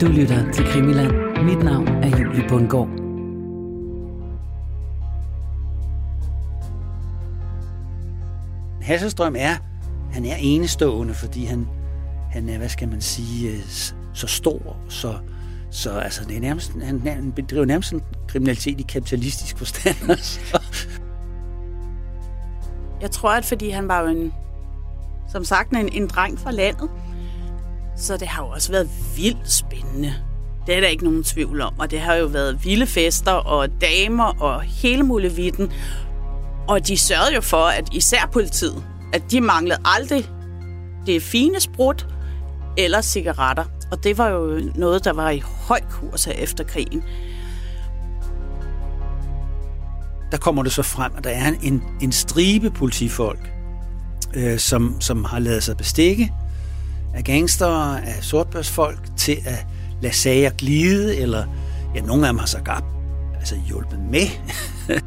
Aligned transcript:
Du 0.00 0.06
lytter 0.06 0.52
til 0.52 0.64
Krimiland. 0.64 1.12
Mit 1.44 1.58
navn 1.58 1.88
er 1.88 2.18
Julie 2.18 2.48
Bundgaard. 2.48 2.88
Hasselstrøm 8.82 9.34
er, 9.38 9.56
han 10.12 10.24
er 10.24 10.36
enestående, 10.38 11.14
fordi 11.14 11.44
han, 11.44 11.68
han 12.30 12.48
er, 12.48 12.58
hvad 12.58 12.68
skal 12.68 12.88
man 12.88 13.00
sige, 13.00 13.50
øh, 13.50 13.60
så 14.14 14.26
stor, 14.26 14.76
så, 14.88 15.14
så 15.70 15.90
altså, 15.90 16.24
det 16.24 16.36
er 16.36 16.40
nærmest, 16.40 16.72
han, 16.82 17.00
han 17.06 17.32
bedriver 17.32 17.64
nærmest 17.64 17.92
en 17.92 18.02
kriminalitet 18.28 18.80
i 18.80 18.82
kapitalistisk 18.82 19.58
forstand. 19.58 19.96
Altså. 20.10 20.60
Jeg 23.00 23.10
tror, 23.10 23.30
at 23.30 23.44
fordi 23.44 23.70
han 23.70 23.88
var 23.88 24.00
jo 24.00 24.06
en, 24.06 24.32
som 25.28 25.44
sagt, 25.44 25.70
en, 25.70 25.88
en 25.92 26.06
dreng 26.06 26.38
fra 26.38 26.50
landet, 26.50 26.90
så 27.96 28.16
det 28.16 28.28
har 28.28 28.42
jo 28.42 28.48
også 28.48 28.72
været 28.72 28.88
vildt 29.16 29.52
spændende. 29.52 30.14
Det 30.66 30.76
er 30.76 30.80
der 30.80 30.88
ikke 30.88 31.04
nogen 31.04 31.24
tvivl 31.24 31.60
om. 31.60 31.74
Og 31.78 31.90
det 31.90 32.00
har 32.00 32.14
jo 32.14 32.26
været 32.26 32.64
vilde 32.64 32.86
fester 32.86 33.32
og 33.32 33.68
damer 33.80 34.42
og 34.42 34.62
hele 34.62 35.02
muligheden. 35.02 35.72
Og 36.68 36.88
de 36.88 36.98
sørgede 36.98 37.34
jo 37.34 37.40
for, 37.40 37.64
at 37.64 37.88
især 37.92 38.28
politiet, 38.32 38.84
at 39.12 39.30
de 39.30 39.40
manglede 39.40 39.78
aldrig 39.84 40.30
det 41.06 41.22
fine 41.22 41.60
sprut 41.60 42.06
eller 42.76 43.00
cigaretter. 43.00 43.64
Og 43.90 44.04
det 44.04 44.18
var 44.18 44.28
jo 44.28 44.60
noget, 44.74 45.04
der 45.04 45.12
var 45.12 45.30
i 45.30 45.38
høj 45.38 45.80
kurs 45.90 46.26
efter 46.26 46.64
krigen. 46.64 47.02
Der 50.30 50.38
kommer 50.38 50.62
det 50.62 50.72
så 50.72 50.82
frem, 50.82 51.12
at 51.16 51.24
der 51.24 51.30
er 51.30 51.52
en, 51.62 51.82
en 52.00 52.12
stribe 52.12 52.70
politifolk, 52.70 53.52
øh, 54.34 54.58
som, 54.58 55.00
som 55.00 55.24
har 55.24 55.38
lavet 55.38 55.62
sig 55.62 55.76
bestikke 55.76 56.32
af 57.16 57.24
gangster, 57.24 57.96
af 57.96 58.24
sortbørsfolk 58.24 59.16
til 59.16 59.38
at 59.46 59.66
lade 60.00 60.14
sager 60.14 60.50
glide, 60.50 61.16
eller 61.16 61.44
ja, 61.94 62.00
nogle 62.00 62.26
af 62.26 62.32
dem 62.32 62.38
har 62.38 62.46
så 62.46 62.60
gab, 62.60 62.82
altså 63.34 63.56
hjulpet 63.66 63.98
med. 64.10 64.26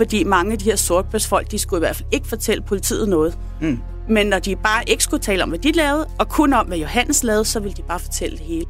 Fordi 0.00 0.24
mange 0.24 0.52
af 0.52 0.58
de 0.58 0.64
her 0.64 0.76
sortbørsfolk, 0.76 1.50
de 1.50 1.58
skulle 1.58 1.78
i 1.78 1.84
hvert 1.86 1.96
fald 1.96 2.08
ikke 2.12 2.28
fortælle 2.28 2.62
politiet 2.62 3.08
noget. 3.08 3.38
Mm. 3.60 3.78
Men 4.08 4.26
når 4.26 4.38
de 4.38 4.56
bare 4.56 4.82
ikke 4.86 5.02
skulle 5.02 5.22
tale 5.22 5.42
om, 5.42 5.48
hvad 5.48 5.58
de 5.58 5.72
lavede, 5.72 6.06
og 6.18 6.28
kun 6.28 6.52
om, 6.52 6.66
hvad 6.66 6.78
Johannes 6.78 7.24
lavede, 7.24 7.44
så 7.44 7.60
ville 7.60 7.76
de 7.76 7.82
bare 7.82 7.98
fortælle 7.98 8.38
det 8.38 8.46
hele. 8.46 8.66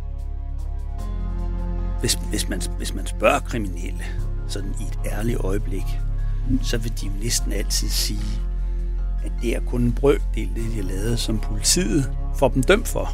Hvis, 2.01 2.19
hvis, 2.31 2.49
man, 2.49 2.63
hvis 2.77 2.95
man 2.95 3.07
spørger 3.07 3.41
kriminelle, 3.41 4.05
sådan 4.49 4.75
i 4.81 4.83
et 4.83 4.99
ærligt 5.13 5.41
øjeblik, 5.41 5.85
så 6.63 6.79
vil 6.79 6.93
de 7.01 7.07
jo 7.07 7.13
næsten 7.23 7.53
altid 7.53 7.89
sige, 7.89 8.41
at 9.27 9.33
det 9.43 9.57
er 9.57 9.61
kun 9.61 9.83
en 9.83 9.93
brøkdel, 9.93 10.49
det 10.55 10.65
de 10.71 10.77
har 10.77 10.83
lavet, 10.83 11.19
som 11.19 11.39
politiet 11.39 12.11
får 12.39 12.49
dem 12.49 12.63
dømt 12.63 12.89
for. 12.89 13.09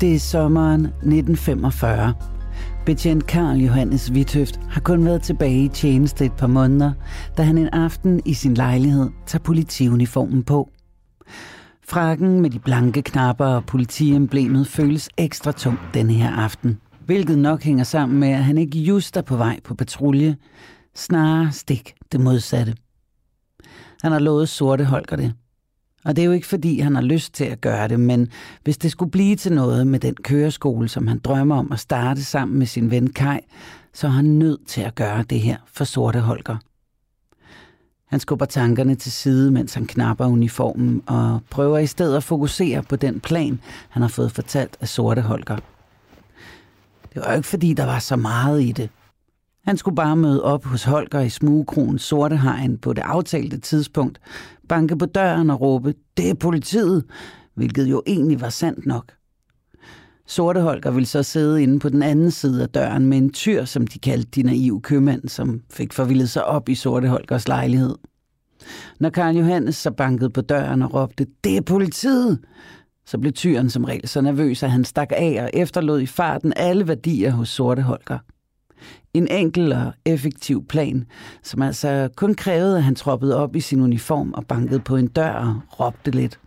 Det 0.00 0.14
er 0.14 0.18
sommeren 0.18 0.80
1945. 0.80 2.14
Betjent 2.86 3.26
Karl 3.26 3.56
Johannes 3.56 4.14
Vithøft 4.14 4.60
har 4.70 4.80
kun 4.80 5.04
været 5.04 5.22
tilbage 5.22 5.64
i 5.64 5.68
tjeneste 5.68 6.24
et 6.24 6.32
par 6.32 6.46
måneder, 6.46 6.92
da 7.36 7.42
han 7.42 7.58
en 7.58 7.68
aften 7.68 8.20
i 8.24 8.34
sin 8.34 8.54
lejlighed 8.54 9.10
tager 9.26 9.42
politiuniformen 9.42 10.42
på. 10.42 10.70
Frakken 11.88 12.40
med 12.40 12.50
de 12.50 12.58
blanke 12.58 13.02
knapper 13.02 13.46
og 13.46 13.64
politiemblemet 13.64 14.66
føles 14.66 15.08
ekstra 15.16 15.52
tung 15.52 15.78
denne 15.94 16.12
her 16.12 16.30
aften, 16.30 16.78
hvilket 17.06 17.38
nok 17.38 17.62
hænger 17.62 17.84
sammen 17.84 18.20
med, 18.20 18.28
at 18.28 18.44
han 18.44 18.58
ikke 18.58 18.78
just 18.78 19.16
er 19.16 19.22
på 19.22 19.36
vej 19.36 19.60
på 19.64 19.74
patrulje, 19.74 20.36
snarere 20.98 21.52
stik 21.52 21.94
det 22.12 22.20
modsatte. 22.20 22.74
Han 24.02 24.12
har 24.12 24.18
lovet 24.18 24.48
sorte 24.48 24.84
Holger 24.84 25.16
det, 25.16 25.34
og 26.04 26.16
det 26.16 26.22
er 26.22 26.26
jo 26.26 26.32
ikke 26.32 26.46
fordi, 26.46 26.80
han 26.80 26.94
har 26.94 27.02
lyst 27.02 27.34
til 27.34 27.44
at 27.44 27.60
gøre 27.60 27.88
det, 27.88 28.00
men 28.00 28.28
hvis 28.64 28.78
det 28.78 28.90
skulle 28.90 29.10
blive 29.10 29.36
til 29.36 29.52
noget 29.52 29.86
med 29.86 30.00
den 30.00 30.14
køreskole, 30.14 30.88
som 30.88 31.06
han 31.06 31.18
drømmer 31.18 31.56
om 31.56 31.72
at 31.72 31.80
starte 31.80 32.24
sammen 32.24 32.58
med 32.58 32.66
sin 32.66 32.90
ven 32.90 33.12
Kai, 33.12 33.38
så 33.92 34.06
er 34.06 34.10
han 34.10 34.24
nødt 34.24 34.66
til 34.66 34.80
at 34.80 34.94
gøre 34.94 35.22
det 35.22 35.40
her 35.40 35.56
for 35.72 35.84
sorte 35.84 36.20
Holger. 36.20 36.56
Han 38.06 38.20
skubber 38.20 38.46
tankerne 38.46 38.94
til 38.94 39.12
side, 39.12 39.50
mens 39.50 39.74
han 39.74 39.86
knapper 39.86 40.26
uniformen 40.26 41.02
og 41.06 41.40
prøver 41.50 41.78
i 41.78 41.86
stedet 41.86 42.16
at 42.16 42.24
fokusere 42.24 42.82
på 42.82 42.96
den 42.96 43.20
plan, 43.20 43.60
han 43.88 44.02
har 44.02 44.08
fået 44.08 44.32
fortalt 44.32 44.76
af 44.80 44.88
sorte 44.88 45.22
Holger. 45.22 45.56
Det 47.14 47.22
var 47.22 47.30
jo 47.30 47.36
ikke 47.36 47.48
fordi, 47.48 47.74
der 47.74 47.84
var 47.84 47.98
så 47.98 48.16
meget 48.16 48.62
i 48.62 48.72
det. 48.72 48.90
Han 49.68 49.76
skulle 49.76 49.94
bare 49.94 50.16
møde 50.16 50.44
op 50.44 50.64
hos 50.64 50.84
Holger 50.84 51.20
i 51.20 51.28
smugekronen 51.28 51.98
Sorte 51.98 52.36
Hegn 52.36 52.78
på 52.78 52.92
det 52.92 53.02
aftalte 53.02 53.60
tidspunkt, 53.60 54.20
banke 54.68 54.96
på 54.96 55.06
døren 55.06 55.50
og 55.50 55.60
råbe, 55.60 55.94
det 56.16 56.30
er 56.30 56.34
politiet, 56.34 57.04
hvilket 57.54 57.86
jo 57.86 58.02
egentlig 58.06 58.40
var 58.40 58.48
sandt 58.48 58.86
nok. 58.86 59.12
Sorte 60.26 60.60
Holger 60.60 60.90
ville 60.90 61.06
så 61.06 61.22
sidde 61.22 61.62
inde 61.62 61.78
på 61.78 61.88
den 61.88 62.02
anden 62.02 62.30
side 62.30 62.62
af 62.62 62.68
døren 62.68 63.06
med 63.06 63.18
en 63.18 63.32
tyr, 63.32 63.64
som 63.64 63.86
de 63.86 63.98
kaldte 63.98 64.30
de 64.30 64.42
naive 64.42 64.80
købmænd, 64.80 65.28
som 65.28 65.62
fik 65.70 65.92
forvildet 65.92 66.30
sig 66.30 66.44
op 66.44 66.68
i 66.68 66.74
Sorte 66.74 67.08
Holgers 67.08 67.48
lejlighed. 67.48 67.94
Når 69.00 69.10
Karl 69.10 69.36
Johannes 69.36 69.76
så 69.76 69.90
bankede 69.90 70.30
på 70.30 70.40
døren 70.40 70.82
og 70.82 70.94
råbte, 70.94 71.26
det 71.44 71.56
er 71.56 71.62
politiet, 71.62 72.38
så 73.06 73.18
blev 73.18 73.32
tyren 73.32 73.70
som 73.70 73.84
regel 73.84 74.08
så 74.08 74.20
nervøs, 74.20 74.62
at 74.62 74.70
han 74.70 74.84
stak 74.84 75.12
af 75.12 75.38
og 75.42 75.50
efterlod 75.54 76.00
i 76.00 76.06
farten 76.06 76.52
alle 76.56 76.88
værdier 76.88 77.30
hos 77.30 77.48
Sorte 77.48 77.82
Holger. 77.82 78.18
En 79.14 79.28
enkel 79.28 79.72
og 79.72 79.92
effektiv 80.04 80.66
plan, 80.66 81.06
som 81.42 81.62
altså 81.62 82.08
kun 82.16 82.34
krævede, 82.34 82.76
at 82.76 82.82
han 82.82 82.94
troppede 82.94 83.36
op 83.36 83.56
i 83.56 83.60
sin 83.60 83.80
uniform 83.80 84.32
og 84.32 84.46
bankede 84.46 84.80
på 84.80 84.96
en 84.96 85.08
dør 85.08 85.32
og 85.32 85.60
råbte 85.80 86.10
lidt. 86.10 86.40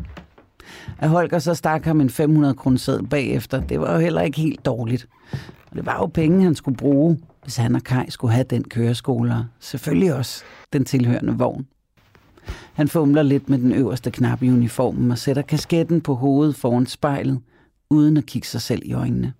At 0.97 1.09
Holger 1.09 1.39
så 1.39 1.53
stak 1.53 1.85
ham 1.85 2.01
en 2.01 2.09
500 2.09 2.53
kroner 2.53 3.07
bagefter, 3.09 3.61
det 3.61 3.79
var 3.79 3.93
jo 3.93 3.99
heller 3.99 4.21
ikke 4.21 4.41
helt 4.41 4.65
dårligt. 4.65 5.07
Og 5.71 5.75
det 5.75 5.85
var 5.85 5.97
jo 5.97 6.05
penge, 6.05 6.43
han 6.43 6.55
skulle 6.55 6.77
bruge, 6.77 7.19
hvis 7.43 7.55
han 7.55 7.75
og 7.75 7.83
Kai 7.83 8.05
skulle 8.09 8.33
have 8.33 8.45
den 8.49 8.63
køreskole, 8.63 9.33
og 9.33 9.45
selvfølgelig 9.59 10.13
også 10.13 10.43
den 10.73 10.85
tilhørende 10.85 11.33
vogn. 11.33 11.67
Han 12.73 12.87
fumler 12.87 13.23
lidt 13.23 13.49
med 13.49 13.57
den 13.57 13.71
øverste 13.71 14.11
knap 14.11 14.43
i 14.43 14.49
uniformen 14.49 15.11
og 15.11 15.17
sætter 15.17 15.41
kasketten 15.41 16.01
på 16.01 16.15
hovedet 16.15 16.55
foran 16.55 16.85
spejlet, 16.85 17.39
uden 17.89 18.17
at 18.17 18.25
kigge 18.25 18.47
sig 18.47 18.61
selv 18.61 18.81
i 18.85 18.93
øjnene. 18.93 19.33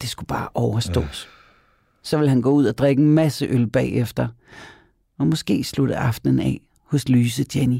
Det 0.00 0.08
skulle 0.08 0.26
bare 0.26 0.48
overstås. 0.54 1.28
Øh 1.30 1.35
så 2.06 2.18
vil 2.18 2.28
han 2.28 2.40
gå 2.40 2.50
ud 2.50 2.64
og 2.66 2.78
drikke 2.78 3.02
en 3.02 3.10
masse 3.10 3.46
øl 3.46 3.66
bagefter. 3.66 4.28
Og 5.18 5.26
måske 5.26 5.64
slutte 5.64 5.96
aftenen 5.96 6.40
af 6.40 6.60
hos 6.84 7.08
Lyse 7.08 7.44
Jenny. 7.56 7.78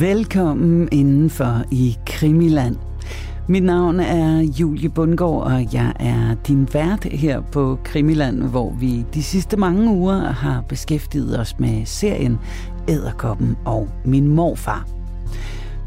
Velkommen 0.00 0.88
indenfor 0.92 1.64
i 1.70 1.96
Krimiland. 2.06 2.76
Mit 3.48 3.62
navn 3.62 4.00
er 4.00 4.40
Julie 4.40 4.88
Bundgaard, 4.88 5.42
og 5.42 5.74
jeg 5.74 5.92
er 6.00 6.34
din 6.46 6.68
vært 6.72 7.04
her 7.04 7.40
på 7.52 7.78
Krimiland, 7.84 8.42
hvor 8.42 8.72
vi 8.72 9.04
de 9.14 9.22
sidste 9.22 9.56
mange 9.56 9.90
uger 9.90 10.20
har 10.20 10.64
beskæftiget 10.68 11.40
os 11.40 11.58
med 11.58 11.86
serien 11.86 12.38
Æderkoppen 12.90 13.56
og 13.64 13.88
min 14.04 14.28
morfar. 14.28 14.86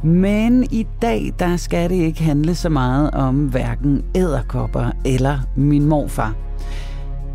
Men 0.04 0.64
i 0.72 0.88
dag, 1.02 1.34
der 1.40 1.58
skal 1.58 1.90
det 1.90 1.96
ikke 1.96 2.24
handle 2.24 2.56
så 2.56 2.70
meget 2.70 3.12
om 3.12 3.36
hverken 3.36 4.04
æderkopper 4.16 4.92
eller 5.06 5.40
min 5.56 5.86
morfar. 5.86 6.36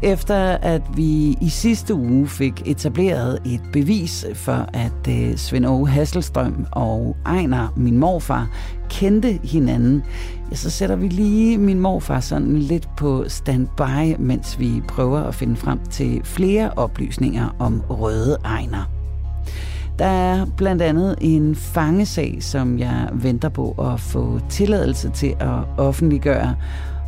Efter 0.02 0.36
at 0.52 0.82
vi 0.96 1.36
i 1.40 1.48
sidste 1.48 1.94
uge 1.94 2.26
fik 2.26 2.62
etableret 2.66 3.38
et 3.46 3.60
bevis 3.72 4.26
for, 4.34 4.68
at 4.72 5.08
øh, 5.08 5.36
Svend 5.36 5.66
Åge 5.66 5.88
Hasselstrøm 5.88 6.66
og 6.72 7.16
Ejner, 7.26 7.72
min 7.76 7.98
morfar, 7.98 8.50
kendte 8.90 9.38
hinanden, 9.42 10.02
ja, 10.50 10.56
så 10.56 10.70
sætter 10.70 10.96
vi 10.96 11.08
lige 11.08 11.58
min 11.58 11.80
morfar 11.80 12.20
sådan 12.20 12.58
lidt 12.58 12.88
på 12.96 13.24
standby, 13.28 14.16
mens 14.18 14.58
vi 14.58 14.82
prøver 14.88 15.20
at 15.20 15.34
finde 15.34 15.56
frem 15.56 15.78
til 15.90 16.20
flere 16.24 16.70
oplysninger 16.76 17.56
om 17.58 17.82
Røde 17.90 18.36
Ejner. 18.44 18.97
Der 19.98 20.04
er 20.04 20.46
blandt 20.56 20.82
andet 20.82 21.16
en 21.20 21.54
fangesag, 21.54 22.38
som 22.40 22.78
jeg 22.78 23.08
venter 23.12 23.48
på 23.48 23.70
at 23.70 24.00
få 24.00 24.40
tilladelse 24.48 25.10
til 25.10 25.34
at 25.40 25.58
offentliggøre. 25.78 26.56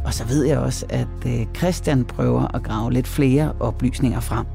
Og 0.05 0.15
så 0.15 0.25
ved 0.25 0.45
jeg 0.45 0.59
også, 0.59 0.87
at 0.89 1.09
øh, 1.27 1.47
Christian 1.57 2.05
prøver 2.05 2.55
at 2.55 2.63
grave 2.63 2.93
lidt 2.93 3.07
flere 3.07 3.53
oplysninger 3.61 4.21
frem. 4.21 4.47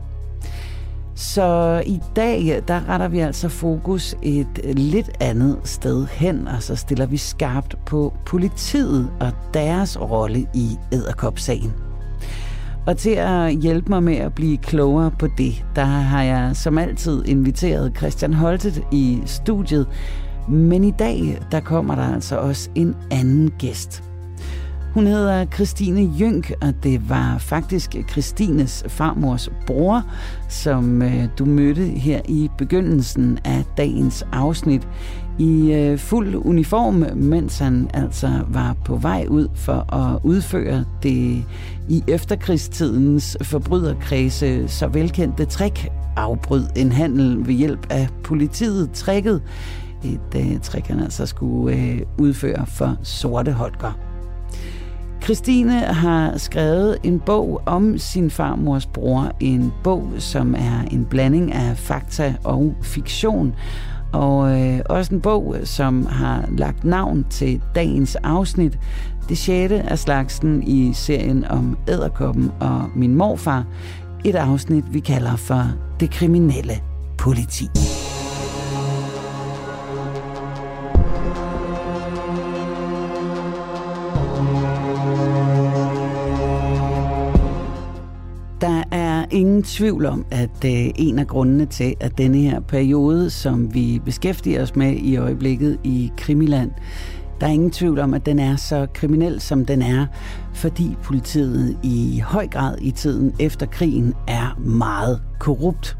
Så 1.16 1.84
i 1.86 2.00
dag, 2.16 2.64
der 2.68 2.90
retter 2.90 3.08
vi 3.08 3.20
altså 3.20 3.50
fokus 3.50 4.16
et 4.22 4.60
øh, 4.64 4.74
lidt 4.76 5.10
andet 5.20 5.58
sted 5.64 6.08
hen, 6.08 6.48
og 6.48 6.64
så 6.64 6.76
stiller 6.76 7.06
vi 7.06 7.18
skarpt 7.18 7.86
på 7.86 8.14
politiet 8.26 9.10
og 9.20 9.32
deres 9.54 10.02
rolle 10.02 10.48
i 10.54 10.78
æderkopsagen. 10.92 11.85
Og 12.88 12.98
til 12.98 13.10
at 13.10 13.56
hjælpe 13.56 13.90
mig 13.90 14.04
med 14.04 14.16
at 14.16 14.34
blive 14.34 14.58
klogere 14.58 15.12
på 15.12 15.28
det, 15.38 15.66
der 15.76 15.84
har 15.84 16.24
jeg 16.24 16.56
som 16.56 16.78
altid 16.78 17.26
inviteret 17.26 17.98
Christian 17.98 18.34
Holtet 18.34 18.84
i 18.92 19.22
studiet. 19.26 19.88
Men 20.50 20.84
i 20.84 20.92
dag, 20.92 21.42
der 21.52 21.60
kommer 21.60 21.96
der 21.96 22.14
altså 22.14 22.38
også 22.38 22.70
en 22.76 22.96
anden 23.12 23.52
gæst. 23.60 24.04
Hun 24.96 25.08
hedder 25.08 25.46
Christine 25.46 26.12
Jynk, 26.20 26.52
og 26.62 26.74
det 26.84 27.10
var 27.10 27.38
faktisk 27.38 27.96
Christines 28.10 28.84
farmors 28.88 29.50
bror, 29.68 30.04
som 30.50 31.02
øh, 31.02 31.24
du 31.40 31.46
mødte 31.46 31.82
her 31.82 32.22
i 32.28 32.50
begyndelsen 32.58 33.40
af 33.46 33.64
dagens 33.78 34.26
afsnit 34.32 34.88
i 35.40 35.72
øh, 35.72 35.98
fuld 35.98 36.36
uniform, 36.36 37.06
mens 37.16 37.60
han 37.60 37.90
altså 37.94 38.30
var 38.48 38.76
på 38.86 38.96
vej 38.96 39.26
ud 39.30 39.48
for 39.56 39.94
at 39.96 40.20
udføre 40.24 40.86
det 41.04 41.46
i 41.90 42.04
efterkrigstidens 42.08 43.38
forbryderkredse 43.42 44.68
så 44.68 44.88
velkendte 44.88 45.46
trick 45.46 45.88
afbryd 46.16 46.64
en 46.76 46.92
handel 46.92 47.48
ved 47.48 47.54
hjælp 47.54 47.88
af 47.90 48.10
politiet 48.24 48.92
tricket. 48.92 49.42
Et 50.04 50.36
øh, 50.36 50.60
trick, 50.62 50.88
han 50.88 51.00
altså 51.00 51.26
skulle 51.26 51.78
øh, 51.78 52.02
udføre 52.18 52.66
for 52.66 52.98
sorte 53.04 53.52
Holger. 53.52 54.05
Christine 55.26 55.80
har 55.80 56.38
skrevet 56.38 56.98
en 57.04 57.20
bog 57.20 57.62
om 57.66 57.98
sin 57.98 58.30
farmors 58.30 58.86
bror. 58.86 59.32
En 59.40 59.74
bog, 59.84 60.10
som 60.18 60.56
er 60.56 60.82
en 60.92 61.06
blanding 61.06 61.54
af 61.54 61.78
fakta 61.78 62.36
og 62.44 62.76
fiktion. 62.82 63.56
Og 64.14 64.62
øh, 64.62 64.80
også 64.90 65.16
en 65.16 65.22
bog, 65.22 65.56
som 65.64 66.06
har 66.06 66.46
lagt 66.58 66.84
navn 66.84 67.26
til 67.30 67.62
dagens 67.76 68.16
afsnit. 68.16 68.80
Det 69.30 69.38
sjette 69.38 69.82
af 69.82 70.00
slagsen 70.00 70.64
i 70.64 70.94
serien 70.94 71.46
om 71.46 71.78
æderkoppen 71.88 72.52
og 72.60 72.90
min 72.96 73.16
morfar. 73.16 73.66
Et 74.26 74.36
afsnit, 74.36 74.94
vi 74.94 75.00
kalder 75.00 75.36
for 75.36 75.64
Det 76.00 76.12
kriminelle 76.12 76.74
politi. 77.18 77.70
Ingen 89.36 89.64
tvivl 89.64 90.06
om, 90.06 90.26
at 90.32 90.66
øh, 90.66 90.92
en 90.96 91.20
af 91.20 91.28
grundene 91.28 91.66
til, 91.66 91.96
at 92.00 92.18
denne 92.18 92.38
her 92.38 92.60
periode, 92.60 93.30
som 93.30 93.74
vi 93.74 94.02
beskæftiger 94.06 94.62
os 94.62 94.76
med 94.76 94.94
i 94.94 95.18
øjeblikket 95.18 95.80
i 95.84 96.12
Krimiland, 96.18 96.72
der 97.42 97.48
er 97.48 97.52
ingen 97.52 97.72
tvivl 97.72 98.00
om, 98.00 98.14
at 98.14 98.26
den 98.26 98.40
er 98.40 98.56
så 98.56 98.88
kriminel, 98.94 99.42
som 99.42 99.66
den 99.66 99.82
er, 99.82 100.06
fordi 100.54 100.96
politiet 101.04 101.78
i 101.84 102.20
høj 102.26 102.48
grad 102.48 102.78
i 102.82 102.92
tiden 102.92 103.34
efter 103.40 103.66
krigen 103.66 104.14
er 104.28 104.60
meget 104.60 105.22
korrupt. 105.40 105.98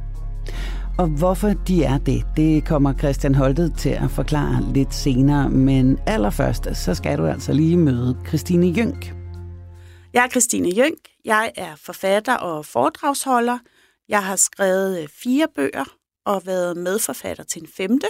Og 0.98 1.08
hvorfor 1.08 1.54
de 1.68 1.84
er 1.84 1.98
det, 1.98 2.24
det 2.38 2.66
kommer 2.66 2.94
Christian 2.94 3.36
Holtet 3.36 3.74
til 3.78 3.90
at 3.90 4.12
forklare 4.12 4.64
lidt 4.74 4.94
senere. 4.94 5.50
Men 5.50 5.98
allerførst, 6.06 6.68
så 6.74 6.94
skal 6.94 7.18
du 7.18 7.26
altså 7.26 7.54
lige 7.54 7.78
møde 7.78 8.18
Christine 8.28 8.68
Jønk. 8.68 9.16
Jeg 10.14 10.24
er 10.24 10.30
Christine 10.30 10.70
Jønk. 10.70 11.15
Jeg 11.26 11.52
er 11.56 11.76
forfatter 11.76 12.36
og 12.36 12.66
foredragsholder. 12.66 13.60
Jeg 14.10 14.24
har 14.24 14.36
skrevet 14.36 15.02
øh, 15.02 15.08
fire 15.08 15.48
bøger 15.56 15.98
og 16.26 16.46
været 16.46 16.78
medforfatter 16.78 17.44
til 17.44 17.62
en 17.62 17.68
femte. 17.68 18.08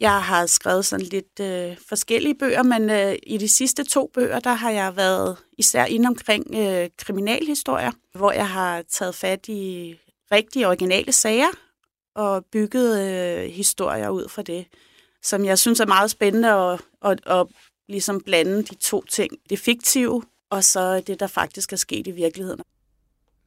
Jeg 0.00 0.22
har 0.22 0.46
skrevet 0.46 0.84
sådan 0.84 1.06
lidt 1.06 1.40
øh, 1.40 1.76
forskellige 1.88 2.34
bøger, 2.34 2.62
men 2.62 2.90
øh, 2.90 3.16
i 3.22 3.38
de 3.38 3.48
sidste 3.48 3.84
to 3.84 4.10
bøger, 4.14 4.40
der 4.40 4.52
har 4.52 4.70
jeg 4.70 4.96
været 4.96 5.36
især 5.58 5.84
inde 5.84 6.06
omkring 6.06 6.54
øh, 6.54 6.90
kriminalhistorier, 6.98 7.92
hvor 8.14 8.32
jeg 8.32 8.48
har 8.48 8.82
taget 8.82 9.14
fat 9.14 9.48
i 9.48 9.94
rigtige 10.32 10.68
originale 10.68 11.12
sager 11.12 11.50
og 12.14 12.44
bygget 12.44 13.00
øh, 13.00 13.50
historier 13.50 14.08
ud 14.08 14.28
fra 14.28 14.42
det, 14.42 14.66
som 15.22 15.44
jeg 15.44 15.58
synes 15.58 15.80
er 15.80 15.86
meget 15.86 16.10
spændende 16.10 16.52
at, 16.52 16.80
at, 17.04 17.20
at 17.26 17.46
ligesom 17.88 18.20
blande 18.20 18.62
de 18.62 18.74
to 18.74 19.02
ting. 19.02 19.32
Det 19.50 19.58
fiktive 19.58 20.22
og 20.54 20.64
så 20.64 21.02
det, 21.06 21.20
der 21.20 21.26
faktisk 21.26 21.72
er 21.72 21.76
sket 21.76 22.06
i 22.06 22.10
virkeligheden. 22.10 22.60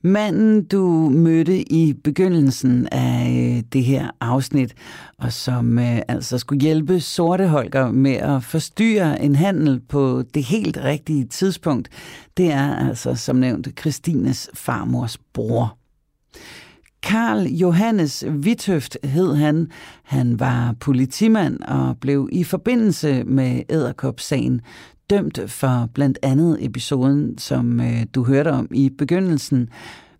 Manden, 0.02 0.64
du 0.64 1.10
mødte 1.10 1.72
i 1.72 1.94
begyndelsen 1.94 2.88
af 2.92 3.56
øh, 3.58 3.64
det 3.74 3.84
her 3.84 4.12
afsnit, 4.22 4.76
og 5.18 5.34
som 5.34 5.80
øh, 5.80 6.00
altså 6.08 6.38
skulle 6.38 6.62
hjælpe 6.62 7.00
Sorte 7.00 7.48
Holger 7.48 7.92
med 7.92 8.14
at 8.14 8.44
forstyrre 8.44 9.22
en 9.22 9.36
handel 9.36 9.80
på 9.80 10.24
det 10.34 10.44
helt 10.44 10.78
rigtige 10.78 11.26
tidspunkt, 11.26 11.90
det 12.38 12.52
er 12.52 12.76
altså 12.76 13.16
som 13.16 13.36
nævnt 13.36 13.80
Christines 13.80 14.50
farmors 14.54 15.18
bror. 15.34 15.78
Karl 17.04 17.48
Johannes 17.48 18.26
Vithøft 18.28 18.98
hed 19.04 19.36
han. 19.36 19.72
Han 20.04 20.40
var 20.40 20.76
politimand 20.80 21.60
og 21.64 21.98
blev 22.02 22.30
i 22.32 22.44
forbindelse 22.44 23.24
med 23.24 23.62
Æderkop-sagen 23.70 24.62
dømt 25.10 25.40
for 25.48 25.90
blandt 25.94 26.20
andet 26.22 26.66
episoden, 26.66 27.38
som 27.38 27.80
øh, 27.80 28.06
du 28.16 28.24
hørte 28.24 28.52
om 28.52 28.68
i 28.72 28.90
begyndelsen, 28.90 29.70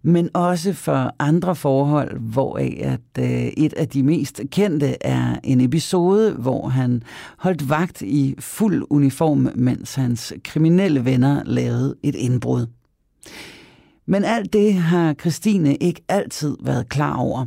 men 0.02 0.30
også 0.34 0.74
for 0.74 1.16
andre 1.20 1.56
forhold, 1.56 2.20
hvoraf 2.20 2.80
at 2.82 3.24
øh, 3.24 3.48
et 3.58 3.74
af 3.74 3.88
de 3.88 4.04
mest 4.04 4.42
kendte 4.52 5.04
er 5.04 5.40
en 5.44 5.62
episode, 5.62 6.34
hvor 6.34 6.68
han 6.68 7.04
holdt 7.38 7.70
vagt 7.70 8.02
i 8.02 8.36
fuld 8.40 8.84
uniform, 8.90 9.50
mens 9.56 9.96
hans 9.96 10.34
kriminelle 10.44 11.06
venner 11.06 11.44
lavede 11.46 11.96
et 12.04 12.16
indbrud. 12.16 12.68
Men 14.06 14.24
alt 14.24 14.54
det 14.54 14.74
har 14.74 15.14
Christine 15.14 15.76
ikke 15.76 16.02
altid 16.10 16.58
været 16.64 16.90
klar 16.90 17.18
over. 17.18 17.46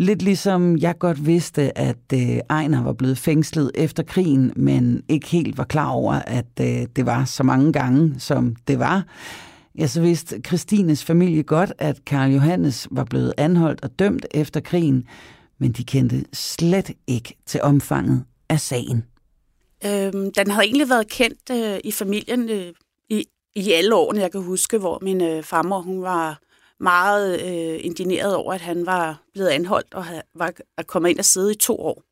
Lidt 0.00 0.22
ligesom 0.22 0.78
jeg 0.78 0.98
godt 0.98 1.26
vidste, 1.26 1.78
at 1.78 1.96
øh, 2.14 2.38
Ejner 2.50 2.82
var 2.82 2.92
blevet 2.92 3.18
fængslet 3.18 3.70
efter 3.74 4.02
krigen, 4.02 4.52
men 4.56 5.02
ikke 5.08 5.28
helt 5.28 5.58
var 5.58 5.64
klar 5.64 5.90
over, 5.90 6.12
at 6.12 6.46
øh, 6.60 6.86
det 6.96 7.06
var 7.06 7.24
så 7.24 7.42
mange 7.42 7.72
gange, 7.72 8.14
som 8.20 8.56
det 8.68 8.78
var. 8.78 9.04
Ja, 9.78 9.86
så 9.86 10.00
vidste 10.00 10.40
Christines 10.46 11.04
familie 11.04 11.42
godt, 11.42 11.72
at 11.78 12.04
Karl 12.04 12.30
Johannes 12.30 12.88
var 12.90 13.04
blevet 13.04 13.34
anholdt 13.36 13.84
og 13.84 13.98
dømt 13.98 14.26
efter 14.30 14.60
krigen, 14.60 15.04
men 15.58 15.72
de 15.72 15.84
kendte 15.84 16.24
slet 16.32 16.90
ikke 17.06 17.36
til 17.46 17.62
omfanget 17.62 18.24
af 18.48 18.60
sagen. 18.60 19.04
Øhm, 19.86 20.32
den 20.32 20.50
havde 20.50 20.64
egentlig 20.64 20.88
været 20.88 21.08
kendt 21.08 21.50
øh, 21.50 21.78
i 21.84 21.92
familien 21.92 22.48
øh, 22.50 22.72
i, 23.10 23.24
i 23.56 23.72
alle 23.72 23.94
årene, 23.94 24.20
jeg 24.20 24.32
kan 24.32 24.42
huske, 24.42 24.78
hvor 24.78 24.98
min 25.02 25.20
øh, 25.20 25.42
farmor 25.42 25.80
hun 25.80 26.02
var 26.02 26.40
meget 26.80 27.40
øh, 27.40 27.80
indineret 27.84 28.34
over, 28.34 28.52
at 28.52 28.60
han 28.60 28.86
var 28.86 29.22
blevet 29.32 29.48
anholdt 29.48 29.94
og 29.94 30.04
var 30.34 30.52
at 30.78 30.86
komme 30.86 31.10
ind 31.10 31.18
og 31.18 31.24
sidde 31.24 31.52
i 31.52 31.56
to 31.56 31.76
år. 31.76 32.02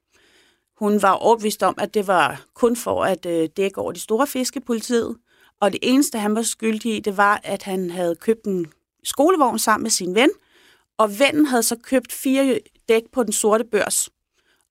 Hun 0.78 1.02
var 1.02 1.10
overbevist 1.12 1.62
om, 1.62 1.74
at 1.78 1.94
det 1.94 2.06
var 2.06 2.44
kun 2.54 2.76
for 2.76 3.04
at 3.04 3.26
øh, 3.26 3.48
dække 3.56 3.78
over 3.78 3.92
de 3.92 4.00
store 4.00 4.26
fiskepolitiet, 4.26 5.16
og 5.60 5.72
det 5.72 5.80
eneste, 5.82 6.18
han 6.18 6.34
var 6.34 6.42
skyldig 6.42 6.96
i, 6.96 7.00
det 7.00 7.16
var, 7.16 7.40
at 7.44 7.62
han 7.62 7.90
havde 7.90 8.16
købt 8.16 8.44
en 8.44 8.66
skolevogn 9.04 9.58
sammen 9.58 9.82
med 9.82 9.90
sin 9.90 10.14
ven, 10.14 10.30
og 10.98 11.18
vennen 11.18 11.46
havde 11.46 11.62
så 11.62 11.76
købt 11.76 12.12
fire 12.12 12.58
dæk 12.88 13.02
på 13.12 13.22
den 13.22 13.32
sorte 13.32 13.64
børs. 13.64 14.10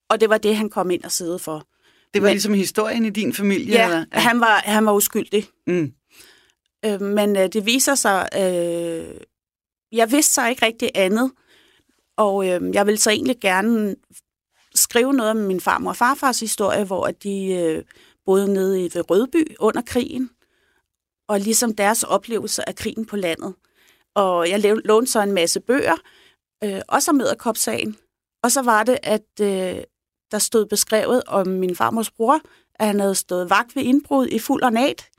Og 0.10 0.22
det 0.22 0.29
var 0.29 0.38
det, 0.38 0.55
han 0.55 0.69
kom 0.69 0.91
ind 0.91 1.03
og 1.03 1.12
sidde 1.12 1.39
for. 1.39 1.67
Det 2.13 2.22
var 2.22 2.27
men, 2.27 2.33
ligesom 2.33 2.53
historien 2.53 3.05
i 3.05 3.10
din 3.10 3.33
familie? 3.33 3.74
Ja, 3.74 3.86
eller? 3.86 4.05
ja. 4.13 4.19
Han, 4.19 4.39
var, 4.39 4.62
han 4.65 4.86
var 4.86 4.93
uskyldig. 4.93 5.48
Mm. 5.67 5.91
Øh, 6.86 7.01
men 7.01 7.36
øh, 7.36 7.48
det 7.53 7.65
viser 7.65 7.95
sig 7.95 8.29
øh, 8.36 9.22
jeg 9.91 10.12
vidste 10.12 10.34
så 10.34 10.48
ikke 10.48 10.65
rigtig 10.65 10.91
andet, 10.96 11.32
og 12.17 12.48
øh, 12.50 12.74
jeg 12.74 12.86
ville 12.86 13.00
så 13.00 13.10
egentlig 13.10 13.39
gerne 13.41 13.96
skrive 14.75 15.13
noget 15.13 15.32
om 15.32 15.38
min 15.38 15.62
farmor 15.62 15.89
og 15.89 15.96
farfars 15.96 16.39
historie, 16.39 16.84
hvor 16.84 17.08
de 17.08 17.46
øh, 17.53 17.84
boede 18.25 18.53
nede 18.53 18.86
i 18.86 18.89
ved 18.94 19.10
Rødby 19.10 19.56
under 19.60 19.82
krigen, 19.82 20.29
og 21.27 21.39
ligesom 21.39 21.75
deres 21.75 22.03
oplevelse 22.03 22.70
af 22.70 22.75
krigen 22.75 23.06
på 23.06 23.15
landet. 23.15 23.53
Og 24.15 24.50
jeg 24.50 24.60
lånte 24.86 25.12
så 25.12 25.22
en 25.22 25.32
masse 25.32 25.60
bøger, 25.60 25.96
øh, 26.63 26.82
også 26.88 27.12
om 27.12 27.20
Edderkopsagen. 27.20 27.98
Og 28.44 28.51
så 28.51 28.62
var 28.62 28.84
det, 28.84 28.98
at 29.03 29.41
øh, 29.41 29.84
der 30.32 30.39
stod 30.39 30.65
beskrevet 30.65 31.24
om 31.27 31.48
min 31.48 31.75
farmors 31.75 32.12
bror, 32.12 32.39
at 32.75 32.88
han 32.88 33.00
havde 33.00 33.15
stået 33.15 33.50
vagt 33.50 33.75
ved 33.75 33.84
indbrud 33.84 34.27
i 34.27 34.39
fuld 34.39 34.63
ornat 34.63 35.10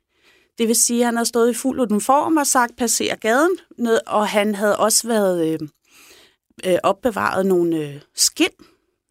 det 0.58 0.68
vil 0.68 0.76
sige, 0.76 1.00
at 1.00 1.06
han 1.06 1.16
havde 1.16 1.28
stået 1.28 1.50
i 1.50 1.54
fuld 1.54 1.80
uniform 1.80 2.36
og 2.36 2.46
sagt, 2.46 2.76
passer 2.76 3.16
gaden, 3.16 3.58
ned, 3.78 4.00
og 4.06 4.28
han 4.28 4.54
havde 4.54 4.78
også 4.78 5.08
været 5.08 5.48
øh, 5.48 5.68
øh, 6.64 6.78
opbevaret 6.82 7.46
nogle 7.46 7.76
øh, 7.76 8.00
skin, 8.14 8.48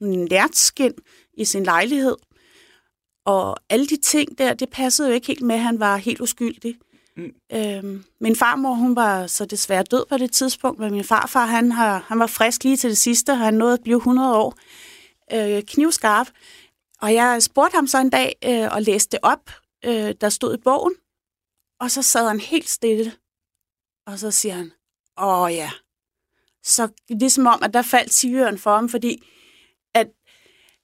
en 0.02 0.28
lærtskin 0.28 0.94
i 1.34 1.46
sin 1.46 1.64
lejlighed. 1.64 2.16
Og 3.26 3.58
alle 3.70 3.88
de 3.88 3.98
ting 3.98 4.38
der, 4.38 4.54
det 4.54 4.70
passede 4.70 5.08
jo 5.08 5.14
ikke 5.14 5.28
helt 5.28 5.42
med, 5.42 5.56
at 5.56 5.62
han 5.62 5.80
var 5.80 5.98
helt 5.98 6.22
uskyldig. 6.22 6.78
Mm. 7.18 7.32
Øhm, 7.54 8.04
min 8.22 8.36
farmor, 8.36 8.74
hun 8.74 8.96
var 8.96 9.28
så 9.28 9.46
desværre 9.46 9.84
død 9.84 10.06
på 10.10 10.18
det 10.18 10.32
tidspunkt, 10.32 10.80
men 10.80 10.92
min 10.92 11.04
farfar, 11.04 11.46
han, 11.46 11.72
har, 11.72 12.06
han 12.08 12.20
var 12.20 12.28
frisk 12.28 12.64
lige 12.64 12.78
til 12.78 12.90
det 12.90 12.98
sidste, 12.98 13.32
og 13.32 13.38
han 13.38 13.54
nåede 13.54 13.74
at 13.74 13.84
blive 13.84 13.98
100 13.98 14.36
år 14.36 14.56
øh, 15.34 15.64
knivskarp. 15.64 16.28
Og 17.02 17.14
jeg 17.14 17.44
spurgte 17.44 17.76
ham 17.76 17.88
så 17.88 17.98
en 17.98 18.10
dag 18.10 18.36
øh, 18.46 18.68
og 18.72 18.82
læste 18.82 19.12
det 19.12 19.20
op, 19.22 19.52
øh, 19.86 20.14
der 20.22 20.30
stod 20.30 20.54
i 20.54 20.62
bogen, 20.64 20.94
og 21.80 21.92
så 21.92 22.02
sad 22.02 22.28
han 22.28 22.40
helt 22.40 22.70
stille, 22.70 23.12
og 24.06 24.20
så 24.20 24.32
siger 24.32 24.56
han, 24.56 24.72
åh 25.18 25.54
ja. 25.54 25.72
Så 26.64 26.90
det 27.10 27.24
er 27.24 27.30
som 27.30 27.48
om, 27.48 27.64
at 27.64 27.74
der 27.74 27.82
faldt 27.82 28.12
tigøren 28.12 28.58
for 28.58 28.76
ham, 28.76 28.90
fordi 28.90 29.24
at 29.94 30.08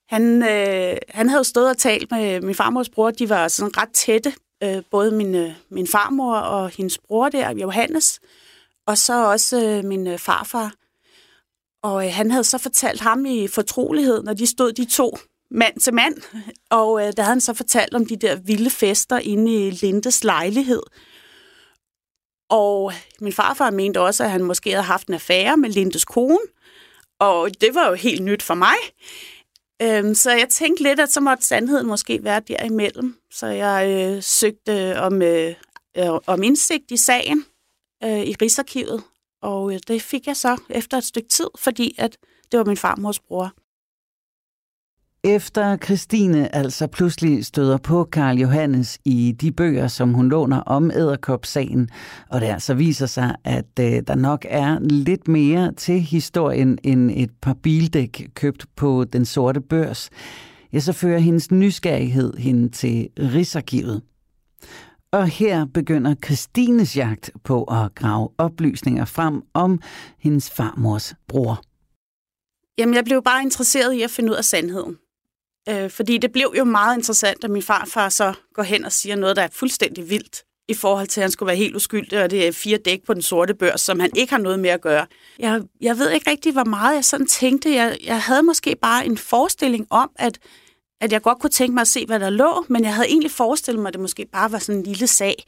han, 0.07 0.43
øh, 0.43 0.97
han 1.09 1.29
havde 1.29 1.43
stået 1.43 1.69
og 1.69 1.77
talt 1.77 2.12
med 2.12 2.41
min 2.41 2.55
farmors 2.55 2.89
bror, 2.89 3.12
de 3.12 3.29
var 3.29 3.47
sådan 3.47 3.77
ret 3.77 3.91
tætte 3.93 4.33
øh, 4.63 4.83
både 4.91 5.12
min, 5.12 5.35
øh, 5.35 5.53
min 5.69 5.88
farmor 5.88 6.35
og 6.35 6.69
hendes 6.69 6.97
bror 6.97 7.29
der, 7.29 7.51
Johannes, 7.51 8.19
og 8.85 8.97
så 8.97 9.31
også 9.31 9.65
øh, 9.65 9.85
min 9.85 10.07
øh, 10.07 10.19
farfar. 10.19 10.73
Og 11.83 12.05
øh, 12.05 12.13
han 12.13 12.31
havde 12.31 12.43
så 12.43 12.57
fortalt 12.57 13.01
ham 13.01 13.25
i 13.25 13.47
fortrolighed, 13.47 14.23
når 14.23 14.33
de 14.33 14.47
stod 14.47 14.73
de 14.73 14.85
to 14.85 15.17
mand 15.53 15.79
til 15.79 15.93
mand, 15.93 16.15
og 16.69 17.01
øh, 17.01 17.13
der 17.17 17.24
havde 17.24 17.33
han 17.33 17.41
så 17.41 17.53
fortalt 17.53 17.93
om 17.93 18.05
de 18.05 18.15
der 18.15 18.36
vilde 18.36 18.69
fester 18.69 19.17
inde 19.17 19.67
i 19.67 19.72
Lindes 19.72 20.24
lejlighed. 20.24 20.81
Og 22.50 22.93
min 23.22 23.33
farfar 23.33 23.72
mente 23.72 24.01
også, 24.01 24.24
at 24.24 24.31
han 24.31 24.43
måske 24.43 24.69
havde 24.69 24.83
haft 24.83 25.07
en 25.07 25.13
affære 25.13 25.57
med 25.57 25.69
Lindes 25.69 26.05
kone, 26.05 26.38
og 27.19 27.62
det 27.62 27.75
var 27.75 27.89
jo 27.89 27.93
helt 27.93 28.24
nyt 28.24 28.43
for 28.43 28.53
mig. 28.53 28.75
Øhm, 29.81 30.15
så 30.15 30.31
jeg 30.31 30.50
tænkte 30.50 30.83
lidt, 30.83 31.00
at 31.00 31.12
så 31.12 31.19
måtte 31.19 31.45
sandheden 31.45 31.88
måske 31.88 32.24
være 32.24 32.41
derimellem. 32.48 33.17
Så 33.31 33.48
jeg 33.48 33.88
øh, 33.89 34.24
søgte 34.24 35.00
om, 35.00 35.22
øh, 35.22 35.55
øh 35.98 36.10
om 36.27 36.43
indsigt 36.43 36.91
i 36.91 36.98
sagen 36.98 37.45
øh, 38.03 38.19
i 38.19 38.36
Rigsarkivet, 38.41 39.03
og 39.41 39.74
øh, 39.74 39.79
det 39.88 40.01
fik 40.01 40.27
jeg 40.27 40.38
så 40.38 40.57
efter 40.69 40.98
et 40.98 41.03
stykke 41.03 41.29
tid, 41.29 41.48
fordi 41.60 41.95
at 41.98 42.17
det 42.51 42.57
var 42.57 42.65
min 42.65 42.77
farmors 42.77 43.19
bror. 43.19 43.53
Efter 45.25 45.77
Christine 45.77 46.56
altså 46.56 46.88
pludselig 46.88 47.46
støder 47.46 47.77
på 47.77 48.03
Karl 48.03 48.38
Johannes 48.38 49.00
i 49.06 49.36
de 49.42 49.51
bøger, 49.51 49.88
som 49.88 50.13
hun 50.13 50.30
låner 50.30 50.60
om 50.60 50.92
æderkopsagen, 50.92 51.89
og 52.30 52.42
det 52.42 52.48
altså 52.48 52.74
viser 52.74 53.06
sig, 53.06 53.36
at 53.44 53.80
øh, 53.80 54.01
der 54.08 54.15
nok 54.15 54.46
er 54.50 54.80
lidt 54.80 55.27
mere 55.27 55.74
til 55.74 56.01
historien 56.01 56.77
end 56.84 57.12
et 57.13 57.30
par 57.42 57.53
bildæk 57.53 58.30
købt 58.36 58.65
på 58.75 59.03
den 59.03 59.25
sorte 59.25 59.62
børs, 59.62 60.10
ja, 60.74 60.80
så 60.80 60.94
fører 60.94 61.20
hendes 61.20 61.51
nysgerrighed 61.51 62.34
hende 62.38 62.70
til 62.70 63.10
Rigsarkivet. 63.20 64.01
Og 65.12 65.27
her 65.27 65.65
begynder 65.74 66.15
Christines 66.25 66.98
jagt 66.98 67.32
på 67.44 67.63
at 67.63 67.96
grave 67.96 68.30
oplysninger 68.38 69.06
frem 69.06 69.42
om 69.53 69.80
hendes 70.20 70.50
farmors 70.50 71.15
bror. 71.27 71.62
Jamen, 72.77 72.96
jeg 72.96 73.03
blev 73.06 73.24
bare 73.24 73.42
interesseret 73.42 73.94
i 73.94 74.01
at 74.01 74.10
finde 74.10 74.32
ud 74.32 74.36
af 74.36 74.46
sandheden. 74.46 74.98
Øh, 75.70 75.89
fordi 75.89 76.17
det 76.17 76.32
blev 76.32 76.53
jo 76.58 76.63
meget 76.63 76.98
interessant, 76.98 77.43
at 77.43 77.50
min 77.50 77.62
farfar 77.62 78.10
så 78.10 78.34
går 78.53 78.63
hen 78.63 78.86
og 78.86 78.91
siger 78.91 79.15
noget, 79.15 79.36
der 79.36 79.41
er 79.41 79.48
fuldstændig 79.51 80.10
vildt 80.10 80.43
i 80.67 80.74
forhold 80.74 81.08
til, 81.08 81.22
at 81.22 81.24
han 81.24 81.32
skulle 81.32 81.48
være 81.48 81.55
helt 81.55 81.75
uskyldig, 81.75 82.24
og 82.24 82.32
det 82.32 82.48
er 82.48 82.51
fire 82.51 82.77
dæk 82.77 83.05
på 83.05 83.13
den 83.13 83.22
sorte 83.22 83.53
børs, 83.53 83.82
som 83.82 84.00
han 84.00 84.10
ikke 84.15 84.34
har 84.34 84.39
noget 84.39 84.60
med 84.60 84.70
at 84.70 84.82
gøre. 84.82 85.05
Jeg, 85.39 85.62
jeg 85.82 85.98
ved 85.98 86.12
ikke 86.12 86.32
rigtig, 86.32 86.51
hvor 86.51 86.63
meget 86.63 86.96
jeg 86.96 87.05
sådan 87.05 87.27
tænkte. 87.27 87.74
Jeg, 87.74 87.98
jeg 88.03 88.22
havde 88.22 88.43
måske 88.43 88.75
bare 88.82 89.05
en 89.05 89.17
forestilling 89.17 89.88
om, 89.89 90.12
at, 90.15 90.39
at 91.01 91.12
jeg 91.12 91.22
godt 91.22 91.39
kunne 91.39 91.50
tænke 91.50 91.74
mig 91.74 91.82
at 91.82 91.88
se, 91.88 92.05
hvad 92.05 92.20
der 92.20 92.29
lå, 92.29 92.65
men 92.70 92.84
jeg 92.84 92.96
havde 92.96 93.08
egentlig 93.08 93.32
forestillet 93.32 93.82
mig, 93.82 93.88
at 93.88 93.93
det 93.93 94.01
måske 94.01 94.25
bare 94.32 94.51
var 94.51 94.60
sådan 94.60 94.79
en 94.79 94.86
lille 94.86 95.08
sag. 95.08 95.43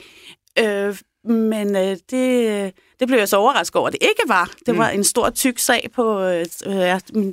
Øh, 0.59 0.97
men 1.23 1.75
øh, 1.75 1.97
det, 2.11 2.73
det 2.99 3.07
blev 3.07 3.17
jeg 3.17 3.29
så 3.29 3.37
overrasket 3.37 3.75
over, 3.75 3.87
at 3.87 3.93
det 3.93 4.01
ikke 4.01 4.23
var. 4.27 4.51
Det 4.65 4.73
mm. 4.73 4.79
var 4.79 4.89
en 4.89 5.03
stor, 5.03 5.29
tyk 5.29 5.59
sag 5.59 5.89
på 5.93 6.21
øh, 6.21 6.45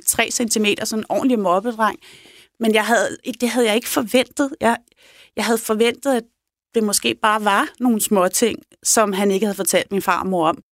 3 0.06 0.30
cm, 0.30 0.66
sådan 0.84 1.02
en 1.02 1.06
ordentlig 1.08 1.38
mobbedreng. 1.38 1.98
Men 2.62 2.74
jeg 2.74 2.86
havde, 2.86 3.16
det 3.40 3.48
havde 3.48 3.66
jeg 3.66 3.74
ikke 3.74 3.88
forventet. 3.88 4.54
Jeg, 4.60 4.76
jeg 5.36 5.44
havde 5.44 5.58
forventet, 5.58 6.12
at 6.12 6.22
det 6.74 6.82
måske 6.84 7.14
bare 7.14 7.44
var 7.44 7.68
nogle 7.80 8.00
små 8.00 8.28
ting, 8.28 8.62
som 8.82 9.12
han 9.12 9.30
ikke 9.30 9.46
havde 9.46 9.56
fortalt 9.56 9.92
min 9.92 10.02
farmor 10.02 10.48
om. 10.48 10.62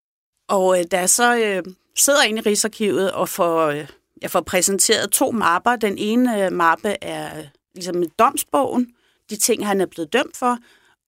Og 0.48 0.78
øh, 0.78 0.84
da 0.90 0.98
jeg 0.98 1.10
så 1.10 1.36
øh, 1.36 1.62
sidder 1.96 2.22
inde 2.22 2.38
i 2.38 2.42
Rigsarkivet 2.42 3.12
og 3.12 3.28
får, 3.28 3.66
øh, 3.66 3.86
jeg 4.22 4.30
får 4.30 4.40
præsenteret 4.40 5.10
to 5.10 5.30
mapper. 5.30 5.76
Den 5.76 5.98
ene 5.98 6.44
øh, 6.44 6.52
mappe 6.52 6.96
er 7.02 7.38
øh, 7.38 7.44
ligesom 7.74 8.02
domsbogen, 8.18 8.86
de 9.30 9.36
ting, 9.36 9.66
han 9.66 9.80
er 9.80 9.86
blevet 9.86 10.12
dømt 10.12 10.36
for, 10.36 10.58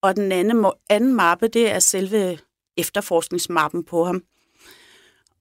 og 0.03 0.17
den 0.17 0.33
anden, 0.33 0.67
anden 0.91 1.15
mappe, 1.15 1.49
det 1.49 1.71
er 1.71 1.79
selve 1.79 2.39
efterforskningsmappen 2.77 3.85
på 3.85 4.05
ham. 4.05 4.23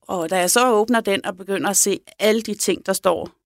Og 0.01 0.29
da 0.29 0.38
jeg 0.38 0.51
så 0.51 0.71
åbner 0.71 1.00
den 1.00 1.25
og 1.25 1.38
begynder 1.38 1.69
at 1.69 1.77
se 1.77 2.00
alle 2.19 2.41
de 2.41 2.53
ting, 2.53 2.86
der 2.86 2.93
står 2.93 3.40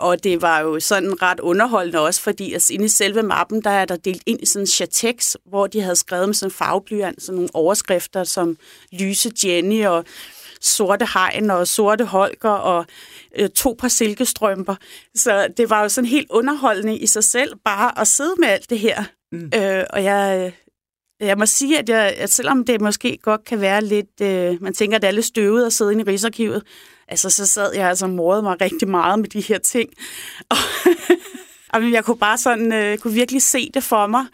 og 0.00 0.24
det 0.24 0.42
var 0.42 0.60
jo 0.60 0.80
sådan 0.80 1.22
ret 1.22 1.40
underholdende 1.40 2.00
også, 2.00 2.20
fordi 2.20 2.52
altså, 2.52 2.72
inde 2.72 2.84
i 2.84 2.88
selve 2.88 3.22
mappen, 3.22 3.62
der 3.62 3.70
er 3.70 3.84
der 3.84 3.96
delt 3.96 4.22
ind 4.26 4.40
i 4.42 4.46
sådan 4.46 4.62
en 4.62 4.66
chatex, 4.66 5.34
hvor 5.46 5.66
de 5.66 5.80
havde 5.80 5.96
skrevet 5.96 6.28
med 6.28 6.34
sådan 6.34 6.50
en 6.50 6.54
farveblyant, 6.54 7.22
sådan 7.22 7.34
nogle 7.34 7.50
overskrifter 7.54 8.24
som 8.24 8.56
Lyse 8.92 9.30
Jenny 9.44 9.86
og 9.86 10.04
sorte 10.60 11.06
hegn 11.14 11.50
og 11.50 11.68
sorte 11.68 12.04
holker 12.04 12.50
og 12.50 12.86
øh, 13.38 13.48
to 13.48 13.76
par 13.78 13.88
silkestrømper. 13.88 14.74
Så 15.14 15.48
det 15.56 15.70
var 15.70 15.82
jo 15.82 15.88
sådan 15.88 16.08
helt 16.08 16.30
underholdende 16.30 16.98
i 16.98 17.06
sig 17.06 17.24
selv 17.24 17.52
bare 17.64 18.00
at 18.00 18.08
sidde 18.08 18.34
med 18.38 18.48
alt 18.48 18.70
det 18.70 18.78
her. 18.78 19.04
Mm. 19.32 19.50
Øh, 19.54 19.84
og 19.90 20.04
jeg, 20.04 20.52
jeg 21.20 21.38
må 21.38 21.46
sige, 21.46 21.78
at, 21.78 21.88
jeg, 21.88 22.14
at 22.18 22.32
selvom 22.32 22.64
det 22.64 22.80
måske 22.80 23.18
godt 23.22 23.44
kan 23.44 23.60
være 23.60 23.84
lidt, 23.84 24.20
øh, 24.22 24.62
man 24.62 24.74
tænker, 24.74 24.96
at 24.96 25.02
det 25.02 25.08
er 25.08 25.12
lidt 25.12 25.26
støvet 25.26 25.66
at 25.66 25.72
sidde 25.72 25.92
inde 25.92 26.02
i 26.02 26.06
Rigsarkivet, 26.06 26.62
altså 27.08 27.30
så 27.30 27.46
sad 27.46 27.74
jeg 27.74 27.88
altså 27.88 28.06
morede 28.06 28.42
mig 28.42 28.60
rigtig 28.60 28.88
meget 28.88 29.18
med 29.18 29.28
de 29.28 29.40
her 29.40 29.58
ting. 29.58 29.90
Og, 31.72 31.82
jeg 31.92 32.04
kunne 32.04 32.18
bare 32.18 32.38
sådan, 32.38 32.72
øh, 32.72 32.98
kunne 32.98 33.14
virkelig 33.14 33.42
se 33.42 33.70
det 33.74 33.82
for 33.82 34.06
mig, 34.06 34.24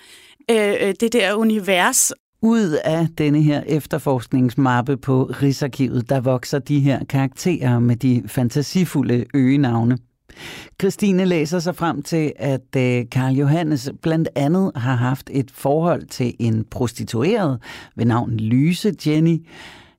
øh, 0.50 0.74
øh, 0.88 0.94
det 1.00 1.12
der 1.12 1.34
univers. 1.34 2.12
Ud 2.42 2.78
af 2.84 3.08
denne 3.18 3.42
her 3.42 3.62
efterforskningsmappe 3.66 4.96
på 4.96 5.30
Rigsarkivet, 5.42 6.08
der 6.08 6.20
vokser 6.20 6.58
de 6.58 6.80
her 6.80 7.04
karakterer 7.04 7.78
med 7.78 7.96
de 7.96 8.22
fantasifulde 8.26 9.24
øgenavne. 9.34 9.98
Christine 10.80 11.24
læser 11.24 11.58
sig 11.58 11.76
frem 11.76 12.02
til, 12.02 12.32
at 12.36 12.76
øh, 12.76 13.04
Karl 13.10 13.34
Johannes 13.34 13.90
blandt 14.02 14.28
andet 14.34 14.72
har 14.76 14.94
haft 14.94 15.30
et 15.32 15.50
forhold 15.50 16.06
til 16.06 16.34
en 16.38 16.64
prostitueret 16.70 17.60
ved 17.96 18.04
navn 18.04 18.36
Lyse 18.36 18.94
Jenny. 19.06 19.38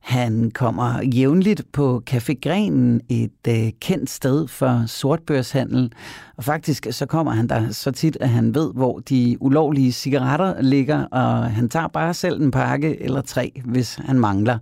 Han 0.04 0.52
kommer 0.52 1.02
jævnligt 1.02 1.64
på 1.72 2.04
Café 2.10 2.34
Grenen, 2.42 3.02
et 3.10 3.48
øh, 3.48 3.72
kendt 3.82 4.10
sted 4.10 4.48
for 4.48 4.84
sortbørshandel. 4.88 5.92
Og 6.38 6.44
faktisk 6.44 6.88
så 6.92 7.06
kommer 7.06 7.32
han 7.32 7.48
der 7.48 7.72
så 7.72 7.92
tit, 7.92 8.18
at 8.22 8.30
han 8.30 8.56
ved, 8.56 8.74
hvor 8.74 9.00
de 9.00 9.38
ulovlige 9.40 9.92
cigaretter 9.92 10.62
ligger, 10.62 11.06
og 11.06 11.52
han 11.52 11.70
tager 11.70 11.88
bare 11.88 12.14
selv 12.14 12.42
en 12.42 12.52
pakke 12.52 13.02
eller 13.02 13.22
tre, 13.22 13.62
hvis 13.66 13.96
han 13.96 14.20
mangler. 14.20 14.58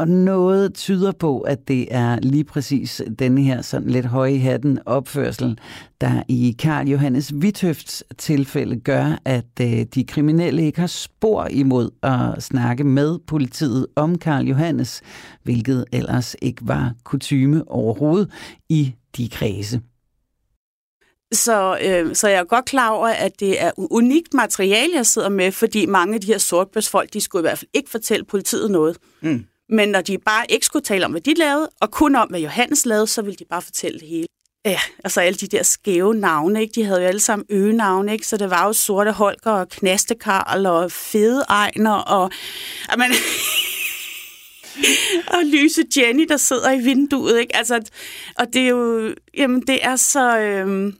Og 0.00 0.08
noget 0.08 0.74
tyder 0.74 1.12
på, 1.12 1.40
at 1.40 1.68
det 1.68 1.86
er 1.90 2.18
lige 2.20 2.44
præcis 2.44 3.02
denne 3.18 3.42
her 3.42 3.62
sådan 3.62 3.90
lidt 3.90 4.06
høje 4.06 4.38
hatten 4.38 4.78
opførsel, 4.86 5.58
der 6.00 6.22
i 6.28 6.56
Karl 6.58 6.88
Johannes 6.88 7.32
Vithøfts 7.34 8.04
tilfælde 8.18 8.80
gør, 8.80 9.18
at 9.24 9.60
øh, 9.60 9.82
de 9.94 10.04
kriminelle 10.04 10.62
ikke 10.62 10.80
har 10.80 10.86
spor 10.86 11.46
imod 11.46 11.90
at 12.02 12.42
snakke 12.42 12.84
med 12.84 13.18
politiet 13.26 13.86
om 13.96 14.18
Karl 14.18 14.44
Johannes, 14.44 15.02
hvilket 15.42 15.84
ellers 15.92 16.36
ikke 16.42 16.62
var 16.62 16.94
kutyme 17.04 17.64
overhovedet 17.70 18.30
i 18.68 18.94
de 19.16 19.28
kredse. 19.28 19.80
Så, 21.32 21.78
øh, 21.84 22.14
så 22.14 22.28
jeg 22.28 22.38
er 22.38 22.44
godt 22.44 22.64
klar 22.64 22.90
over, 22.90 23.08
at 23.08 23.40
det 23.40 23.62
er 23.62 23.70
unikt 23.76 24.34
materiale, 24.34 24.92
jeg 24.94 25.06
sidder 25.06 25.28
med, 25.28 25.52
fordi 25.52 25.86
mange 25.86 26.14
af 26.14 26.20
de 26.20 26.26
her 26.26 26.38
sortbørsfolk, 26.38 27.12
de 27.12 27.20
skulle 27.20 27.40
i 27.40 27.48
hvert 27.48 27.58
fald 27.58 27.70
ikke 27.74 27.90
fortælle 27.90 28.24
politiet 28.24 28.70
noget. 28.70 28.96
Mm. 29.22 29.44
Men 29.70 29.88
når 29.88 30.00
de 30.00 30.18
bare 30.18 30.44
ikke 30.48 30.66
skulle 30.66 30.84
tale 30.84 31.04
om, 31.04 31.10
hvad 31.10 31.20
de 31.20 31.34
lavede, 31.34 31.70
og 31.80 31.90
kun 31.90 32.16
om, 32.16 32.28
hvad 32.28 32.40
Johannes 32.40 32.86
lavede, 32.86 33.06
så 33.06 33.22
ville 33.22 33.36
de 33.36 33.44
bare 33.50 33.62
fortælle 33.62 34.00
det 34.00 34.08
hele. 34.08 34.26
Ja, 34.64 34.80
altså 35.04 35.20
alle 35.20 35.36
de 35.36 35.46
der 35.46 35.62
skæve 35.62 36.14
navne, 36.14 36.60
ikke? 36.60 36.72
de 36.74 36.84
havde 36.84 37.00
jo 37.00 37.06
alle 37.06 37.20
sammen 37.20 37.46
øgenavne, 37.50 38.12
ikke? 38.12 38.26
så 38.26 38.36
det 38.36 38.50
var 38.50 38.66
jo 38.66 38.72
Sorte 38.72 39.12
Holger 39.12 39.50
og 39.50 39.68
Knastekarl 39.68 40.66
og 40.66 40.92
Fede 40.92 41.44
Ejner 41.48 41.92
og... 41.92 42.30
Jamen, 42.90 43.10
og 45.34 45.44
lyse 45.44 45.82
Jenny, 45.96 46.26
der 46.28 46.36
sidder 46.36 46.70
i 46.70 46.78
vinduet, 46.78 47.40
ikke? 47.40 47.56
Altså, 47.56 47.80
og 48.38 48.46
det 48.52 48.62
er 48.62 48.68
jo, 48.68 49.14
jamen, 49.36 49.60
det 49.60 49.84
er 49.84 49.96
så, 49.96 50.38
øhm, 50.38 50.96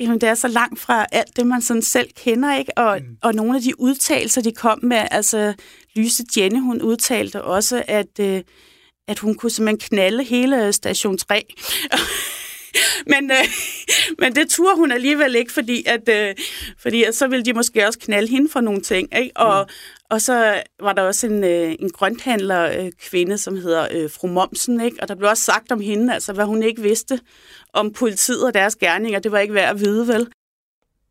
jamen, 0.00 0.20
det 0.20 0.28
er 0.28 0.34
så 0.34 0.48
langt 0.48 0.80
fra 0.80 1.06
alt 1.12 1.36
det, 1.36 1.46
man 1.46 1.62
sådan 1.62 1.82
selv 1.82 2.08
kender, 2.16 2.56
ikke? 2.56 2.78
Og, 2.78 3.00
mm. 3.00 3.16
og 3.22 3.34
nogle 3.34 3.56
af 3.56 3.62
de 3.62 3.80
udtalelser, 3.80 4.42
de 4.42 4.52
kom 4.52 4.78
med, 4.82 5.02
altså, 5.10 5.54
Lyse 5.96 6.24
Jenny, 6.36 6.60
hun 6.60 6.82
udtalte 6.82 7.42
også, 7.42 7.82
at, 7.88 8.20
øh, 8.20 8.42
at 9.08 9.18
hun 9.18 9.34
kunne 9.34 9.50
simpelthen 9.50 9.88
knalde 9.88 10.24
hele 10.24 10.72
station 10.72 11.18
3. 11.18 11.44
men, 13.12 13.30
øh, 13.30 13.44
men 14.20 14.34
det 14.34 14.50
turde 14.50 14.76
hun 14.76 14.92
alligevel 14.92 15.34
ikke, 15.34 15.52
fordi, 15.52 15.84
at, 15.86 16.08
øh, 16.08 16.34
fordi 16.78 17.04
at 17.04 17.14
så 17.14 17.28
ville 17.28 17.44
de 17.44 17.52
måske 17.52 17.86
også 17.86 17.98
knalde 17.98 18.28
hende 18.28 18.50
for 18.52 18.60
nogle 18.60 18.80
ting. 18.80 19.18
Ikke? 19.18 19.36
Og, 19.36 19.66
mm. 19.68 19.74
og 20.10 20.22
så 20.22 20.62
var 20.80 20.92
der 20.92 21.02
også 21.02 21.26
en, 21.26 21.44
øh, 21.44 21.76
en 21.78 21.90
grønthandler 21.90 22.80
øh, 22.80 22.92
kvinde, 23.00 23.38
som 23.38 23.56
hedder 23.56 23.88
øh, 23.90 24.10
fru 24.10 24.26
Momsen, 24.26 24.80
ikke? 24.80 24.96
og 25.02 25.08
der 25.08 25.14
blev 25.14 25.30
også 25.30 25.44
sagt 25.44 25.72
om 25.72 25.80
hende, 25.80 26.14
altså 26.14 26.32
hvad 26.32 26.44
hun 26.44 26.62
ikke 26.62 26.82
vidste 26.82 27.20
om 27.74 27.92
politiet 27.92 28.46
og 28.46 28.54
deres 28.54 28.76
gerninger. 28.76 29.18
Det 29.18 29.32
var 29.32 29.38
ikke 29.38 29.54
værd 29.54 29.70
at 29.70 29.80
vide, 29.80 30.08
vel? 30.08 30.26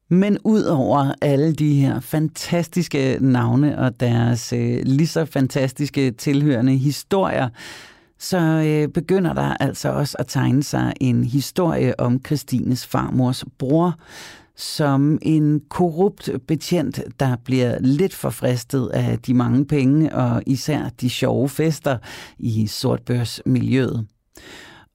Men 0.09 0.37
ud 0.43 0.63
over 0.63 1.13
alle 1.21 1.53
de 1.53 1.73
her 1.73 1.99
fantastiske 1.99 3.17
navne 3.21 3.79
og 3.79 3.99
deres 3.99 4.53
øh, 4.53 4.81
lige 4.85 5.07
så 5.07 5.25
fantastiske 5.25 6.11
tilhørende 6.11 6.77
historier, 6.77 7.49
så 8.19 8.37
øh, 8.39 8.87
begynder 8.87 9.33
der 9.33 9.53
altså 9.59 9.89
også 9.89 10.15
at 10.19 10.27
tegne 10.27 10.63
sig 10.63 10.93
en 11.01 11.23
historie 11.23 11.99
om 11.99 12.21
Christines 12.25 12.87
farmors 12.87 13.45
bror, 13.57 13.99
som 14.55 15.19
en 15.21 15.61
korrupt 15.69 16.29
betjent, 16.47 16.99
der 17.19 17.35
bliver 17.45 17.77
lidt 17.79 18.15
forfristet 18.15 18.87
af 18.87 19.19
de 19.19 19.33
mange 19.33 19.65
penge 19.65 20.15
og 20.15 20.43
især 20.45 20.89
de 21.01 21.09
sjove 21.09 21.49
fester 21.49 21.97
i 22.39 22.67
sortbørsmiljøet. 22.67 24.07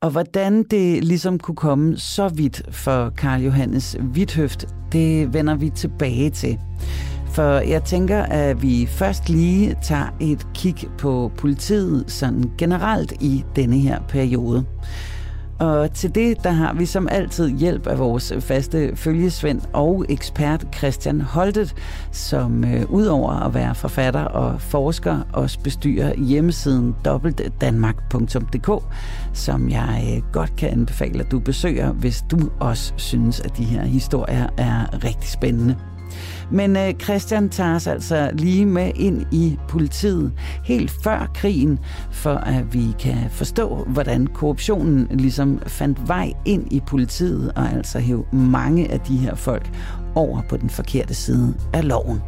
Og 0.05 0.11
hvordan 0.11 0.63
det 0.63 1.05
ligesom 1.05 1.39
kunne 1.39 1.57
komme 1.57 1.97
så 1.99 2.29
vidt 2.29 2.63
for 2.71 3.11
Karl 3.11 3.43
Johannes 3.43 3.97
Vithøft, 4.01 4.67
det 4.93 5.35
vender 5.35 5.55
vi 5.55 5.71
tilbage 5.71 6.31
til. 6.31 6.59
For 7.33 7.53
jeg 7.53 7.85
tænker, 7.85 8.23
at 8.23 8.63
vi 8.63 8.87
først 8.87 9.29
lige 9.29 9.77
tager 9.83 10.17
et 10.21 10.47
kig 10.55 10.75
på 10.99 11.33
politiet 11.37 12.05
sådan 12.11 12.51
generelt 12.59 13.13
i 13.21 13.45
denne 13.57 13.79
her 13.79 14.01
periode. 14.09 14.65
Og 15.65 15.93
til 15.93 16.15
det, 16.15 16.45
der 16.45 16.51
har 16.51 16.73
vi 16.73 16.87
som 16.87 17.09
altid 17.11 17.51
hjælp 17.51 17.87
af 17.87 17.99
vores 17.99 18.33
faste 18.41 18.97
følgesvend 18.97 19.61
og 19.73 20.05
ekspert 20.09 20.67
Christian 20.77 21.21
Holtet, 21.21 21.75
som 22.13 22.65
øh, 22.65 22.91
udover 22.91 23.33
at 23.33 23.55
være 23.55 23.75
forfatter 23.75 24.25
og 24.25 24.61
forsker, 24.61 25.21
også 25.33 25.59
bestyrer 25.61 26.15
hjemmesiden 26.17 26.95
dobbeltdanmark.dk, 27.05 28.85
som 29.33 29.71
jeg 29.71 30.15
øh, 30.17 30.33
godt 30.33 30.57
kan 30.57 30.71
anbefale, 30.71 31.21
at 31.21 31.31
du 31.31 31.39
besøger, 31.39 31.93
hvis 31.93 32.25
du 32.31 32.39
også 32.61 32.93
synes, 32.97 33.41
at 33.41 33.57
de 33.57 33.65
her 33.65 33.83
historier 33.83 34.47
er 34.57 35.05
rigtig 35.05 35.31
spændende. 35.31 35.77
Men 36.51 36.77
øh, 36.77 36.95
Christian 36.95 37.49
tager 37.49 37.75
os 37.75 37.87
altså 37.87 38.31
lige 38.33 38.67
med 38.67 38.93
ind 38.95 39.27
i 39.33 39.59
politiet 39.69 40.33
helt 40.65 40.93
før 41.05 41.31
krigen, 41.35 41.79
for 42.11 42.35
at 42.35 42.75
vi 42.75 42.87
kan 42.99 43.31
forstå, 43.31 43.85
hvordan 43.89 44.27
korruptionen 44.27 45.07
ligesom 45.11 45.63
fandt 45.67 46.09
vej 46.09 46.33
ind 46.45 46.73
i 46.73 46.81
politiet 46.87 47.53
og 47.57 47.73
altså 47.73 47.99
hæv 47.99 48.27
mange 48.33 48.93
af 48.93 49.01
de 49.01 49.17
her 49.17 49.35
folk 49.35 49.71
over 50.15 50.43
på 50.49 50.57
den 50.57 50.71
forkerte 50.71 51.15
side 51.15 51.55
af 51.73 51.89
loven. 51.89 52.21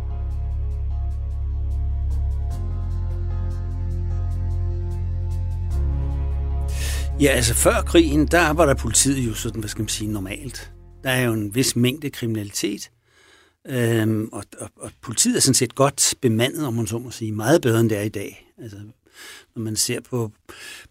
Ja, 7.20 7.28
altså 7.28 7.54
før 7.54 7.82
krigen, 7.86 8.26
der 8.26 8.52
var 8.52 8.66
der 8.66 8.74
politiet 8.74 9.28
jo 9.28 9.34
sådan, 9.34 9.60
hvad 9.60 9.68
skal 9.68 9.82
man 9.82 9.88
sige, 9.88 10.12
normalt. 10.12 10.72
Der 11.04 11.10
er 11.10 11.22
jo 11.22 11.32
en 11.32 11.54
vis 11.54 11.76
mængde 11.76 12.10
kriminalitet, 12.10 12.90
Øhm, 13.68 14.28
og, 14.32 14.44
og, 14.58 14.70
og 14.76 14.90
politiet 15.00 15.36
er 15.36 15.40
sådan 15.40 15.54
set 15.54 15.74
godt 15.74 16.14
bemandet, 16.20 16.66
om 16.66 16.74
man 16.74 16.86
så 16.86 16.98
må 16.98 17.10
sige, 17.10 17.32
meget 17.32 17.62
bedre 17.62 17.80
end 17.80 17.90
det 17.90 17.98
er 17.98 18.02
i 18.02 18.08
dag. 18.08 18.52
Altså, 18.62 18.76
når 19.54 19.62
man 19.62 19.76
ser 19.76 20.00
på 20.00 20.32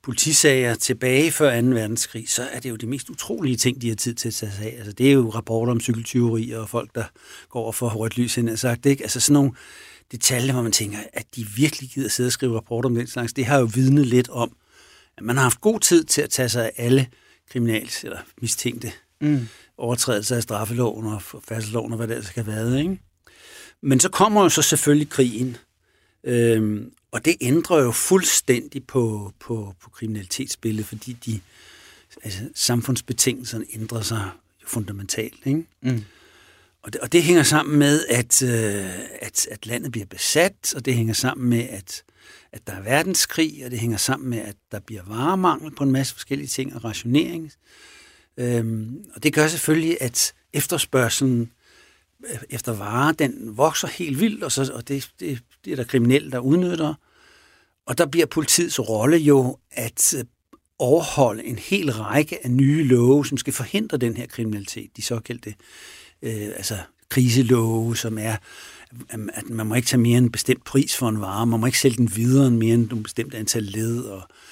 politisager 0.01 0.75
tilbage 0.75 1.31
før 1.31 1.61
2. 1.61 1.67
verdenskrig, 1.67 2.29
så 2.29 2.43
er 2.43 2.59
det 2.59 2.69
jo 2.69 2.75
de 2.75 2.87
mest 2.87 3.09
utrolige 3.09 3.57
ting, 3.57 3.81
de 3.81 3.89
har 3.89 3.95
tid 3.95 4.13
til 4.13 4.27
at 4.27 4.33
tage 4.33 4.51
sig 4.51 4.65
af. 4.65 4.75
Altså, 4.77 4.91
det 4.91 5.07
er 5.07 5.11
jo 5.11 5.29
rapporter 5.29 5.71
om 5.71 5.79
cykeltyveri 5.79 6.51
og 6.51 6.69
folk, 6.69 6.95
der 6.95 7.03
går 7.49 7.59
over 7.59 7.71
for 7.71 7.89
rødt 7.89 8.17
lys 8.17 8.37
ind 8.37 8.49
og 8.49 8.59
sagt. 8.59 8.85
Ikke? 8.85 9.03
Altså 9.03 9.19
sådan 9.19 9.33
nogle 9.33 9.51
detaljer, 10.11 10.53
hvor 10.53 10.61
man 10.61 10.71
tænker, 10.71 10.97
at 11.13 11.25
de 11.35 11.47
virkelig 11.55 11.89
gider 11.89 12.09
sidde 12.09 12.27
og 12.27 12.31
skrive 12.31 12.55
rapporter 12.55 12.89
om 12.89 12.95
den 12.95 13.07
slags. 13.07 13.33
Det 13.33 13.45
har 13.45 13.59
jo 13.59 13.69
vidnet 13.73 14.07
lidt 14.07 14.29
om, 14.29 14.55
at 15.17 15.23
man 15.23 15.35
har 15.35 15.43
haft 15.43 15.61
god 15.61 15.79
tid 15.79 16.03
til 16.03 16.21
at 16.21 16.29
tage 16.29 16.49
sig 16.49 16.65
af 16.65 16.71
alle 16.77 17.07
kriminals 17.51 18.03
eller 18.03 18.19
mistænkte 18.41 18.91
mm 19.21 19.47
overtrædelse 19.77 20.35
af 20.35 20.43
straffeloven 20.43 21.05
og 21.05 21.21
færdselsloven 21.21 21.91
og 21.91 21.97
hvad 21.97 22.07
det 22.07 22.25
skal 22.25 22.43
have 22.43 22.55
været. 22.55 22.79
Ikke? 22.79 22.99
Men 23.81 23.99
så 23.99 24.09
kommer 24.09 24.43
jo 24.43 24.49
så 24.49 24.61
selvfølgelig 24.61 25.09
krigen, 25.09 25.57
øhm, 26.23 26.91
og 27.11 27.25
det 27.25 27.35
ændrer 27.41 27.83
jo 27.83 27.91
fuldstændig 27.91 28.87
på, 28.87 29.33
på, 29.39 29.75
på 29.81 29.89
kriminalitetsbilledet, 29.89 30.85
fordi 30.85 31.13
de 31.25 31.39
altså, 32.23 32.49
samfundsbetingelserne 32.55 33.65
ændrer 33.73 34.01
sig 34.01 34.29
fundamentalt. 34.67 35.39
Ikke? 35.45 35.65
Mm. 35.81 36.03
Og, 36.83 36.93
det, 36.93 37.01
og 37.01 37.11
det 37.11 37.23
hænger 37.23 37.43
sammen 37.43 37.79
med, 37.79 38.05
at, 38.09 38.43
øh, 38.43 38.99
at, 39.21 39.47
at 39.51 39.65
landet 39.65 39.91
bliver 39.91 40.05
besat, 40.05 40.73
og 40.75 40.85
det 40.85 40.95
hænger 40.95 41.13
sammen 41.13 41.49
med, 41.49 41.63
at, 41.69 42.03
at 42.51 42.67
der 42.67 42.73
er 42.73 42.81
verdenskrig, 42.81 43.61
og 43.65 43.71
det 43.71 43.79
hænger 43.79 43.97
sammen 43.97 44.29
med, 44.29 44.37
at 44.37 44.55
der 44.71 44.79
bliver 44.79 45.03
varemangel 45.07 45.75
på 45.75 45.83
en 45.83 45.91
masse 45.91 46.13
forskellige 46.13 46.47
ting, 46.47 46.75
og 46.75 46.83
rationering. 46.83 47.51
Øhm, 48.37 49.05
og 49.15 49.23
det 49.23 49.33
gør 49.33 49.47
selvfølgelig, 49.47 49.97
at 50.01 50.33
efterspørgselen 50.53 51.51
øh, 52.29 52.37
efter 52.49 52.73
varer, 52.73 53.11
den 53.11 53.57
vokser 53.57 53.87
helt 53.87 54.19
vildt, 54.19 54.43
og, 54.43 54.51
så, 54.51 54.71
og 54.73 54.87
det, 54.87 55.09
det, 55.19 55.39
det 55.65 55.71
er 55.71 55.75
der 55.75 55.83
kriminelle, 55.83 56.31
der 56.31 56.39
udnytter. 56.39 56.93
Og 57.85 57.97
der 57.97 58.05
bliver 58.05 58.25
politiets 58.25 58.79
rolle 58.79 59.17
jo 59.17 59.57
at 59.71 60.13
øh, 60.17 60.23
overholde 60.79 61.43
en 61.43 61.59
hel 61.59 61.91
række 61.91 62.45
af 62.45 62.51
nye 62.51 62.83
love, 62.83 63.25
som 63.25 63.37
skal 63.37 63.53
forhindre 63.53 63.97
den 63.97 64.17
her 64.17 64.27
kriminalitet. 64.27 64.97
De 64.97 65.01
såkaldte 65.01 65.55
øh, 66.21 66.47
altså 66.55 66.77
kriselove, 67.09 67.97
som 67.97 68.17
er, 68.17 68.35
at 69.09 69.49
man 69.49 69.67
må 69.67 69.75
ikke 69.75 69.87
tage 69.87 70.01
mere 70.01 70.17
end 70.17 70.25
en 70.25 70.31
bestemt 70.31 70.63
pris 70.63 70.97
for 70.97 71.09
en 71.09 71.21
vare, 71.21 71.47
man 71.47 71.59
må 71.59 71.65
ikke 71.65 71.79
sælge 71.79 71.97
den 71.97 72.15
videre 72.15 72.47
end 72.47 72.57
mere 72.57 72.73
end 72.73 72.91
et 72.91 73.03
bestemt 73.03 73.33
antal 73.33 73.63
led, 73.63 73.99
og 73.99 74.21
Øh, 74.21 74.44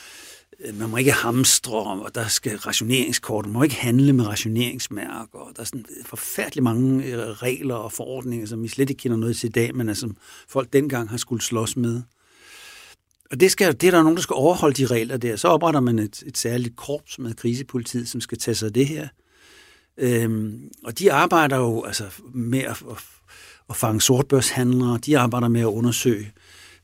Øh, 0.66 0.80
man 0.80 0.90
må 0.90 0.98
ikke 0.98 1.12
hamstre, 1.12 1.74
og 1.74 2.16
der 2.16 2.28
skal 2.28 2.58
rationeringskort, 2.58 3.46
man 3.46 3.54
må 3.54 3.64
ikke 3.64 3.76
handle 3.76 4.14
med 4.14 4.28
rationeringsmærker, 4.28 5.40
og 5.40 5.52
der 5.56 5.62
er 5.62 5.66
sådan 5.66 5.86
øh, 6.00 6.06
forfærdelig 6.06 6.64
mange 6.64 7.06
øh, 7.06 7.20
regler 7.20 7.76
og 7.76 7.92
forordninger, 7.92 8.46
som 8.48 8.64
vi 8.64 8.68
slet 8.68 8.90
ikke 8.90 9.02
kender 9.02 9.18
noget 9.18 9.38
til 9.38 9.50
i 9.50 9.52
dag, 9.52 9.76
men 9.76 9.90
altså, 9.90 10.14
folk 10.48 10.74
dengang 10.74 11.10
har 11.10 11.18
skulle 11.18 11.42
slås 11.42 11.78
med. 11.78 12.02
Og 13.32 13.40
det, 13.40 13.52
skal, 13.52 13.74
det 13.74 13.88
er 13.88 13.92
der 13.92 14.02
nogen, 14.02 14.16
der 14.16 14.22
skal 14.22 14.34
overholde 14.34 14.76
de 14.76 14.86
regler 14.86 15.18
der. 15.18 15.36
Så 15.36 15.48
opretter 15.48 15.80
man 15.80 16.00
et, 16.00 16.24
et 16.26 16.38
særligt 16.38 16.76
korps 16.76 17.20
med 17.20 17.34
krisepolitiet, 17.34 18.10
som 18.10 18.22
skal 18.22 18.38
tage 18.38 18.56
sig 18.56 18.66
af 18.66 18.74
det 18.74 18.88
her. 18.88 19.08
Øhm, 19.98 20.70
og 20.84 21.00
de 21.00 21.12
arbejder 21.12 21.58
jo 21.58 21.84
altså, 21.84 22.04
med 22.34 22.60
at, 22.60 22.84
at, 22.92 23.04
at 23.70 23.76
fange 23.76 24.02
sortbørshandlere, 24.02 24.98
de 24.98 25.18
arbejder 25.18 25.48
med 25.48 25.62
at 25.62 25.66
undersøge 25.66 26.32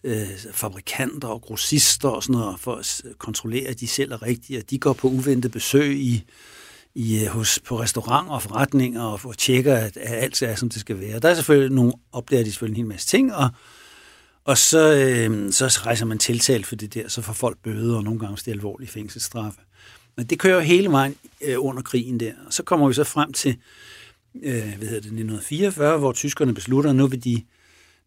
øh, 0.04 0.28
fabrikanter 0.52 1.28
og 1.28 1.42
grossister 1.42 2.10
og 2.10 2.24
sådan 2.24 2.40
noget, 2.40 2.60
for 2.60 2.76
at 2.76 3.04
kontrollere, 3.18 3.68
at 3.68 3.80
de 3.80 3.88
selv 3.88 4.12
er 4.12 4.22
rigtige, 4.22 4.60
og 4.60 4.70
de 4.70 4.80
går 4.80 4.94
på 4.94 5.08
uventet 5.08 5.52
besøg 5.52 6.00
i, 6.00 6.24
i, 6.96 7.24
øh, 7.24 7.28
hos, 7.28 7.60
på 7.66 7.80
restauranter 7.80 8.34
og 8.34 8.42
forretninger 8.42 9.04
og, 9.04 9.20
og 9.24 9.38
tjekker, 9.38 9.76
at, 9.76 9.98
at 9.98 10.24
alt 10.24 10.42
er, 10.42 10.56
som 10.56 10.70
det 10.70 10.80
skal 10.80 11.00
være. 11.00 11.20
Der 11.20 11.30
er 11.30 11.36
selvfølgelig 11.36 11.76
nogle, 11.76 11.94
opdager 12.12 12.44
de 12.44 12.52
selvfølgelig 12.52 12.82
en 12.82 12.86
hel 12.86 12.94
masse 12.94 13.08
ting, 13.08 13.36
og, 13.36 13.50
og 14.46 14.58
så, 14.58 14.94
øh, 14.94 15.52
så 15.52 15.82
rejser 15.86 16.06
man 16.06 16.20
tiltalt 16.20 16.66
for 16.66 16.76
det 16.76 16.94
der, 16.94 17.08
så 17.08 17.22
får 17.22 17.34
folk 17.34 17.58
bøde 17.64 17.98
og 17.98 18.04
nogle 18.04 18.20
gange 18.20 18.38
det 18.46 18.52
alvorlige 18.52 18.90
fængselsstraffe. 18.90 19.60
Men 20.18 20.26
det 20.26 20.40
kører 20.40 20.60
hele 20.60 20.92
vejen 20.92 21.16
øh, 21.42 21.56
under 21.58 21.82
krigen 21.82 22.20
der. 22.20 22.34
Og 22.46 22.54
så 22.54 22.64
kommer 22.64 22.88
vi 22.88 22.94
så 22.94 23.04
frem 23.04 23.34
til 23.34 23.58
øh, 24.44 24.54
hvad 24.54 24.64
hedder 24.64 24.88
det, 24.88 24.96
1944, 24.96 25.98
hvor 25.98 26.12
tyskerne 26.12 26.54
beslutter, 26.54 26.90
at 26.90 26.96
nu 26.96 27.08
vil 27.08 27.24
de 27.24 27.44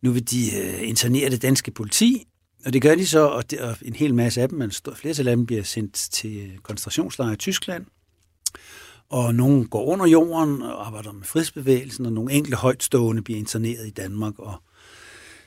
nu 0.03 0.13
vil 0.13 0.31
de 0.31 0.57
øh, 0.57 0.89
internere 0.89 1.31
det 1.31 1.43
danske 1.43 1.71
politi, 1.71 2.27
og 2.67 2.73
det 2.73 2.83
gør 2.83 2.95
de 2.95 3.07
så, 3.07 3.27
og, 3.27 3.51
det, 3.51 3.61
og 3.61 3.77
en 3.83 3.95
hel 3.95 4.15
masse 4.15 4.43
af 4.43 4.49
dem, 4.49 4.59
men 4.59 4.73
flere 4.97 5.19
af 5.19 5.25
dem 5.25 5.47
bliver 5.47 5.63
sendt 5.63 5.95
til 5.95 6.59
koncentrationslejre 6.63 7.33
i 7.33 7.37
Tyskland. 7.37 7.87
Og 9.09 9.35
nogle 9.35 9.69
går 9.69 9.85
under 9.85 10.07
jorden 10.07 10.63
og 10.63 10.87
arbejder 10.87 11.13
med 11.13 11.25
frihedsbevægelsen, 11.25 12.07
og 12.07 12.13
nogle 12.13 12.33
enkelte 12.33 12.57
højtstående 12.57 13.23
bliver 13.23 13.39
interneret 13.39 13.87
i 13.87 13.91
Danmark 13.91 14.39
og 14.39 14.63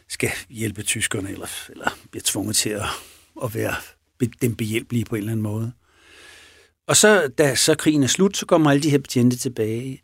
skal 0.09 0.29
hjælpe 0.49 0.83
tyskerne, 0.83 1.31
eller, 1.31 1.47
eller 1.69 1.97
bliver 2.11 2.23
tvunget 2.25 2.55
til 2.55 2.69
at, 2.69 2.85
at 3.43 3.55
være 3.55 3.75
dem 4.41 4.55
behjælpelige 4.55 5.05
på 5.05 5.15
en 5.15 5.19
eller 5.19 5.31
anden 5.31 5.43
måde. 5.43 5.71
Og 6.87 6.97
så, 6.97 7.27
da 7.27 7.55
så 7.55 7.75
krigen 7.75 8.03
er 8.03 8.07
slut, 8.07 8.37
så 8.37 8.45
kommer 8.45 8.71
alle 8.71 8.83
de 8.83 8.89
her 8.89 8.97
betjente 8.97 9.37
tilbage. 9.37 10.01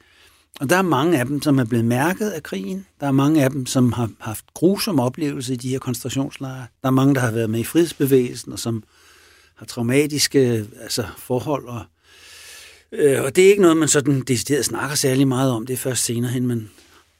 Og 0.59 0.69
der 0.69 0.75
er 0.75 0.81
mange 0.81 1.19
af 1.19 1.25
dem, 1.25 1.41
som 1.41 1.59
er 1.59 1.63
blevet 1.63 1.85
mærket 1.85 2.29
af 2.29 2.43
krigen. 2.43 2.85
Der 2.99 3.07
er 3.07 3.11
mange 3.11 3.43
af 3.43 3.49
dem, 3.49 3.65
som 3.65 3.91
har 3.91 4.09
haft 4.19 4.45
grusomme 4.53 5.03
oplevelser 5.03 5.53
i 5.53 5.57
de 5.57 5.69
her 5.69 5.79
koncentrationslejre. 5.79 6.67
Der 6.81 6.87
er 6.87 6.91
mange, 6.91 7.15
der 7.15 7.21
har 7.21 7.31
været 7.31 7.49
med 7.49 7.59
i 7.59 7.63
frihedsbevægelsen, 7.63 8.53
og 8.53 8.59
som 8.59 8.83
har 9.55 9.65
traumatiske 9.65 10.67
altså, 10.81 11.05
forhold. 11.17 11.65
Og, 11.65 11.81
øh, 12.91 13.23
og 13.23 13.35
det 13.35 13.45
er 13.45 13.49
ikke 13.49 13.61
noget, 13.61 13.77
man 13.77 13.87
sådan 13.87 14.21
decideret 14.21 14.65
snakker 14.65 14.95
særlig 14.95 15.27
meget 15.27 15.51
om. 15.51 15.65
Det 15.65 15.73
er 15.73 15.77
først 15.77 16.03
senere 16.03 16.31
hen, 16.31 16.47
man 16.47 16.69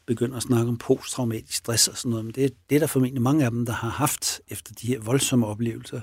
begynder 0.06 0.36
at 0.36 0.42
snakke 0.42 0.68
om 0.68 0.76
posttraumatisk 0.76 1.58
stress 1.58 1.88
og 1.88 1.96
sådan 1.96 2.10
noget. 2.10 2.24
Men 2.24 2.34
det, 2.34 2.52
det 2.70 2.76
er 2.76 2.80
der 2.80 2.86
formentlig 2.86 3.22
mange 3.22 3.44
af 3.44 3.50
dem, 3.50 3.66
der 3.66 3.72
har 3.72 3.88
haft 3.88 4.40
efter 4.48 4.72
de 4.82 4.86
her 4.86 5.00
voldsomme 5.00 5.46
oplevelser. 5.46 6.00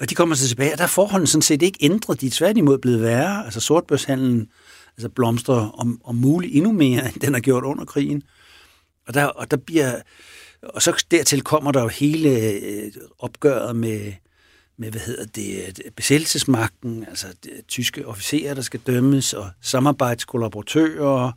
Og 0.00 0.10
de 0.10 0.14
kommer 0.14 0.34
så 0.34 0.48
tilbage, 0.48 0.72
og 0.72 0.78
der 0.78 0.84
er 0.84 0.88
forholdene 0.88 1.26
sådan 1.26 1.42
set 1.42 1.62
ikke 1.62 1.78
ændret. 1.80 2.20
De 2.20 2.26
er 2.26 2.30
tværtimod 2.30 2.78
blevet 2.78 3.02
værre. 3.02 3.44
Altså 3.44 3.60
sortbørshandlen 3.60 4.48
altså 4.96 5.08
blomstrer 5.08 5.70
om, 5.70 6.00
om 6.04 6.14
muligt 6.14 6.56
endnu 6.56 6.72
mere, 6.72 7.04
end 7.04 7.20
den 7.20 7.34
har 7.34 7.40
gjort 7.40 7.64
under 7.64 7.84
krigen. 7.84 8.22
Og 9.06 9.14
der, 9.14 9.24
og 9.24 9.50
der 9.50 9.56
bliver, 9.56 10.00
og 10.62 10.82
så 10.82 11.04
dertil 11.10 11.42
kommer 11.42 11.72
der 11.72 11.82
jo 11.82 11.88
hele 11.88 12.30
øh, 12.30 12.92
opgøret 13.18 13.76
med, 13.76 14.12
med 14.76 14.90
hvad 14.90 15.00
hedder 15.00 15.24
det, 15.24 15.74
øh, 15.84 15.90
besættelsesmagten, 15.96 17.04
altså 17.08 17.26
det, 17.44 17.52
tyske 17.68 18.06
officerer, 18.06 18.54
der 18.54 18.62
skal 18.62 18.80
dømmes, 18.86 19.32
og 19.32 19.50
samarbejdskollaboratører, 19.60 21.32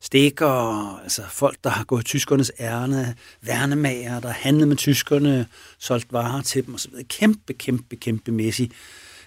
stikker, 0.00 0.96
altså 1.02 1.22
folk, 1.30 1.58
der 1.64 1.70
har 1.70 1.84
gået 1.84 2.04
tyskernes 2.04 2.52
ærne, 2.60 3.16
værnemager, 3.42 4.20
der 4.20 4.28
har 4.28 4.40
handlet 4.40 4.68
med 4.68 4.76
tyskerne, 4.76 5.46
solgt 5.78 6.12
varer 6.12 6.42
til 6.42 6.66
dem 6.66 6.74
osv. 6.74 6.92
Kæmpe, 7.08 7.52
kæmpe, 7.52 7.96
kæmpe 7.96 8.32
mæssigt 8.32 8.72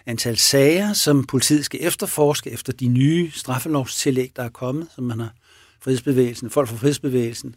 antal 0.06 0.38
sager, 0.38 0.94
som 0.94 1.24
politiet 1.24 1.66
skal 1.66 1.80
efterforske 1.84 2.52
efter 2.52 2.74
de 2.74 2.88
nye 2.88 3.32
straffelovstillæg, 3.32 4.32
der 4.36 4.44
er 4.44 4.50
kommet, 4.50 4.88
som 4.96 5.04
man 5.04 5.20
har 5.20 5.34
frihedsbevægelsen, 5.82 6.50
folk 6.50 6.70
fra 6.70 6.76
frihedsbevægelsen, 6.76 7.56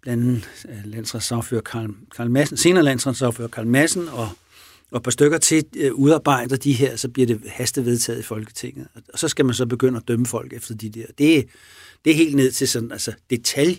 blandt 0.00 0.24
andet 0.24 0.48
øh, 0.68 0.92
landsretssagfører 0.92 1.62
Karl, 1.62 1.90
Karl 2.16 2.30
Madsen, 2.30 2.56
senere 2.56 2.84
landsretssagfører 2.84 3.48
Karl 3.48 3.66
Madsen 3.66 4.08
og, 4.08 4.28
og 4.90 4.96
et 4.96 5.02
par 5.02 5.10
stykker 5.10 5.38
til 5.38 5.64
øh, 5.76 5.94
udarbejder 5.94 6.56
de 6.56 6.72
her, 6.72 6.96
så 6.96 7.08
bliver 7.08 7.26
det 7.26 7.42
hastevedtaget 7.46 8.18
i 8.18 8.22
Folketinget. 8.22 8.86
Og 9.12 9.18
så 9.18 9.28
skal 9.28 9.44
man 9.44 9.54
så 9.54 9.66
begynde 9.66 9.96
at 9.96 10.08
dømme 10.08 10.26
folk 10.26 10.52
efter 10.52 10.74
de 10.74 10.88
der. 10.90 11.06
Det, 11.18 11.48
det 12.04 12.10
er 12.10 12.14
helt 12.14 12.36
ned 12.36 12.50
til 12.50 12.68
sådan, 12.68 12.92
altså 12.92 13.12
detalj, 13.30 13.78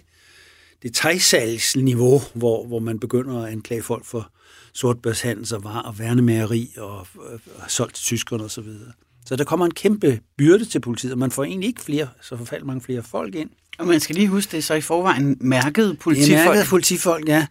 detaljsalgsniveau, 0.84 2.22
hvor, 2.34 2.66
hvor 2.66 2.80
man 2.80 3.00
begynder 3.00 3.44
at 3.44 3.52
anklage 3.52 3.84
folk 3.84 4.06
for 4.06 4.32
sortbørshandel 4.74 5.56
og 5.56 5.64
var 5.64 5.80
og 5.80 6.00
værnemageri 6.00 6.74
og, 6.78 6.98
og, 6.98 7.08
og 7.56 7.72
solgt 7.72 7.96
til 7.96 8.04
tyskerne 8.04 8.44
osv. 8.44 8.64
Så, 8.64 8.70
så 9.26 9.36
der 9.36 9.44
kommer 9.44 9.66
en 9.66 9.74
kæmpe 9.74 10.20
byrde 10.38 10.66
til 10.66 10.80
politiet, 10.80 11.12
og 11.12 11.20
man 11.20 11.32
får 11.32 11.44
egentlig 11.44 11.68
ikke 11.68 11.82
flere, 11.82 12.08
så 12.22 12.38
forfærdeligt 12.38 12.68
mange 12.68 12.82
flere 12.82 13.04
folk 13.04 13.36
ind. 13.36 13.50
Og 13.80 13.88
man 13.88 14.00
skal 14.00 14.16
lige 14.16 14.28
huske, 14.28 14.52
det 14.52 14.64
så 14.64 14.74
i 14.74 14.82
forvejen 14.82 15.38
mærket 15.42 16.00
politifolk. 16.00 16.30
Det 16.30 16.40
er 16.40 16.46
mærket 16.46 16.70
politifolk, 16.70 17.28
ja. 17.28 17.48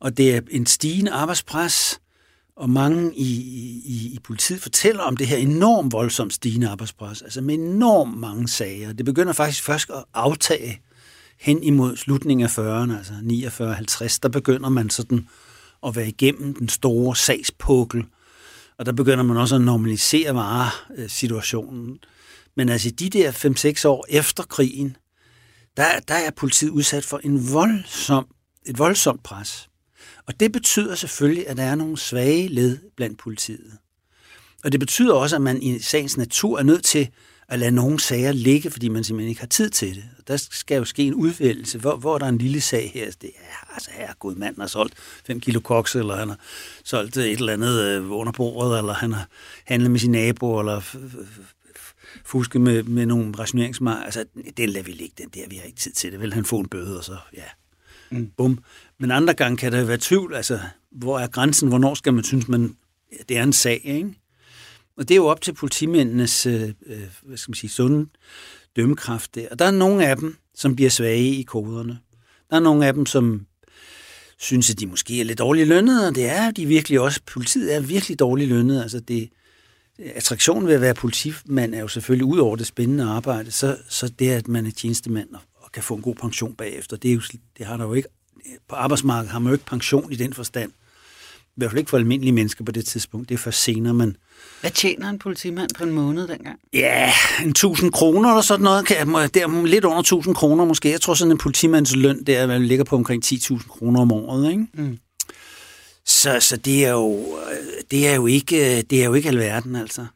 Og 0.00 0.16
det 0.16 0.34
er 0.34 0.40
en 0.50 0.66
stigende 0.66 1.10
arbejdspres, 1.10 2.00
og 2.56 2.70
mange 2.70 3.14
i, 3.16 3.30
i, 3.84 4.14
i 4.14 4.18
politiet 4.24 4.60
fortæller 4.60 5.02
om 5.02 5.16
det 5.16 5.26
her 5.26 5.36
enormt 5.36 5.92
voldsomt 5.92 6.32
stigende 6.32 6.68
arbejdspres, 6.68 7.22
altså 7.22 7.40
med 7.40 7.54
enormt 7.54 8.18
mange 8.18 8.48
sager. 8.48 8.92
Det 8.92 9.04
begynder 9.04 9.32
faktisk 9.32 9.62
først 9.62 9.90
at 9.90 10.04
aftage 10.14 10.80
hen 11.40 11.62
imod 11.62 11.96
slutningen 11.96 12.44
af 12.44 12.58
40'erne, 12.58 12.98
altså 12.98 13.12
49-50, 14.12 14.18
der 14.22 14.28
begynder 14.28 14.68
man 14.68 14.90
sådan 14.90 15.28
at 15.86 15.96
være 15.96 16.08
igennem 16.08 16.54
den 16.54 16.68
store 16.68 17.16
sagspukkel, 17.16 18.04
og 18.78 18.86
der 18.86 18.92
begynder 18.92 19.24
man 19.24 19.36
også 19.36 19.54
at 19.54 19.60
normalisere 19.60 20.34
varesituationen. 20.34 21.98
Men 22.56 22.68
altså 22.68 22.90
de 22.90 23.10
der 23.10 23.32
5-6 23.84 23.88
år 23.88 24.06
efter 24.08 24.42
krigen, 24.42 24.96
der, 25.76 26.00
der 26.08 26.14
er 26.14 26.30
politiet 26.30 26.70
udsat 26.70 27.04
for 27.04 27.20
en 27.24 27.52
voldsom, 27.52 28.26
et 28.66 28.78
voldsomt 28.78 29.22
pres. 29.22 29.68
Og 30.26 30.40
det 30.40 30.52
betyder 30.52 30.94
selvfølgelig, 30.94 31.48
at 31.48 31.56
der 31.56 31.62
er 31.62 31.74
nogle 31.74 31.98
svage 31.98 32.48
led 32.48 32.78
blandt 32.96 33.18
politiet. 33.18 33.72
Og 34.64 34.72
det 34.72 34.80
betyder 34.80 35.14
også, 35.14 35.36
at 35.36 35.42
man 35.42 35.62
i 35.62 35.78
sagens 35.78 36.16
natur 36.16 36.58
er 36.58 36.62
nødt 36.62 36.84
til 36.84 37.08
at 37.52 37.58
lade 37.58 37.70
nogle 37.70 38.00
sager 38.00 38.32
ligge, 38.32 38.70
fordi 38.70 38.88
man 38.88 39.04
simpelthen 39.04 39.28
ikke 39.28 39.40
har 39.40 39.46
tid 39.46 39.70
til 39.70 39.94
det. 39.94 40.04
Der 40.28 40.36
skal 40.36 40.76
jo 40.76 40.84
ske 40.84 41.02
en 41.02 41.14
udvælgelse, 41.14 41.78
hvor, 41.78 41.96
hvor 41.96 42.18
der 42.18 42.24
er 42.24 42.28
en 42.28 42.38
lille 42.38 42.60
sag 42.60 42.90
her. 42.94 43.10
Det 43.22 43.30
er, 43.36 43.74
altså 43.74 43.90
her, 43.92 44.12
god 44.18 44.34
mand 44.34 44.56
har 44.60 44.66
solgt 44.66 44.94
5 45.26 45.40
kilo 45.40 45.60
koks, 45.60 45.94
eller 45.94 46.16
han 46.16 46.28
har 46.28 46.38
solgt 46.84 47.16
et 47.16 47.32
eller 47.32 47.52
andet 47.52 47.80
øh, 47.80 48.10
under 48.10 48.32
bordet, 48.32 48.78
eller 48.78 48.92
han 48.92 49.12
har 49.12 49.28
handlet 49.64 49.90
med 49.90 50.00
sin 50.00 50.10
nabo, 50.10 50.58
eller 50.58 50.96
fuske 52.24 52.58
med, 52.58 52.82
med 52.82 53.06
nogle 53.06 53.32
rationeringsmarker. 53.38 54.04
Altså, 54.04 54.24
den 54.56 54.68
lader 54.68 54.84
vi 54.84 54.92
ligge, 54.92 55.14
den 55.18 55.28
der, 55.28 55.48
vi 55.48 55.56
har 55.56 55.64
ikke 55.64 55.78
tid 55.78 55.92
til 55.92 56.12
det. 56.12 56.20
Vil 56.20 56.34
han 56.34 56.44
få 56.44 56.58
en 56.58 56.68
bøde, 56.68 56.98
og 56.98 57.04
så, 57.04 57.16
ja, 57.34 57.44
mm. 58.10 58.30
bum. 58.36 58.58
Men 58.98 59.10
andre 59.10 59.34
gange 59.34 59.56
kan 59.56 59.72
der 59.72 59.84
være 59.84 59.98
tvivl, 60.00 60.34
altså, 60.34 60.60
hvor 60.90 61.18
er 61.18 61.26
grænsen, 61.26 61.68
hvornår 61.68 61.94
skal 61.94 62.14
man 62.14 62.24
synes, 62.24 62.48
man, 62.48 62.76
det 63.28 63.38
er 63.38 63.42
en 63.42 63.52
sag, 63.52 63.80
ikke? 63.84 64.14
Og 64.96 65.08
det 65.08 65.14
er 65.14 65.16
jo 65.16 65.26
op 65.26 65.40
til 65.40 65.52
politimændenes, 65.52 66.46
øh, 66.46 66.62
øh, 66.86 66.98
hvad 67.22 67.36
skal 67.36 67.50
man 67.50 67.54
sige, 67.56 67.70
sunde 67.70 68.06
dømmekraft 68.76 69.34
der. 69.34 69.48
Og 69.50 69.58
der 69.58 69.64
er 69.64 69.70
nogle 69.70 70.06
af 70.06 70.16
dem, 70.16 70.36
som 70.54 70.76
bliver 70.76 70.90
svage 70.90 71.34
i 71.34 71.42
koderne. 71.42 71.98
Der 72.50 72.56
er 72.56 72.60
nogle 72.60 72.86
af 72.86 72.94
dem, 72.94 73.06
som 73.06 73.46
synes, 74.38 74.70
at 74.70 74.80
de 74.80 74.86
måske 74.86 75.20
er 75.20 75.24
lidt 75.24 75.38
dårligt 75.38 75.68
lønnet, 75.68 76.08
og 76.08 76.14
det 76.14 76.28
er 76.28 76.50
de 76.50 76.66
virkelig 76.66 77.00
også. 77.00 77.20
Politiet 77.26 77.74
er 77.74 77.80
virkelig 77.80 78.18
dårligt 78.18 78.48
lønnet. 78.48 78.82
Altså 78.82 79.00
det, 79.00 79.28
attraktionen 79.98 80.68
ved 80.68 80.74
at 80.74 80.80
være 80.80 80.94
politimand 80.94 81.74
er 81.74 81.80
jo 81.80 81.88
selvfølgelig 81.88 82.24
ud 82.24 82.38
over 82.38 82.56
det 82.56 82.66
spændende 82.66 83.04
arbejde, 83.04 83.50
så, 83.50 83.76
så 83.88 84.08
det, 84.08 84.30
at 84.30 84.48
man 84.48 84.66
er 84.66 84.70
tjenestemand 84.70 85.28
og, 85.34 85.40
og 85.56 85.72
kan 85.72 85.82
få 85.82 85.94
en 85.94 86.02
god 86.02 86.14
pension 86.14 86.54
bagefter, 86.54 86.96
det, 86.96 87.10
er 87.10 87.14
jo, 87.14 87.20
det 87.58 87.66
har 87.66 87.76
der 87.76 87.84
jo 87.84 87.94
ikke. 87.94 88.08
På 88.68 88.74
arbejdsmarkedet 88.74 89.32
har 89.32 89.38
man 89.38 89.50
jo 89.50 89.52
ikke 89.52 89.64
pension 89.64 90.12
i 90.12 90.16
den 90.16 90.32
forstand. 90.32 90.72
I 91.52 91.54
hvert 91.56 91.70
fald 91.70 91.78
ikke 91.78 91.90
for 91.90 91.96
almindelige 91.96 92.32
mennesker 92.32 92.64
på 92.64 92.72
det 92.72 92.86
tidspunkt. 92.86 93.28
Det 93.28 93.34
er 93.34 93.38
først 93.38 93.62
senere, 93.62 93.94
man... 93.94 94.16
Hvad 94.60 94.70
tjener 94.70 95.08
en 95.08 95.18
politimand 95.18 95.70
på 95.78 95.84
en 95.84 95.90
måned 95.90 96.28
dengang? 96.28 96.58
Ja, 96.72 97.12
en 97.42 97.48
1000 97.48 97.92
kroner 97.92 98.28
eller 98.28 98.42
sådan 98.42 98.64
noget. 98.64 98.88
Det 99.34 99.42
er 99.42 99.66
lidt 99.66 99.84
under 99.84 99.98
1000 99.98 100.34
kroner 100.34 100.64
måske. 100.64 100.90
Jeg 100.90 101.00
tror 101.00 101.14
sådan 101.14 101.32
en 101.32 101.38
politimands 101.38 101.96
løn, 101.96 102.24
der 102.24 102.58
ligger 102.58 102.84
på 102.84 102.96
omkring 102.96 103.24
10.000 103.24 103.68
kroner 103.68 104.00
om 104.00 104.12
året. 104.12 104.50
Ikke? 104.50 104.66
Mm. 104.74 104.98
Så, 106.06 106.40
så 106.40 106.56
det, 106.56 106.84
er 106.84 106.92
jo, 106.92 107.36
det, 107.90 108.08
er 108.08 108.14
jo 108.14 108.26
ikke, 108.26 108.82
det 108.82 109.00
er 109.00 109.04
jo 109.04 109.14
ikke 109.14 109.28
alverden, 109.28 109.76
altså. 109.76 110.06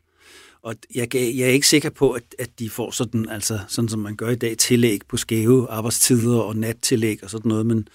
Og 0.62 0.74
jeg, 0.94 1.14
jeg 1.14 1.40
er 1.40 1.52
ikke 1.52 1.68
sikker 1.68 1.90
på, 1.90 2.10
at, 2.10 2.22
at 2.38 2.50
de 2.58 2.70
får 2.70 2.90
sådan, 2.90 3.28
altså, 3.28 3.58
sådan, 3.68 3.88
som 3.88 4.00
man 4.00 4.16
gør 4.16 4.30
i 4.30 4.34
dag, 4.34 4.56
tillæg 4.58 5.00
på 5.08 5.16
skæve 5.16 5.70
arbejdstider 5.70 6.38
og 6.38 6.56
nattillæg 6.56 7.24
og 7.24 7.30
sådan 7.30 7.48
noget, 7.48 7.66
men 7.66 7.88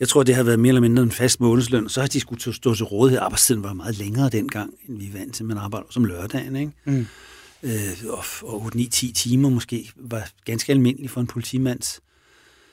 jeg 0.00 0.08
tror, 0.08 0.22
det 0.22 0.34
har 0.34 0.42
været 0.42 0.58
mere 0.58 0.68
eller 0.68 0.80
mindre 0.80 1.02
en 1.02 1.12
fast 1.12 1.40
månedsløn, 1.40 1.88
så 1.88 2.00
har 2.00 2.08
de 2.08 2.20
skulle 2.20 2.54
stå 2.54 2.74
til 2.74 2.84
rådighed. 2.84 3.20
Arbejdstiden 3.20 3.62
var 3.62 3.72
meget 3.72 3.98
længere 3.98 4.28
dengang, 4.28 4.74
end 4.88 4.98
vi 4.98 5.06
er 5.06 5.12
vant 5.12 5.34
til. 5.34 5.44
Man 5.44 5.58
arbejder 5.58 5.86
som 5.90 6.04
lørdagen, 6.04 6.56
ikke? 6.56 6.72
Mm. 6.84 7.06
Øh, 7.62 7.92
og, 8.08 8.24
og 8.42 8.70
8-9-10 8.74 9.12
timer 9.12 9.50
måske 9.50 9.90
var 9.96 10.28
ganske 10.44 10.72
almindeligt 10.72 11.12
for 11.12 11.20
en 11.20 11.26
politimands. 11.26 12.00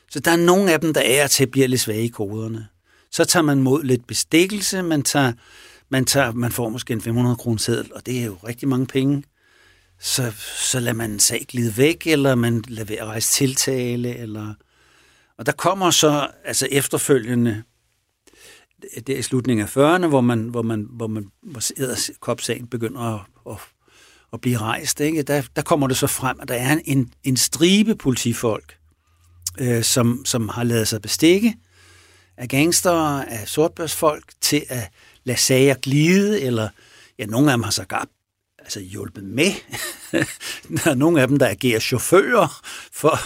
Så 0.09 0.19
der 0.19 0.31
er 0.31 0.36
nogle 0.36 0.73
af 0.73 0.79
dem, 0.79 0.93
der 0.93 1.01
er 1.01 1.27
til 1.27 1.47
bliver 1.47 1.67
lidt 1.67 1.81
svage 1.81 2.03
i 2.03 2.07
koderne. 2.07 2.67
Så 3.12 3.25
tager 3.25 3.43
man 3.43 3.62
mod 3.62 3.83
lidt 3.83 4.07
bestikkelse, 4.07 4.81
man, 4.81 5.01
tager, 5.01 5.33
man, 5.89 6.05
tager, 6.05 6.31
man 6.31 6.51
får 6.51 6.69
måske 6.69 6.93
en 6.93 7.01
500 7.01 7.36
kroner 7.36 7.57
seddel, 7.57 7.93
og 7.93 8.05
det 8.05 8.19
er 8.19 8.25
jo 8.25 8.38
rigtig 8.47 8.67
mange 8.67 8.86
penge. 8.86 9.23
Så, 9.99 10.31
så 10.71 10.79
lader 10.79 10.93
man 10.93 11.12
en 11.12 11.19
sag 11.19 11.45
glide 11.47 11.77
væk, 11.77 12.07
eller 12.07 12.36
man 12.36 12.63
lader 12.67 12.86
være 12.86 12.99
at 12.99 13.07
rejse 13.07 13.31
tiltale, 13.31 14.15
eller... 14.15 14.53
Og 15.43 15.47
der 15.47 15.53
kommer 15.53 15.91
så 15.91 16.27
altså 16.45 16.67
efterfølgende, 16.71 17.63
det 19.08 19.10
er 19.10 19.17
i 19.17 19.21
slutningen 19.21 19.63
af 19.63 19.77
40'erne, 19.77 20.08
hvor 20.08 20.21
man, 20.21 20.39
hvor 20.39 20.62
man, 20.62 20.88
hvor 20.89 21.08
man 21.08 21.32
hvor 21.41 21.62
kopsagen 22.19 22.67
begynder 22.67 23.01
at, 23.01 23.21
at, 23.49 23.58
at 24.34 24.41
blive 24.41 24.58
rejst. 24.58 24.99
Ikke? 24.99 25.21
Der, 25.21 25.41
der 25.56 25.62
kommer 25.62 25.88
det 25.88 25.97
så 25.97 26.08
frem, 26.08 26.39
at 26.41 26.47
der 26.47 26.53
er 26.56 26.77
en, 26.86 27.13
en 27.23 27.38
stribe 27.38 27.95
politifolk, 27.95 28.77
øh, 29.60 29.84
som, 29.84 30.25
som 30.25 30.49
har 30.49 30.63
lavet 30.63 30.88
sig 30.88 31.01
bestikke, 31.01 31.56
af 32.38 32.49
gangster, 32.49 32.93
af 33.21 33.47
sortbørsfolk, 33.47 34.34
til 34.41 34.63
at 34.69 34.89
lade 35.23 35.38
sager 35.38 35.75
glide, 35.75 36.41
eller 36.41 36.69
ja, 37.19 37.25
nogle 37.25 37.51
af 37.51 37.58
dem 37.58 37.63
har 37.63 37.71
så 37.71 37.86
gab, 37.86 38.08
altså 38.63 38.80
hjulpet 38.80 39.23
med. 39.23 39.52
der 40.84 40.91
er 40.91 40.95
nogle 40.95 41.21
af 41.21 41.28
dem, 41.28 41.39
der 41.39 41.47
agerer 41.47 41.80
chauffører 41.80 42.62
for, 42.91 43.17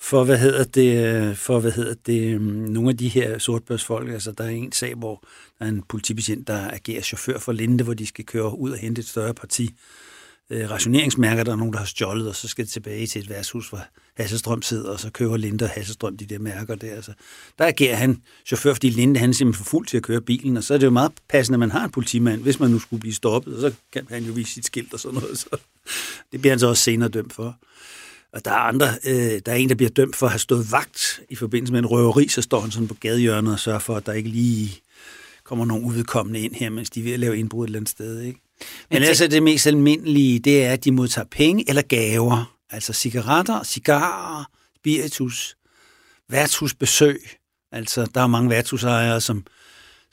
for 0.00 0.24
hvad 0.24 0.38
hedder 0.38 0.64
det, 0.64 1.38
for 1.38 1.60
hvad 1.60 1.72
hedder 1.72 1.94
det, 2.06 2.40
mm, 2.40 2.46
nogle 2.46 2.90
af 2.90 2.96
de 2.96 3.08
her 3.08 3.38
sortbørsfolk. 3.38 4.10
Altså, 4.10 4.32
der 4.32 4.44
er 4.44 4.48
en 4.48 4.72
sag, 4.72 4.94
hvor 4.94 5.24
der 5.58 5.64
er 5.64 5.68
en 5.68 5.82
politibetjent, 5.82 6.46
der 6.46 6.70
agerer 6.70 7.02
chauffør 7.02 7.38
for 7.38 7.52
Linde, 7.52 7.84
hvor 7.84 7.94
de 7.94 8.06
skal 8.06 8.24
køre 8.24 8.58
ud 8.58 8.70
og 8.70 8.78
hente 8.78 9.00
et 9.00 9.08
større 9.08 9.34
parti 9.34 9.70
øh, 10.50 10.70
rationeringsmærker, 10.70 11.44
der 11.44 11.52
er 11.52 11.56
nogen, 11.56 11.72
der 11.72 11.78
har 11.78 11.86
stjålet, 11.86 12.28
og 12.28 12.36
så 12.36 12.48
skal 12.48 12.64
det 12.64 12.72
tilbage 12.72 13.06
til 13.06 13.22
et 13.22 13.30
værtshus, 13.30 13.68
hvor 13.68 13.80
Hasselstrøm 14.16 14.62
sidder, 14.62 14.90
og 14.90 15.00
så 15.00 15.10
kører 15.10 15.36
Linde 15.36 15.64
og 15.64 15.70
Hasselstrøm 15.70 16.16
de 16.16 16.26
der 16.26 16.38
mærker 16.38 16.74
der. 16.74 16.94
Altså, 16.94 17.12
der 17.58 17.66
agerer 17.66 17.96
han 17.96 18.22
chauffør, 18.46 18.72
fordi 18.74 18.90
Linde 18.90 19.20
han 19.20 19.30
er 19.30 19.34
simpelthen 19.34 19.64
for 19.64 19.70
fuld 19.70 19.86
til 19.86 19.96
at 19.96 20.02
køre 20.02 20.20
bilen, 20.20 20.56
og 20.56 20.64
så 20.64 20.74
er 20.74 20.78
det 20.78 20.86
jo 20.86 20.90
meget 20.90 21.12
passende, 21.28 21.56
at 21.56 21.60
man 21.60 21.70
har 21.70 21.84
en 21.84 21.90
politimand, 21.90 22.42
hvis 22.42 22.60
man 22.60 22.70
nu 22.70 22.78
skulle 22.78 23.00
blive 23.00 23.14
stoppet, 23.14 23.54
og 23.54 23.60
så 23.60 23.72
kan 23.92 24.06
han 24.10 24.24
jo 24.24 24.32
vise 24.32 24.52
sit 24.52 24.66
skilt 24.66 24.94
og 24.94 25.00
sådan 25.00 25.20
noget. 25.20 25.38
Så 25.38 25.46
det 26.32 26.40
bliver 26.40 26.52
han 26.52 26.58
så 26.58 26.66
også 26.66 26.82
senere 26.82 27.08
dømt 27.08 27.32
for. 27.32 27.56
Og 28.32 28.44
der 28.44 28.50
er 28.50 28.54
andre, 28.54 28.88
øh, 29.06 29.40
der 29.46 29.52
er 29.52 29.56
en, 29.56 29.68
der 29.68 29.74
bliver 29.74 29.90
dømt 29.90 30.16
for 30.16 30.26
at 30.26 30.32
have 30.32 30.38
stået 30.38 30.72
vagt 30.72 31.20
i 31.30 31.34
forbindelse 31.34 31.72
med 31.72 31.80
en 31.80 31.86
røveri, 31.86 32.28
så 32.28 32.42
står 32.42 32.60
han 32.60 32.70
sådan 32.70 32.88
på 32.88 32.94
gadehjørnet 32.94 33.52
og 33.52 33.60
sørger 33.60 33.78
for, 33.78 33.96
at 33.96 34.06
der 34.06 34.12
ikke 34.12 34.28
lige 34.28 34.80
kommer 35.44 35.64
nogen 35.64 35.84
udkommende 35.84 36.40
ind 36.40 36.54
her, 36.54 36.70
mens 36.70 36.90
de 36.90 37.00
er 37.00 37.04
ved 37.04 37.12
at 37.12 37.20
lave 37.20 37.38
indbrud 37.38 37.64
et 37.64 37.68
eller 37.68 37.78
andet 37.78 37.90
sted. 37.90 38.20
Ikke? 38.20 38.40
Men 38.90 38.96
tænker... 38.96 39.08
altså 39.08 39.26
det 39.26 39.42
mest 39.42 39.66
almindelige, 39.66 40.38
det 40.38 40.64
er, 40.64 40.72
at 40.72 40.84
de 40.84 40.92
modtager 40.92 41.26
penge 41.30 41.64
eller 41.68 41.82
gaver. 41.82 42.53
Altså 42.74 42.92
cigaretter, 42.92 43.62
cigarer, 43.62 44.44
spiritus, 44.76 45.56
værtshusbesøg. 46.28 47.20
Altså, 47.72 48.06
der 48.14 48.20
er 48.20 48.26
mange 48.26 48.50
værtshusejere, 48.50 49.20
som, 49.20 49.46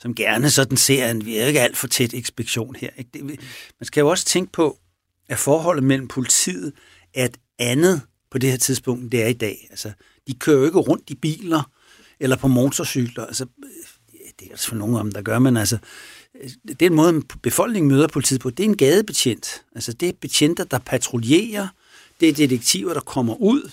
som 0.00 0.14
gerne 0.14 0.50
sådan 0.50 0.76
ser 0.76 1.10
en 1.10 1.26
ikke 1.26 1.60
alt 1.60 1.76
for 1.76 1.86
tæt 1.86 2.14
ekspektion 2.14 2.76
her. 2.76 2.90
Ikke? 2.98 3.10
Det, 3.14 3.24
man 3.80 3.84
skal 3.86 4.00
jo 4.00 4.08
også 4.08 4.24
tænke 4.24 4.52
på, 4.52 4.78
at 5.28 5.38
forholdet 5.38 5.84
mellem 5.84 6.08
politiet 6.08 6.72
er 7.14 7.24
et 7.24 7.36
andet 7.58 8.00
på 8.30 8.38
det 8.38 8.50
her 8.50 8.56
tidspunkt, 8.56 9.12
det 9.12 9.22
er 9.22 9.26
i 9.26 9.32
dag. 9.32 9.66
Altså, 9.70 9.92
de 10.28 10.34
kører 10.34 10.58
jo 10.58 10.64
ikke 10.64 10.78
rundt 10.78 11.10
i 11.10 11.14
biler 11.14 11.70
eller 12.20 12.36
på 12.36 12.48
motorcykler. 12.48 13.26
Altså, 13.26 13.46
det 14.38 14.46
er 14.46 14.50
altså 14.50 14.68
for 14.68 14.76
nogen 14.76 14.96
af 14.96 15.02
dem, 15.02 15.12
der 15.12 15.22
gør, 15.22 15.38
men 15.38 15.56
altså, 15.56 15.78
øh, 16.42 16.50
den 16.80 16.94
måde, 16.94 17.22
befolkningen 17.42 17.92
møder 17.92 18.06
politiet 18.06 18.40
på, 18.40 18.50
det 18.50 18.60
er 18.60 18.68
en 18.68 18.76
gadebetjent. 18.76 19.64
Altså, 19.74 19.92
det 19.92 20.08
er 20.08 20.12
betjenter, 20.20 20.64
der 20.64 20.78
patruljerer. 20.78 21.68
Det 22.22 22.28
er 22.28 22.32
detektiver, 22.32 22.94
der 22.94 23.00
kommer 23.00 23.34
ud 23.34 23.70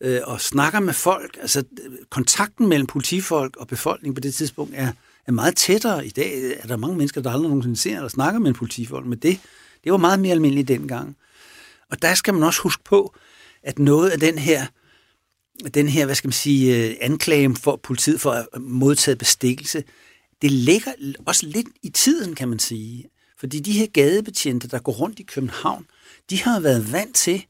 øh, 0.00 0.20
og 0.24 0.40
snakker 0.40 0.80
med 0.80 0.94
folk. 0.94 1.38
Altså, 1.40 1.64
kontakten 2.10 2.68
mellem 2.68 2.86
politifolk 2.86 3.56
og 3.56 3.68
befolkning 3.68 4.14
på 4.14 4.20
det 4.20 4.34
tidspunkt 4.34 4.74
er, 4.76 4.92
er 5.26 5.32
meget 5.32 5.56
tættere. 5.56 6.06
I 6.06 6.10
dag 6.10 6.52
er 6.62 6.66
der 6.66 6.76
mange 6.76 6.96
mennesker, 6.96 7.20
der 7.20 7.30
aldrig 7.30 7.48
nogensinde 7.48 7.76
ser 7.76 7.96
eller 7.96 8.08
snakker 8.08 8.40
med 8.40 8.48
en 8.48 8.54
politifolk, 8.54 9.06
men 9.06 9.18
det, 9.18 9.40
det 9.84 9.92
var 9.92 9.98
meget 9.98 10.20
mere 10.20 10.32
almindeligt 10.32 10.68
dengang. 10.68 11.16
Og 11.90 12.02
der 12.02 12.14
skal 12.14 12.34
man 12.34 12.42
også 12.42 12.62
huske 12.62 12.84
på, 12.84 13.14
at 13.62 13.78
noget 13.78 14.10
af 14.10 14.20
den 14.20 14.38
her 14.38 14.66
den 15.74 15.88
her, 15.88 16.04
hvad 16.04 16.14
skal 16.14 16.28
man 16.28 16.32
sige, 16.32 16.90
øh, 16.90 16.96
anklage 17.00 17.56
for 17.56 17.76
politiet 17.76 18.20
for 18.20 18.30
at 18.30 18.46
modtage 18.60 19.16
bestikkelse, 19.16 19.84
det 20.42 20.50
ligger 20.50 20.92
også 21.26 21.46
lidt 21.46 21.66
i 21.82 21.88
tiden, 21.88 22.34
kan 22.34 22.48
man 22.48 22.58
sige. 22.58 23.10
Fordi 23.38 23.60
de 23.60 23.72
her 23.72 23.86
gadebetjente, 23.86 24.68
der 24.68 24.78
går 24.78 24.92
rundt 24.92 25.18
i 25.18 25.22
København, 25.22 25.86
de 26.30 26.42
har 26.42 26.60
været 26.60 26.92
vant 26.92 27.14
til, 27.14 27.46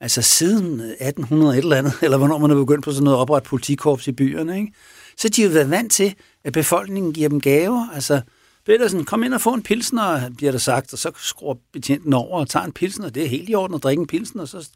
altså 0.00 0.22
siden 0.22 0.80
1800 0.80 1.58
et 1.58 1.62
eller 1.62 1.76
andet, 1.76 1.92
eller 2.02 2.18
hvornår 2.18 2.38
man 2.38 2.50
er 2.50 2.54
begyndt 2.54 2.84
på 2.84 2.92
sådan 2.92 3.04
noget 3.04 3.18
opret 3.18 3.42
politikorps 3.42 4.08
i 4.08 4.12
byerne, 4.12 4.58
ikke? 4.58 4.72
så 5.16 5.28
de 5.28 5.42
har 5.42 5.48
været 5.48 5.70
vant 5.70 5.92
til, 5.92 6.14
at 6.44 6.52
befolkningen 6.52 7.12
giver 7.12 7.28
dem 7.28 7.40
gaver. 7.40 7.88
Altså, 7.94 8.20
Pedersen, 8.66 9.04
kom 9.04 9.22
ind 9.22 9.34
og 9.34 9.40
få 9.40 9.54
en 9.54 9.62
pilsner, 9.62 10.30
bliver 10.30 10.52
der 10.52 10.58
sagt, 10.58 10.92
og 10.92 10.98
så 10.98 11.10
skruer 11.16 11.54
betjenten 11.72 12.12
over 12.12 12.40
og 12.40 12.48
tager 12.48 12.66
en 12.66 12.72
pilsner. 12.72 13.08
Det 13.08 13.22
er 13.22 13.28
helt 13.28 13.48
i 13.48 13.54
orden 13.54 13.74
at 13.74 13.82
drikke 13.82 14.00
en 14.00 14.06
pilsner, 14.06 14.42
og 14.42 14.48
så 14.48 14.68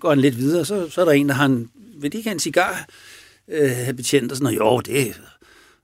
går 0.00 0.08
han 0.08 0.20
lidt 0.20 0.36
videre, 0.36 0.64
så, 0.64 0.90
så 0.90 1.00
er 1.00 1.04
der 1.04 1.12
en, 1.12 1.28
der 1.28 1.34
har 1.34 1.46
en, 1.46 1.70
vil 1.96 2.12
de 2.12 2.16
ikke 2.16 2.28
have 2.28 2.34
en 2.34 2.40
cigar, 2.40 2.86
øh, 3.48 3.94
betjent, 3.96 4.32
og 4.32 4.36
sådan 4.36 4.44
noget, 4.44 4.58
jo, 4.58 4.80
det 4.80 5.20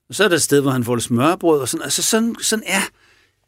og 0.09 0.15
så 0.15 0.23
er 0.23 0.27
der 0.27 0.35
et 0.35 0.41
sted, 0.41 0.61
hvor 0.61 0.71
han 0.71 0.83
får 0.83 0.95
lidt 0.95 1.05
smørbrød, 1.05 1.59
og 1.59 1.69
sådan, 1.69 1.83
altså 1.83 2.03
sådan, 2.03 2.35
sådan 2.41 2.63
er 2.67 2.81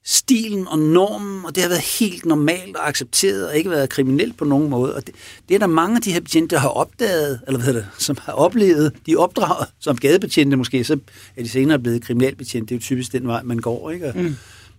stilen 0.06 0.68
og 0.68 0.80
normen, 0.80 1.46
og 1.46 1.56
det 1.56 1.64
har 1.64 1.70
været 1.70 2.00
helt 2.00 2.26
normalt 2.26 2.76
og 2.76 2.88
accepteret, 2.88 3.48
og 3.48 3.58
ikke 3.58 3.70
været 3.70 3.90
kriminelt 3.90 4.38
på 4.38 4.46
nogen 4.46 4.70
måde. 4.70 4.96
Og 4.96 5.08
det, 5.08 5.16
det 5.50 5.56
er 5.56 5.60
der 5.60 5.68
mange 5.68 5.96
af 5.96 6.02
de 6.02 6.12
her 6.12 6.20
betjente, 6.20 6.56
der 6.56 6.62
har 6.62 6.70
opdaget, 6.70 7.40
eller 7.48 7.60
hvad 7.60 7.66
hedder 7.66 7.82
det, 7.82 7.90
som 7.98 8.18
har 8.22 8.34
oplevet, 8.34 8.94
de 9.06 9.12
er 9.12 9.18
opdraget 9.18 9.68
som 9.80 9.98
gadebetjente 9.98 10.58
måske, 10.58 10.84
så 10.84 11.00
er 11.36 11.44
de 11.44 11.50
senere 11.50 11.80
blevet 11.80 12.02
kriminalbetjente. 12.04 12.70
Det 12.70 12.76
er 12.76 12.80
jo 12.80 12.82
typisk 12.82 13.12
den 13.12 13.28
vej, 13.28 13.44
man 13.44 13.58
går, 13.58 13.92
ikke? 13.92 14.08
Og 14.08 14.18
mm. 14.18 14.36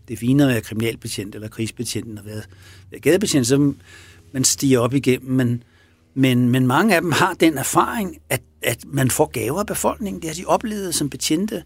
Det 0.08 0.14
er 0.14 0.18
finere 0.18 0.48
at 0.48 0.52
være 0.52 0.62
kriminalbetjent 0.62 1.34
eller 1.34 1.48
krigsbetjent, 1.48 2.06
end 2.06 2.18
at 2.18 2.26
være, 2.26 2.42
være 2.90 3.00
gadebetjent, 3.00 3.46
så 3.46 3.72
man 4.32 4.44
stiger 4.44 4.78
op 4.78 4.94
igennem, 4.94 5.30
men, 5.30 5.62
men, 6.14 6.48
men 6.48 6.66
mange 6.66 6.94
af 6.94 7.02
dem 7.02 7.12
har 7.12 7.34
den 7.34 7.58
erfaring, 7.58 8.18
at, 8.28 8.40
at 8.62 8.84
man 8.86 9.10
får 9.10 9.26
gaver 9.26 9.60
af 9.60 9.66
befolkningen. 9.66 10.22
Det 10.22 10.30
har 10.30 10.34
de 10.34 10.44
oplevet 10.46 10.94
som 10.94 11.10
betjente, 11.10 11.62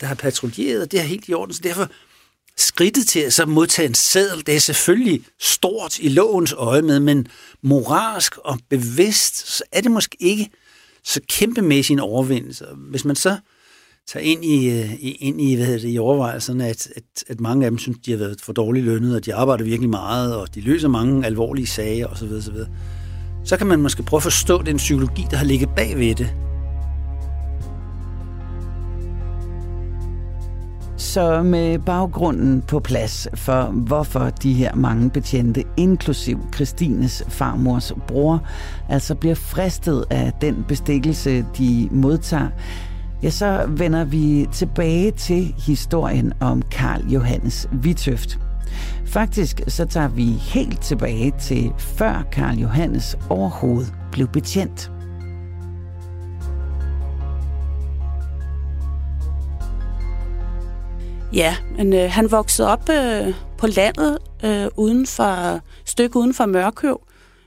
der 0.00 0.06
har 0.06 0.14
patruljeret, 0.14 0.82
og 0.82 0.92
det 0.92 1.00
er 1.00 1.04
helt 1.04 1.28
i 1.28 1.34
orden. 1.34 1.54
Så 1.54 1.60
derfor 1.62 1.88
skridtet 2.60 3.06
til 3.06 3.20
at 3.20 3.32
så 3.32 3.46
modtage 3.46 3.88
en 3.88 3.94
seddel, 3.94 4.46
det 4.46 4.56
er 4.56 4.60
selvfølgelig 4.60 5.24
stort 5.40 5.98
i 5.98 6.08
lovens 6.08 6.52
øje 6.52 6.82
med, 6.82 7.00
men 7.00 7.26
moralsk 7.62 8.36
og 8.38 8.58
bevidst, 8.70 9.56
så 9.56 9.64
er 9.72 9.80
det 9.80 9.90
måske 9.90 10.16
ikke 10.20 10.50
så 11.04 11.20
kæmpemæssig 11.28 11.94
en 11.94 12.00
overvindelse. 12.00 12.66
Hvis 12.90 13.04
man 13.04 13.16
så 13.16 13.36
tager 14.08 14.24
ind 14.24 14.44
øh, 14.44 14.94
i, 14.94 15.10
ind 15.20 15.40
i, 15.40 15.54
hvad 15.54 15.66
hedder 15.66 15.80
det, 15.80 15.94
i 15.94 15.98
overvejelserne, 15.98 16.66
at, 16.66 16.88
at, 16.96 17.24
at 17.26 17.40
mange 17.40 17.64
af 17.64 17.70
dem 17.70 17.78
synes, 17.78 17.98
de 18.06 18.10
har 18.10 18.18
været 18.18 18.40
for 18.40 18.52
dårligt 18.52 18.84
lønnet, 18.84 19.16
og 19.16 19.24
de 19.24 19.34
arbejder 19.34 19.64
virkelig 19.64 19.90
meget, 19.90 20.36
og 20.36 20.54
de 20.54 20.60
løser 20.60 20.88
mange 20.88 21.26
alvorlige 21.26 21.66
sager 21.66 22.06
osv., 22.06 22.32
osv., 22.32 22.56
så 23.44 23.56
kan 23.56 23.66
man 23.66 23.80
måske 23.80 24.02
prøve 24.02 24.18
at 24.18 24.22
forstå 24.22 24.62
den 24.62 24.76
psykologi, 24.76 25.26
der 25.30 25.36
har 25.36 25.44
ligget 25.44 25.68
bag 25.76 25.98
ved 25.98 26.14
det. 26.14 26.47
Så 30.98 31.42
med 31.42 31.78
baggrunden 31.78 32.62
på 32.62 32.80
plads 32.80 33.28
for, 33.34 33.62
hvorfor 33.62 34.30
de 34.30 34.52
her 34.52 34.74
mange 34.74 35.10
betjente, 35.10 35.64
inklusiv 35.76 36.40
Kristines 36.52 37.22
farmors 37.28 37.92
bror, 38.06 38.42
altså 38.88 39.14
bliver 39.14 39.34
fristet 39.34 40.04
af 40.10 40.32
den 40.40 40.64
bestikkelse, 40.68 41.44
de 41.58 41.88
modtager, 41.90 42.48
ja, 43.22 43.30
så 43.30 43.64
vender 43.68 44.04
vi 44.04 44.48
tilbage 44.52 45.10
til 45.10 45.54
historien 45.66 46.32
om 46.40 46.62
Karl 46.62 47.08
Johannes 47.08 47.68
Vitøft. 47.72 48.38
Faktisk 49.06 49.60
så 49.68 49.84
tager 49.84 50.08
vi 50.08 50.24
helt 50.24 50.80
tilbage 50.80 51.32
til 51.40 51.72
før 51.78 52.26
Karl 52.32 52.58
Johannes 52.58 53.18
overhovedet 53.30 53.94
blev 54.12 54.28
betjent. 54.28 54.92
Ja, 61.32 61.56
men 61.76 61.92
øh, 61.92 62.10
han 62.10 62.30
voksede 62.30 62.68
op 62.68 62.88
øh, 62.90 63.34
på 63.58 63.66
landet 63.66 64.18
øh, 64.44 64.66
uden 64.76 65.06
for, 65.06 65.60
stykke 65.84 66.16
uden 66.16 66.34
for 66.34 66.46
Mørkøv 66.46 67.00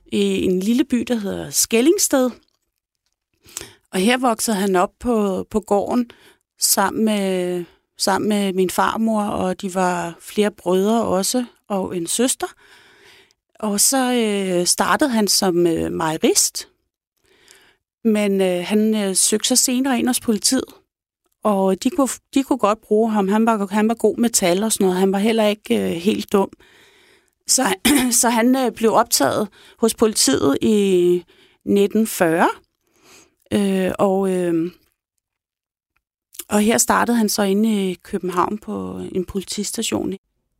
i 0.05 0.43
en 0.43 0.59
lille 0.59 0.83
by, 0.83 1.05
der 1.07 1.15
hedder 1.15 1.49
Skællingsted. 1.49 2.29
Og 3.91 3.99
her 3.99 4.17
voksede 4.17 4.57
han 4.57 4.75
op 4.75 4.89
på, 4.99 5.47
på 5.49 5.59
gården 5.59 6.11
sammen 6.59 7.05
med, 7.05 7.63
sammen 7.97 8.29
med 8.29 8.53
min 8.53 8.69
farmor, 8.69 9.23
og 9.23 9.61
de 9.61 9.75
var 9.75 10.15
flere 10.19 10.51
brødre 10.51 11.05
også, 11.05 11.45
og 11.67 11.97
en 11.97 12.07
søster. 12.07 12.47
Og 13.59 13.79
så 13.79 14.13
øh, 14.13 14.65
startede 14.65 15.09
han 15.09 15.27
som 15.27 15.67
øh, 15.67 15.91
majorist, 15.91 16.67
men 18.03 18.41
øh, 18.41 18.63
han 18.65 18.95
øh, 18.95 19.15
søgte 19.15 19.47
sig 19.47 19.57
senere 19.57 19.99
ind 19.99 20.07
hos 20.07 20.19
politiet, 20.19 20.65
og 21.43 21.83
de 21.83 21.89
kunne, 21.89 22.09
de 22.33 22.43
kunne 22.43 22.59
godt 22.59 22.81
bruge 22.81 23.11
ham. 23.11 23.27
Han 23.27 23.45
var, 23.45 23.67
han 23.71 23.87
var 23.87 23.93
god 23.93 24.17
med 24.17 24.29
tal 24.29 24.63
og 24.63 24.71
sådan 24.71 24.85
noget. 24.85 24.99
Han 24.99 25.11
var 25.11 25.19
heller 25.19 25.45
ikke 25.45 25.89
øh, 25.89 25.91
helt 25.91 26.33
dum. 26.33 26.49
Så, 27.47 27.75
så 28.21 28.29
han 28.29 28.55
øh, 28.55 28.71
blev 28.71 28.93
optaget 28.93 29.47
hos 29.79 29.95
politiet 29.95 30.57
i 30.61 31.15
1940. 31.65 32.47
Øh, 33.53 33.91
og, 33.99 34.31
øh, 34.31 34.71
og 36.49 36.61
her 36.61 36.77
startede 36.77 37.17
han 37.17 37.29
så 37.29 37.43
inde 37.43 37.91
i 37.91 37.93
København 37.93 38.57
på 38.57 39.01
en 39.11 39.25
politistation. 39.25 40.13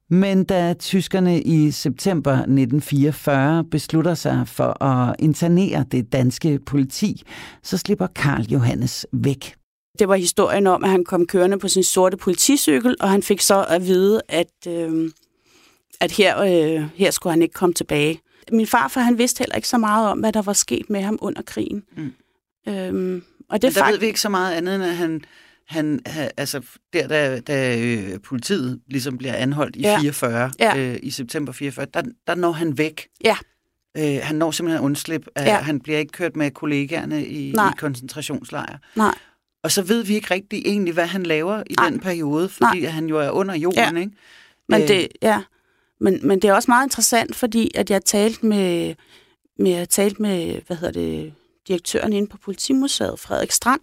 Men 0.10 0.44
da 0.44 0.74
tyskerne 0.74 1.41
i 1.41 1.72
september 1.72 2.32
1944 2.32 3.63
beslutter 3.63 4.13
sig 4.13 4.48
for 4.48 4.84
at 4.84 5.15
internere 5.20 5.86
det 5.91 6.12
danske 6.12 6.60
politi, 6.60 7.24
så 7.63 7.78
slipper 7.78 8.08
Karl 8.08 8.41
Johannes 8.41 9.06
væk. 9.12 9.61
Det 10.02 10.10
var 10.10 10.16
historien 10.16 10.68
om, 10.68 10.84
at 10.84 10.90
han 10.90 11.06
kom 11.06 11.28
kørende 11.28 11.60
på 11.60 11.68
sin 11.68 11.84
sorte 11.84 12.18
politicykel, 12.18 12.96
og 13.00 13.10
han 13.10 13.24
fik 13.24 13.42
så 13.42 13.66
at 13.70 13.86
vide, 13.86 14.22
at, 14.28 14.68
øh, 14.68 15.12
at 16.00 16.12
her, 16.12 16.40
øh, 16.40 16.90
her 16.96 17.12
skulle 17.12 17.32
han 17.32 17.42
ikke 17.42 17.54
komme 17.54 17.74
tilbage. 17.74 18.22
Min 18.52 18.68
farfar, 18.68 19.02
han 19.02 19.18
vidste 19.18 19.40
heller 19.40 19.56
ikke 19.56 19.68
så 19.68 19.78
meget 19.78 20.10
om, 20.10 20.20
hvad 20.20 20.34
der 20.34 20.42
var 20.42 20.54
sket 20.54 20.90
med 20.90 21.02
ham 21.02 21.18
under 21.22 21.42
krigen. 21.42 21.84
Mm. 21.98 22.14
Øhm, 22.68 23.24
og 23.50 23.62
det 23.62 23.68
Men 23.68 23.74
der 23.74 23.82
fakt... 23.82 23.94
ved 23.94 24.00
vi 24.00 24.06
ikke 24.06 24.22
så 24.22 24.30
meget 24.30 24.54
andet, 24.54 24.76
end 24.76 24.84
at 24.84 24.96
han, 24.96 25.22
han 25.68 26.00
altså 26.38 26.62
der, 26.94 27.08
da, 27.08 27.40
da 27.40 27.80
øh, 27.80 28.20
politiet 28.20 28.82
ligesom 28.88 29.18
bliver 29.18 29.36
anholdt 29.36 29.76
i 29.76 29.82
ja. 29.82 30.00
44, 30.00 30.52
ja. 30.60 30.78
øh, 30.78 31.00
i 31.04 31.12
september 31.12 31.54
44, 31.54 31.86
der, 31.94 32.02
der 32.28 32.36
når 32.36 32.52
han 32.52 32.78
væk. 32.78 33.08
Ja. 33.24 33.38
Øh, 33.98 34.20
han 34.24 34.36
når 34.36 34.52
simpelthen 34.52 34.86
undslip. 34.86 35.28
Ja. 35.38 35.56
Han 35.56 35.80
bliver 35.80 36.00
ikke 36.00 36.12
kørt 36.12 36.36
med 36.36 36.52
kollegaerne 36.52 37.26
i, 37.26 37.50
i 37.50 37.56
koncentrationslejre. 37.78 38.78
Nej. 38.96 39.16
Og 39.63 39.71
så 39.71 39.82
ved 39.82 40.04
vi 40.04 40.15
ikke 40.15 40.34
rigtig 40.34 40.62
egentlig, 40.65 40.93
hvad 40.93 41.06
han 41.06 41.24
laver 41.24 41.63
i 41.69 41.74
Nej. 41.74 41.89
den 41.89 42.00
periode, 42.00 42.50
fordi 42.50 42.82
Nej. 42.82 42.89
han 42.89 43.06
jo 43.06 43.19
er 43.19 43.30
under 43.30 43.56
jorden, 43.56 43.95
ja. 43.95 44.00
ikke? 44.00 44.12
Men, 44.69 44.82
øh. 44.82 44.88
det, 44.88 45.08
ja. 45.21 45.41
men, 46.00 46.28
men 46.28 46.39
det 46.41 46.50
er 46.50 46.54
også 46.54 46.71
meget 46.71 46.86
interessant, 46.86 47.36
fordi 47.36 47.71
at 47.76 47.89
jeg 47.89 48.06
talte 48.06 48.45
med, 48.45 48.95
med, 49.60 49.71
jeg 49.71 49.89
talte 49.89 50.21
med 50.21 50.62
hvad 50.67 50.78
hedder 50.78 50.93
det, 50.93 51.34
direktøren 51.67 52.13
inde 52.13 52.28
på 52.28 52.38
Politimuseet, 52.38 53.19
Frederik 53.19 53.52
Strand, 53.52 53.82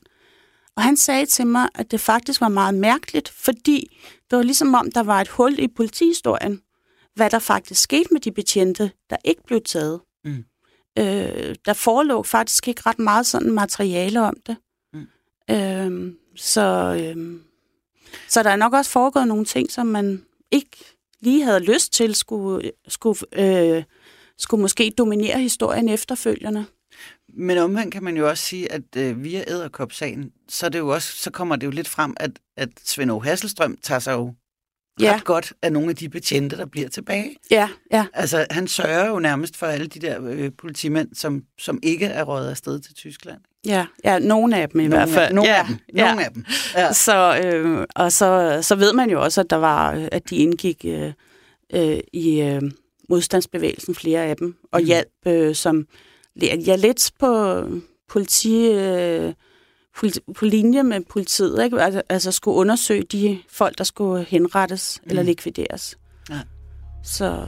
og 0.76 0.82
han 0.82 0.96
sagde 0.96 1.26
til 1.26 1.46
mig, 1.46 1.68
at 1.74 1.90
det 1.90 2.00
faktisk 2.00 2.40
var 2.40 2.48
meget 2.48 2.74
mærkeligt, 2.74 3.28
fordi 3.28 3.98
det 4.30 4.36
var 4.36 4.42
ligesom 4.42 4.74
om, 4.74 4.92
der 4.92 5.02
var 5.02 5.20
et 5.20 5.28
hul 5.28 5.58
i 5.58 5.68
politihistorien, 5.68 6.62
hvad 7.14 7.30
der 7.30 7.38
faktisk 7.38 7.82
skete 7.82 8.08
med 8.12 8.20
de 8.20 8.32
betjente, 8.32 8.90
der 9.10 9.16
ikke 9.24 9.42
blev 9.46 9.60
taget. 9.64 10.00
Mm. 10.24 10.44
Øh, 10.98 11.54
der 11.64 11.72
forelå 11.72 12.22
faktisk 12.22 12.68
ikke 12.68 12.82
ret 12.86 12.98
meget 12.98 13.26
sådan 13.26 13.52
materiale 13.52 14.20
om 14.20 14.34
det. 14.46 14.56
Øhm, 15.50 16.16
så, 16.36 16.96
øhm, 17.00 17.42
så 18.28 18.42
der 18.42 18.50
er 18.50 18.56
nok 18.56 18.72
også 18.72 18.90
foregået 18.90 19.28
nogle 19.28 19.44
ting, 19.44 19.70
som 19.70 19.86
man 19.86 20.24
ikke 20.50 20.76
lige 21.20 21.44
havde 21.44 21.60
lyst 21.60 21.92
til, 21.92 22.14
skulle, 22.14 22.70
skulle, 22.88 23.18
øh, 23.32 23.82
skulle 24.38 24.60
måske 24.60 24.92
dominere 24.98 25.38
historien 25.38 25.88
efterfølgende. 25.88 26.64
Men 27.34 27.58
omvendt 27.58 27.92
kan 27.92 28.04
man 28.04 28.16
jo 28.16 28.28
også 28.28 28.44
sige, 28.44 28.72
at 28.72 28.96
øh, 28.96 29.24
via 29.24 29.44
æderkopsagen, 29.48 30.32
så, 30.48 30.66
er 30.66 30.70
det 30.70 30.78
jo 30.78 30.88
også, 30.88 31.12
så 31.12 31.30
kommer 31.30 31.56
det 31.56 31.66
jo 31.66 31.70
lidt 31.70 31.88
frem, 31.88 32.14
at, 32.20 32.30
at 32.56 32.68
Svend 32.84 33.10
O. 33.10 33.18
Hasselstrøm 33.18 33.78
tager 33.82 33.98
sig 33.98 34.12
jo 34.12 34.34
ja. 35.00 35.14
ret 35.14 35.24
godt 35.24 35.52
af 35.62 35.72
nogle 35.72 35.90
af 35.90 35.96
de 35.96 36.08
betjente, 36.08 36.56
der 36.56 36.66
bliver 36.66 36.88
tilbage. 36.88 37.36
Ja, 37.50 37.68
ja. 37.92 38.06
Altså, 38.12 38.46
han 38.50 38.68
sørger 38.68 39.08
jo 39.08 39.18
nærmest 39.18 39.56
for 39.56 39.66
alle 39.66 39.86
de 39.86 40.00
der 40.00 40.18
øh, 40.22 40.52
politimænd, 40.58 41.14
som, 41.14 41.42
som 41.58 41.78
ikke 41.82 42.06
er 42.06 42.24
røget 42.24 42.50
afsted 42.50 42.80
til 42.80 42.94
Tyskland. 42.94 43.40
Ja, 43.66 43.86
ja 44.04 44.18
nogle 44.18 44.56
af 44.56 44.68
dem 44.68 44.80
i 44.80 44.88
nogle 44.88 44.96
hvert 44.96 45.14
fald. 45.14 45.34
nogle 45.34 45.50
ja, 45.50 45.58
af 45.58 45.64
dem. 45.66 45.78
Nogle 45.94 46.20
ja. 46.20 46.24
af 46.24 46.32
dem. 46.32 46.44
Ja. 46.74 46.92
Så, 46.92 47.40
øh, 47.44 47.86
og 47.94 48.12
så, 48.12 48.58
så 48.62 48.74
ved 48.74 48.92
man 48.92 49.10
jo 49.10 49.22
også, 49.22 49.40
at 49.40 49.50
der 49.50 49.56
var, 49.56 50.08
at 50.12 50.30
de 50.30 50.36
indgik 50.36 50.84
øh, 50.84 51.12
øh, 51.74 51.98
i 52.12 52.40
øh, 52.40 52.62
modstandsbevægelsen, 53.08 53.94
flere 53.94 54.24
af 54.24 54.36
dem, 54.36 54.56
og 54.72 54.80
mm. 54.80 54.86
hjælp 54.86 55.12
øh, 55.26 55.54
som 55.54 55.86
ja, 56.42 56.76
lidt 56.76 57.10
på 57.20 57.62
politi... 58.08 58.70
Øh, 58.72 59.32
på 60.34 60.44
linje 60.44 60.82
med 60.82 61.00
politiet, 61.10 61.64
ikke? 61.64 61.82
Altså, 61.82 62.02
altså 62.08 62.32
skulle 62.32 62.56
undersøge 62.56 63.02
de 63.02 63.38
folk, 63.50 63.78
der 63.78 63.84
skulle 63.84 64.24
henrettes 64.28 65.00
mm. 65.02 65.10
eller 65.10 65.22
likvideres. 65.22 65.98
Ja. 66.30 66.40
Så, 67.04 67.46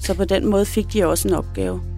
så 0.00 0.14
på 0.14 0.24
den 0.24 0.46
måde 0.46 0.66
fik 0.66 0.92
de 0.92 1.06
også 1.06 1.28
en 1.28 1.34
opgave. 1.34 1.97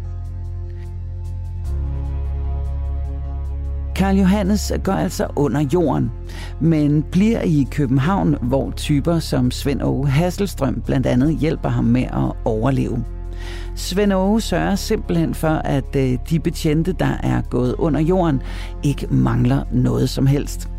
Karl 4.00 4.16
Johannes 4.16 4.72
går 4.84 4.92
altså 4.92 5.26
under 5.36 5.60
jorden, 5.72 6.10
men 6.60 7.02
bliver 7.02 7.40
i 7.40 7.66
København, 7.70 8.36
hvor 8.42 8.70
typer 8.70 9.18
som 9.18 9.50
Svend 9.50 9.82
Åge 9.82 10.08
Hasselstrøm 10.08 10.82
blandt 10.86 11.06
andet 11.06 11.36
hjælper 11.36 11.68
ham 11.68 11.84
med 11.84 12.02
at 12.02 12.32
overleve. 12.44 13.04
Svend 13.74 14.12
Åge 14.12 14.40
sørger 14.40 14.74
simpelthen 14.74 15.34
for, 15.34 15.48
at 15.48 15.96
øh, 15.96 16.18
de 16.30 16.40
betjente, 16.40 16.92
der 16.92 17.16
er 17.22 17.42
gået 17.50 17.74
under 17.78 18.00
jorden, 18.00 18.42
ikke 18.82 19.06
mangler 19.10 19.64
noget 19.72 20.10
som 20.10 20.26
helst 20.26 20.69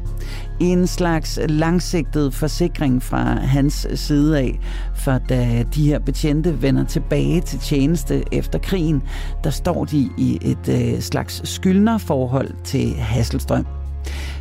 en 0.61 0.87
slags 0.87 1.39
langsigtet 1.49 2.33
forsikring 2.33 3.03
fra 3.03 3.23
hans 3.39 3.87
side 3.95 4.39
af, 4.39 4.59
for 4.95 5.17
da 5.29 5.63
de 5.75 5.87
her 5.87 5.99
betjente 5.99 6.61
vender 6.61 6.83
tilbage 6.83 7.41
til 7.41 7.59
tjeneste 7.59 8.23
efter 8.31 8.59
krigen, 8.59 9.01
der 9.43 9.49
står 9.49 9.85
de 9.85 10.09
i 10.17 10.37
et 10.41 10.69
øh, 10.69 10.99
slags 10.99 11.49
skyldnerforhold 11.49 12.51
til 12.63 12.93
Hasselstrøm. 12.93 13.65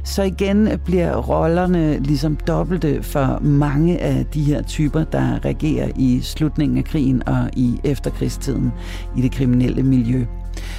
Så 0.04 0.22
igen 0.22 0.68
bliver 0.85 1.16
rollerne 1.16 1.98
ligesom 1.98 2.37
dobbelte 2.37 3.02
for 3.02 3.38
mange 3.42 3.98
af 3.98 4.26
de 4.26 4.42
her 4.42 4.62
typer, 4.62 5.04
der 5.04 5.44
reagerer 5.44 5.88
i 5.96 6.20
slutningen 6.22 6.78
af 6.78 6.85
krigen 6.85 7.28
og 7.28 7.50
i 7.56 7.80
efterkrigstiden 7.85 8.72
i 9.16 9.22
det 9.22 9.33
kriminelle 9.33 9.83
miljø 9.83 10.26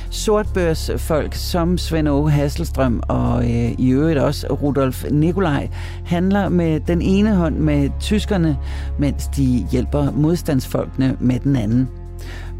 sortbørsfolk 0.10 1.34
som 1.36 1.78
Svend 1.78 2.10
Åge 2.10 2.32
Hasselstrøm 2.32 3.04
og 3.08 3.44
øh, 3.44 3.72
i 3.78 3.90
øvrigt 3.90 4.20
også 4.20 4.48
Rudolf 4.48 5.06
Nikolaj 5.12 5.70
handler 6.06 6.50
med 6.50 6.80
den 6.80 7.02
ene 7.02 7.36
hånd 7.36 7.56
med 7.56 7.90
tyskerne, 8.00 8.58
mens 9.00 9.28
de 9.28 9.68
hjælper 9.72 10.12
modstandsfolkene 10.12 11.18
med 11.20 11.40
den 11.40 11.56
anden. 11.56 11.90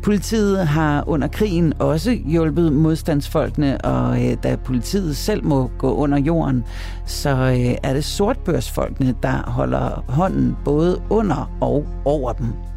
Politiet 0.04 0.68
har 0.68 1.04
under 1.08 1.28
krigen 1.28 1.74
også 1.80 2.12
hjulpet 2.26 2.74
modstandsfolkene, 2.74 3.86
og 3.86 4.26
øh, 4.26 4.38
da 4.44 4.56
politiet 4.56 5.18
selv 5.18 5.46
må 5.46 5.72
gå 5.78 5.94
under 5.96 6.20
jorden, 6.20 6.64
så 7.06 7.30
øh, 7.30 7.76
er 7.84 7.94
det 7.94 8.06
sortbørsfolkene, 8.06 9.16
der 9.24 9.52
holder 9.52 10.04
hånden 10.08 10.56
både 10.66 11.02
under 11.10 11.52
og 11.62 11.86
over 12.06 12.34
dem. 12.34 12.71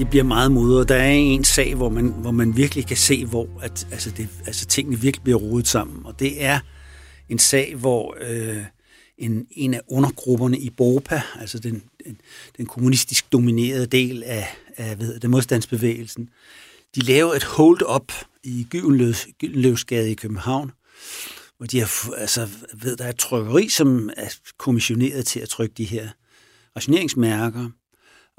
Det 0.00 0.10
bliver 0.10 0.24
meget 0.24 0.52
mudret. 0.52 0.88
Der 0.88 0.94
er 0.94 1.10
en 1.10 1.44
sag, 1.44 1.74
hvor 1.74 1.88
man, 1.88 2.08
hvor 2.08 2.30
man 2.30 2.56
virkelig 2.56 2.86
kan 2.86 2.96
se, 2.96 3.26
hvor 3.26 3.48
at, 3.62 3.86
altså 3.92 4.10
det, 4.10 4.28
altså 4.46 4.66
tingene 4.66 5.00
virkelig 5.00 5.22
bliver 5.22 5.38
rodet 5.38 5.68
sammen. 5.68 6.06
Og 6.06 6.18
det 6.18 6.44
er 6.44 6.60
en 7.28 7.38
sag, 7.38 7.74
hvor 7.74 8.16
øh, 8.20 8.64
en, 9.18 9.46
en 9.50 9.74
af 9.74 9.80
undergrupperne 9.88 10.58
i 10.58 10.70
BOPA, 10.70 11.22
altså 11.40 11.58
den, 11.58 11.82
den, 12.06 12.20
den 12.56 12.66
kommunistisk 12.66 13.32
dominerede 13.32 13.86
del 13.86 14.22
af, 14.22 14.56
af 14.76 14.96
hvad 14.96 15.20
det, 15.20 15.30
modstandsbevægelsen, 15.30 16.28
de 16.94 17.00
laver 17.00 17.34
et 17.34 17.44
hold-up 17.44 18.12
i 18.44 18.66
Gyldenløvsgade 18.70 20.10
i 20.10 20.14
København, 20.14 20.72
hvor 21.56 21.66
de 21.66 21.78
har, 21.78 22.12
altså, 22.14 22.48
ved, 22.74 22.96
der 22.96 23.04
er 23.04 23.10
et 23.10 23.18
trykkeri, 23.18 23.68
som 23.68 24.10
er 24.16 24.34
kommissioneret 24.58 25.26
til 25.26 25.40
at 25.40 25.48
trykke 25.48 25.74
de 25.76 25.84
her 25.84 26.08
rationeringsmærker. 26.76 27.70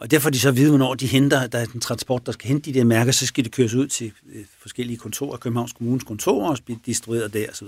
Og 0.01 0.11
derfor 0.11 0.23
får 0.23 0.29
de 0.29 0.39
så 0.39 0.51
vide, 0.51 0.69
hvornår 0.69 0.93
de 0.93 1.07
henter, 1.07 1.47
der 1.47 1.59
er 1.59 1.65
en 1.75 1.81
transport, 1.81 2.25
der 2.25 2.31
skal 2.31 2.47
hente 2.47 2.73
de 2.73 2.79
der 2.79 2.85
mærker, 2.85 3.11
så 3.11 3.25
skal 3.25 3.43
det 3.43 3.51
køres 3.51 3.73
ud 3.73 3.87
til 3.87 4.11
øh, 4.33 4.45
forskellige 4.61 4.97
kontorer, 4.97 5.37
Københavns 5.37 5.73
Kommunes 5.73 6.03
kontorer, 6.03 6.49
og 6.49 6.57
blive 6.65 6.79
distribueret 6.85 7.33
der 7.33 7.49
osv. 7.49 7.67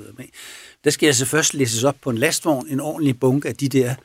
Der 0.83 0.89
skal 0.89 1.07
altså 1.07 1.25
først 1.25 1.53
læses 1.53 1.83
op 1.83 1.95
på 2.01 2.09
en 2.09 2.17
lastvogn, 2.17 2.67
en 2.67 2.79
ordentlig 2.79 3.19
bunke 3.19 3.49
af 3.49 3.55
de 3.55 3.69
der 3.69 3.95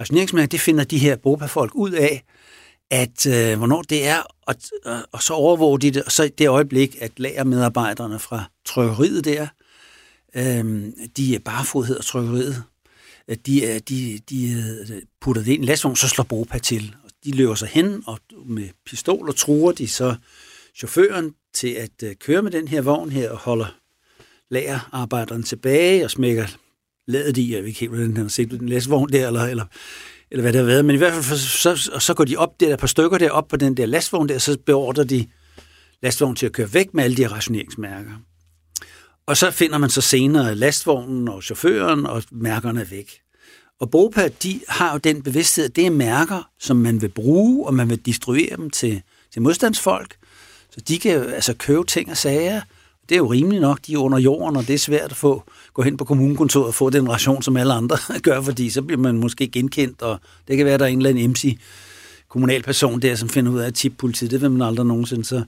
rationeringsmærker. 0.00 0.48
Det 0.48 0.60
finder 0.60 0.84
de 0.84 0.98
her 0.98 1.16
Bopa-folk 1.16 1.74
ud 1.74 1.90
af, 1.90 2.24
at 2.90 3.26
øh, 3.26 3.58
hvornår 3.58 3.82
det 3.82 4.06
er, 4.06 4.22
og, 4.46 4.54
og, 4.84 4.98
og 5.12 5.22
så 5.22 5.32
overvåger 5.32 5.78
de 5.78 5.90
det, 5.90 6.02
og 6.02 6.12
så 6.12 6.22
i 6.22 6.28
det 6.28 6.48
øjeblik, 6.48 6.96
at 7.00 7.12
lagermedarbejderne 7.16 8.18
fra 8.18 8.44
trykkeriet 8.64 9.24
der, 9.24 9.46
øh, 10.34 10.84
de 11.16 11.34
er 11.34 11.38
barefod 11.44 11.84
hedder 11.84 12.02
trykkeriet, 12.02 12.62
de, 13.46 13.80
de, 13.88 14.20
de 14.30 15.02
putter 15.20 15.42
det 15.42 15.52
ind 15.52 15.60
i 15.60 15.64
en 15.64 15.64
lastvogn, 15.64 15.96
så 15.96 16.08
slår 16.08 16.24
Bopa 16.24 16.58
til, 16.58 16.94
de 17.24 17.30
løber 17.30 17.54
sig 17.54 17.68
hen, 17.68 18.02
og 18.06 18.18
med 18.46 18.68
pistoler 18.86 19.32
truer 19.32 19.72
de 19.72 19.88
så 19.88 20.14
chaufføren 20.76 21.34
til 21.54 21.68
at 21.68 22.02
øh, 22.04 22.14
køre 22.14 22.42
med 22.42 22.50
den 22.50 22.68
her 22.68 22.82
vogn 22.82 23.10
her 23.10 23.30
og 23.30 23.38
holder 23.38 23.76
lagerarbejderen 24.50 25.42
tilbage 25.42 26.04
og 26.04 26.10
smækker 26.10 26.46
ladet 27.06 27.36
i, 27.36 27.52
jeg 27.52 27.60
ved 27.60 27.68
ikke 27.68 27.80
helt, 27.80 27.92
hvordan 27.92 28.08
den 28.08 28.16
har 28.16 28.28
set 28.28 28.50
den 28.50 28.68
lastvogn 28.68 29.12
der, 29.12 29.26
eller, 29.26 29.42
eller, 29.42 29.64
eller 30.30 30.42
hvad 30.42 30.52
det 30.52 30.58
har 30.58 30.66
været, 30.66 30.84
men 30.84 30.94
i 30.94 30.98
hvert 30.98 31.24
fald 31.24 31.38
så, 31.38 31.90
og 31.92 32.02
så 32.02 32.14
går 32.14 32.24
de 32.24 32.36
op, 32.36 32.60
der 32.60 32.68
er 32.68 32.74
et 32.74 32.80
par 32.80 32.86
stykker 32.86 33.18
der 33.18 33.30
op 33.30 33.48
på 33.48 33.56
den 33.56 33.76
der 33.76 33.86
lastvogn 33.86 34.28
der, 34.28 34.34
og 34.34 34.40
så 34.40 34.58
beordrer 34.66 35.04
de 35.04 35.26
lastvognen 36.02 36.36
til 36.36 36.46
at 36.46 36.52
køre 36.52 36.74
væk 36.74 36.94
med 36.94 37.04
alle 37.04 37.16
de 37.16 37.26
rationeringsmærker. 37.26 38.12
Og 39.26 39.36
så 39.36 39.50
finder 39.50 39.78
man 39.78 39.90
så 39.90 40.00
senere 40.00 40.54
lastvognen 40.54 41.28
og 41.28 41.42
chaufføren, 41.42 42.06
og 42.06 42.22
mærkerne 42.30 42.80
er 42.80 42.84
væk. 42.84 43.20
Og 43.80 43.90
BOPA, 43.90 44.28
de 44.42 44.60
har 44.68 44.92
jo 44.92 44.98
den 44.98 45.22
bevidsthed, 45.22 45.64
at 45.64 45.76
det 45.76 45.86
er 45.86 45.90
mærker, 45.90 46.48
som 46.58 46.76
man 46.76 47.02
vil 47.02 47.08
bruge, 47.08 47.66
og 47.66 47.74
man 47.74 47.90
vil 47.90 47.98
distribuere 47.98 48.56
dem 48.56 48.70
til, 48.70 49.02
til 49.32 49.42
modstandsfolk. 49.42 50.16
Så 50.70 50.80
de 50.88 50.98
kan 50.98 51.24
altså 51.34 51.54
købe 51.54 51.84
ting 51.84 52.10
og 52.10 52.16
sager. 52.16 52.60
Det 53.08 53.14
er 53.14 53.18
jo 53.18 53.26
rimeligt 53.26 53.60
nok, 53.60 53.78
de 53.86 53.92
er 53.92 53.98
under 53.98 54.18
jorden, 54.18 54.56
og 54.56 54.66
det 54.66 54.74
er 54.74 54.78
svært 54.78 55.10
at 55.10 55.16
få 55.16 55.42
gå 55.74 55.82
hen 55.82 55.96
på 55.96 56.04
kommunekontoret 56.04 56.66
og 56.66 56.74
få 56.74 56.90
den 56.90 57.08
ration, 57.08 57.42
som 57.42 57.56
alle 57.56 57.72
andre 57.72 57.98
gør, 58.22 58.40
fordi 58.42 58.70
så 58.70 58.82
bliver 58.82 59.00
man 59.00 59.18
måske 59.18 59.48
genkendt, 59.48 60.02
og 60.02 60.20
det 60.48 60.56
kan 60.56 60.66
være, 60.66 60.74
at 60.74 60.80
der 60.80 60.86
er 60.86 60.90
en 60.90 60.98
eller 60.98 61.10
anden 61.10 61.30
MC 61.30 61.58
kommunalperson 62.28 63.02
der, 63.02 63.14
som 63.14 63.28
finder 63.28 63.52
ud 63.52 63.58
af 63.58 63.66
at 63.66 63.74
tip 63.74 63.92
politiet. 63.98 64.30
Det 64.30 64.40
vil 64.40 64.50
man 64.50 64.68
aldrig 64.68 64.86
nogensinde 64.86 65.24
så 65.24 65.42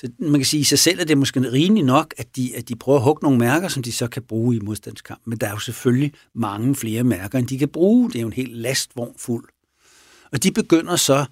så 0.00 0.10
man 0.18 0.34
kan 0.34 0.44
sige, 0.44 0.58
at 0.58 0.62
i 0.62 0.64
sig 0.64 0.78
selv 0.78 1.00
er 1.00 1.04
det 1.04 1.18
måske 1.18 1.52
rimeligt 1.52 1.86
nok, 1.86 2.14
at 2.18 2.36
de, 2.36 2.56
at 2.56 2.68
de 2.68 2.76
prøver 2.76 2.98
at 2.98 3.04
hugge 3.04 3.22
nogle 3.22 3.38
mærker, 3.38 3.68
som 3.68 3.82
de 3.82 3.92
så 3.92 4.08
kan 4.08 4.22
bruge 4.22 4.56
i 4.56 4.60
modstandskamp. 4.60 5.20
Men 5.26 5.38
der 5.38 5.46
er 5.46 5.50
jo 5.50 5.58
selvfølgelig 5.58 6.12
mange 6.34 6.74
flere 6.74 7.04
mærker, 7.04 7.38
end 7.38 7.48
de 7.48 7.58
kan 7.58 7.68
bruge. 7.68 8.10
Det 8.10 8.16
er 8.16 8.20
jo 8.20 8.26
en 8.26 8.32
helt 8.32 8.56
lastvogn 8.56 9.14
fuld. 9.18 9.48
Og 10.32 10.42
de 10.42 10.52
begynder 10.52 10.96
så 10.96 11.24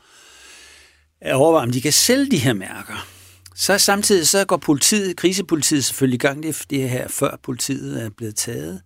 at 1.21 1.35
overveje, 1.35 1.63
om 1.63 1.73
de 1.73 1.81
kan 1.81 1.93
sælge 1.93 2.31
de 2.31 2.39
her 2.39 2.53
mærker. 2.53 3.07
Så 3.55 3.79
samtidig 3.79 4.29
så 4.29 4.45
går 4.45 4.57
politiet, 4.57 5.17
krisepolitiet 5.17 5.85
selvfølgelig 5.85 6.17
i 6.17 6.19
gang, 6.19 6.43
det, 6.43 6.65
det 6.71 6.91
her 6.91 7.09
før 7.09 7.37
politiet 7.43 8.03
er 8.03 8.11
blevet 8.11 8.37
taget. 8.37 8.83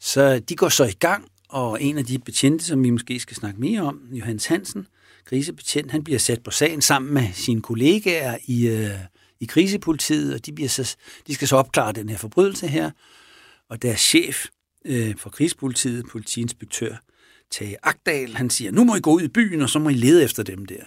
Så 0.00 0.38
de 0.38 0.56
går 0.56 0.68
så 0.68 0.84
i 0.84 0.92
gang, 0.92 1.28
og 1.48 1.82
en 1.82 1.98
af 1.98 2.04
de 2.04 2.18
betjente, 2.18 2.64
som 2.64 2.84
vi 2.84 2.90
måske 2.90 3.20
skal 3.20 3.36
snakke 3.36 3.60
mere 3.60 3.82
om, 3.82 4.00
Johannes 4.12 4.46
Hansen, 4.46 4.86
krisebetjent, 5.24 5.90
han 5.90 6.04
bliver 6.04 6.18
sat 6.18 6.42
på 6.42 6.50
sagen 6.50 6.82
sammen 6.82 7.14
med 7.14 7.28
sine 7.32 7.62
kollegaer 7.62 8.38
i, 8.46 8.68
øh, 8.68 8.90
i 9.40 9.44
krisepolitiet, 9.44 10.34
og 10.34 10.46
de, 10.46 10.52
bliver 10.52 10.68
så, 10.68 10.96
de 11.26 11.34
skal 11.34 11.48
så 11.48 11.56
opklare 11.56 11.92
den 11.92 12.08
her 12.08 12.16
forbrydelse 12.16 12.68
her. 12.68 12.90
Og 13.70 13.82
deres 13.82 14.00
chef 14.00 14.46
øh, 14.84 15.14
for 15.18 15.30
krisepolitiet, 15.30 16.06
politiinspektør 16.10 16.96
Tage 17.50 17.76
Agdal, 17.82 18.34
han 18.34 18.50
siger, 18.50 18.70
nu 18.70 18.84
må 18.84 18.94
I 18.94 19.00
gå 19.00 19.10
ud 19.10 19.22
i 19.22 19.28
byen, 19.28 19.62
og 19.62 19.70
så 19.70 19.78
må 19.78 19.88
I 19.88 19.94
lede 19.94 20.24
efter 20.24 20.42
dem 20.42 20.66
der. 20.66 20.82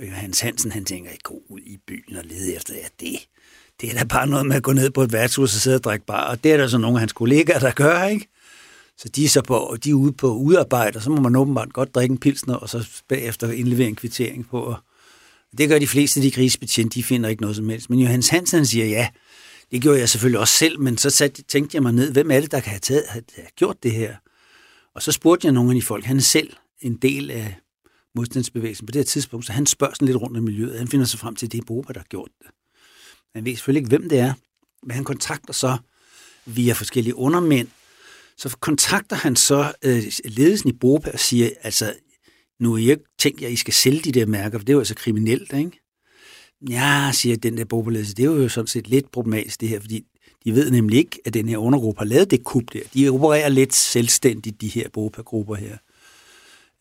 Og 0.00 0.12
Hans 0.12 0.40
Hansen, 0.40 0.72
han 0.72 0.84
tænker, 0.84 1.10
I 1.10 1.18
gå 1.22 1.42
ud 1.48 1.60
i 1.60 1.76
byen 1.86 2.16
og 2.16 2.24
lede 2.24 2.54
efter 2.54 2.74
jer. 2.74 2.88
det. 3.00 3.28
Det 3.80 3.90
er 3.90 3.98
da 3.98 4.04
bare 4.04 4.26
noget 4.26 4.46
med 4.46 4.56
at 4.56 4.62
gå 4.62 4.72
ned 4.72 4.90
på 4.90 5.02
et 5.02 5.12
værtshus 5.12 5.54
og 5.54 5.60
sidde 5.60 5.76
og 5.76 5.84
drikke 5.84 6.06
bar, 6.06 6.30
og 6.30 6.44
det 6.44 6.52
er 6.52 6.56
der 6.56 6.68
så 6.68 6.78
nogle 6.78 6.96
af 6.96 7.00
hans 7.00 7.12
kollegaer, 7.12 7.58
der 7.58 7.70
gør, 7.70 8.04
ikke? 8.04 8.28
Så 8.98 9.08
de 9.08 9.24
er, 9.24 9.28
så 9.28 9.42
på, 9.42 9.76
de 9.84 9.90
er 9.90 9.94
ude 9.94 10.12
på 10.12 10.34
udarbejde, 10.34 10.96
og 10.96 11.02
så 11.02 11.10
må 11.10 11.20
man 11.20 11.36
åbenbart 11.36 11.72
godt 11.72 11.94
drikke 11.94 12.12
en 12.12 12.18
pilsner, 12.18 12.54
og 12.54 12.68
så 12.68 13.02
bagefter 13.08 13.50
indlevere 13.50 13.88
en 13.88 13.96
kvittering 13.96 14.48
på. 14.48 14.74
Det 15.58 15.68
gør 15.68 15.78
de 15.78 15.86
fleste 15.86 16.20
af 16.20 16.22
de 16.22 16.30
grisebetjente, 16.30 16.94
de 16.94 17.02
finder 17.02 17.28
ikke 17.28 17.42
noget 17.42 17.56
som 17.56 17.68
helst. 17.68 17.90
Men 17.90 17.98
Johannes 17.98 18.28
Hansen 18.28 18.66
siger, 18.66 18.86
ja, 18.86 19.08
det 19.70 19.82
gjorde 19.82 19.98
jeg 19.98 20.08
selvfølgelig 20.08 20.40
også 20.40 20.54
selv, 20.54 20.80
men 20.80 20.98
så 20.98 21.10
sat, 21.10 21.40
tænkte 21.48 21.74
jeg 21.74 21.82
mig 21.82 21.92
ned, 21.92 22.12
hvem 22.12 22.30
er 22.30 22.40
det, 22.40 22.50
der 22.50 22.60
kan 22.60 22.70
have, 22.70 22.80
taget, 22.80 23.04
have, 23.08 23.24
have 23.36 23.48
gjort 23.56 23.82
det 23.82 23.92
her? 23.92 24.16
Og 24.94 25.02
så 25.02 25.12
spurgte 25.12 25.46
jeg 25.46 25.52
nogle 25.52 25.70
af 25.70 25.74
de 25.74 25.82
folk, 25.82 26.04
han 26.04 26.16
er 26.16 26.20
selv 26.20 26.52
en 26.80 26.96
del 26.96 27.30
af 27.30 27.56
modstandsbevægelsen 28.14 28.86
på 28.86 28.90
det 28.90 28.98
her 28.98 29.04
tidspunkt, 29.04 29.46
så 29.46 29.52
han 29.52 29.66
spørger 29.66 29.94
sådan 29.94 30.06
lidt 30.06 30.16
rundt 30.16 30.36
om 30.36 30.42
miljøet. 30.44 30.78
Han 30.78 30.88
finder 30.88 31.06
sig 31.06 31.18
frem 31.18 31.36
til, 31.36 31.46
at 31.46 31.52
det 31.52 31.58
er 31.58 31.64
Boba, 31.66 31.92
der 31.92 32.00
har 32.00 32.06
gjort 32.10 32.30
det. 32.38 32.46
Han 33.34 33.44
ved 33.44 33.56
selvfølgelig 33.56 33.80
ikke, 33.80 33.88
hvem 33.88 34.08
det 34.08 34.18
er, 34.18 34.32
men 34.82 34.90
han 34.90 35.04
kontakter 35.04 35.52
så 35.52 35.76
via 36.46 36.72
forskellige 36.72 37.14
undermænd 37.14 37.68
så 38.38 38.56
kontakter 38.60 39.16
han 39.16 39.36
så 39.36 39.72
øh, 39.84 40.02
ledelsen 40.24 40.68
i 40.70 40.72
Bopa 40.72 41.10
og 41.10 41.20
siger, 41.20 41.50
altså, 41.62 41.94
nu 42.60 42.72
har 42.72 42.78
jeg 42.78 42.90
ikke 42.90 43.04
tænkt 43.18 43.44
at 43.44 43.52
I 43.52 43.56
skal 43.56 43.74
sælge 43.74 44.00
de 44.00 44.12
der 44.12 44.26
mærker, 44.26 44.58
for 44.58 44.64
det 44.64 44.72
er 44.72 44.74
jo 44.74 44.80
altså 44.80 44.94
kriminelt, 44.94 45.52
ikke? 45.52 45.80
Ja, 46.70 47.10
siger 47.12 47.36
den 47.36 47.56
der 47.56 47.64
bopa 47.64 47.90
det 47.90 48.20
er 48.20 48.24
jo 48.24 48.48
sådan 48.48 48.66
set 48.66 48.88
lidt 48.88 49.10
problematisk 49.10 49.60
det 49.60 49.68
her, 49.68 49.80
fordi 49.80 50.04
de 50.44 50.54
ved 50.54 50.70
nemlig 50.70 50.98
ikke, 50.98 51.20
at 51.24 51.34
den 51.34 51.48
her 51.48 51.58
undergruppe 51.58 51.98
har 51.98 52.06
lavet 52.06 52.30
det 52.30 52.44
kub 52.44 52.72
der. 52.72 52.80
De 52.94 53.08
opererer 53.08 53.48
lidt 53.48 53.74
selvstændigt, 53.74 54.60
de 54.60 54.68
her 54.68 54.88
Bopa-grupper 54.92 55.54
her. 55.54 55.76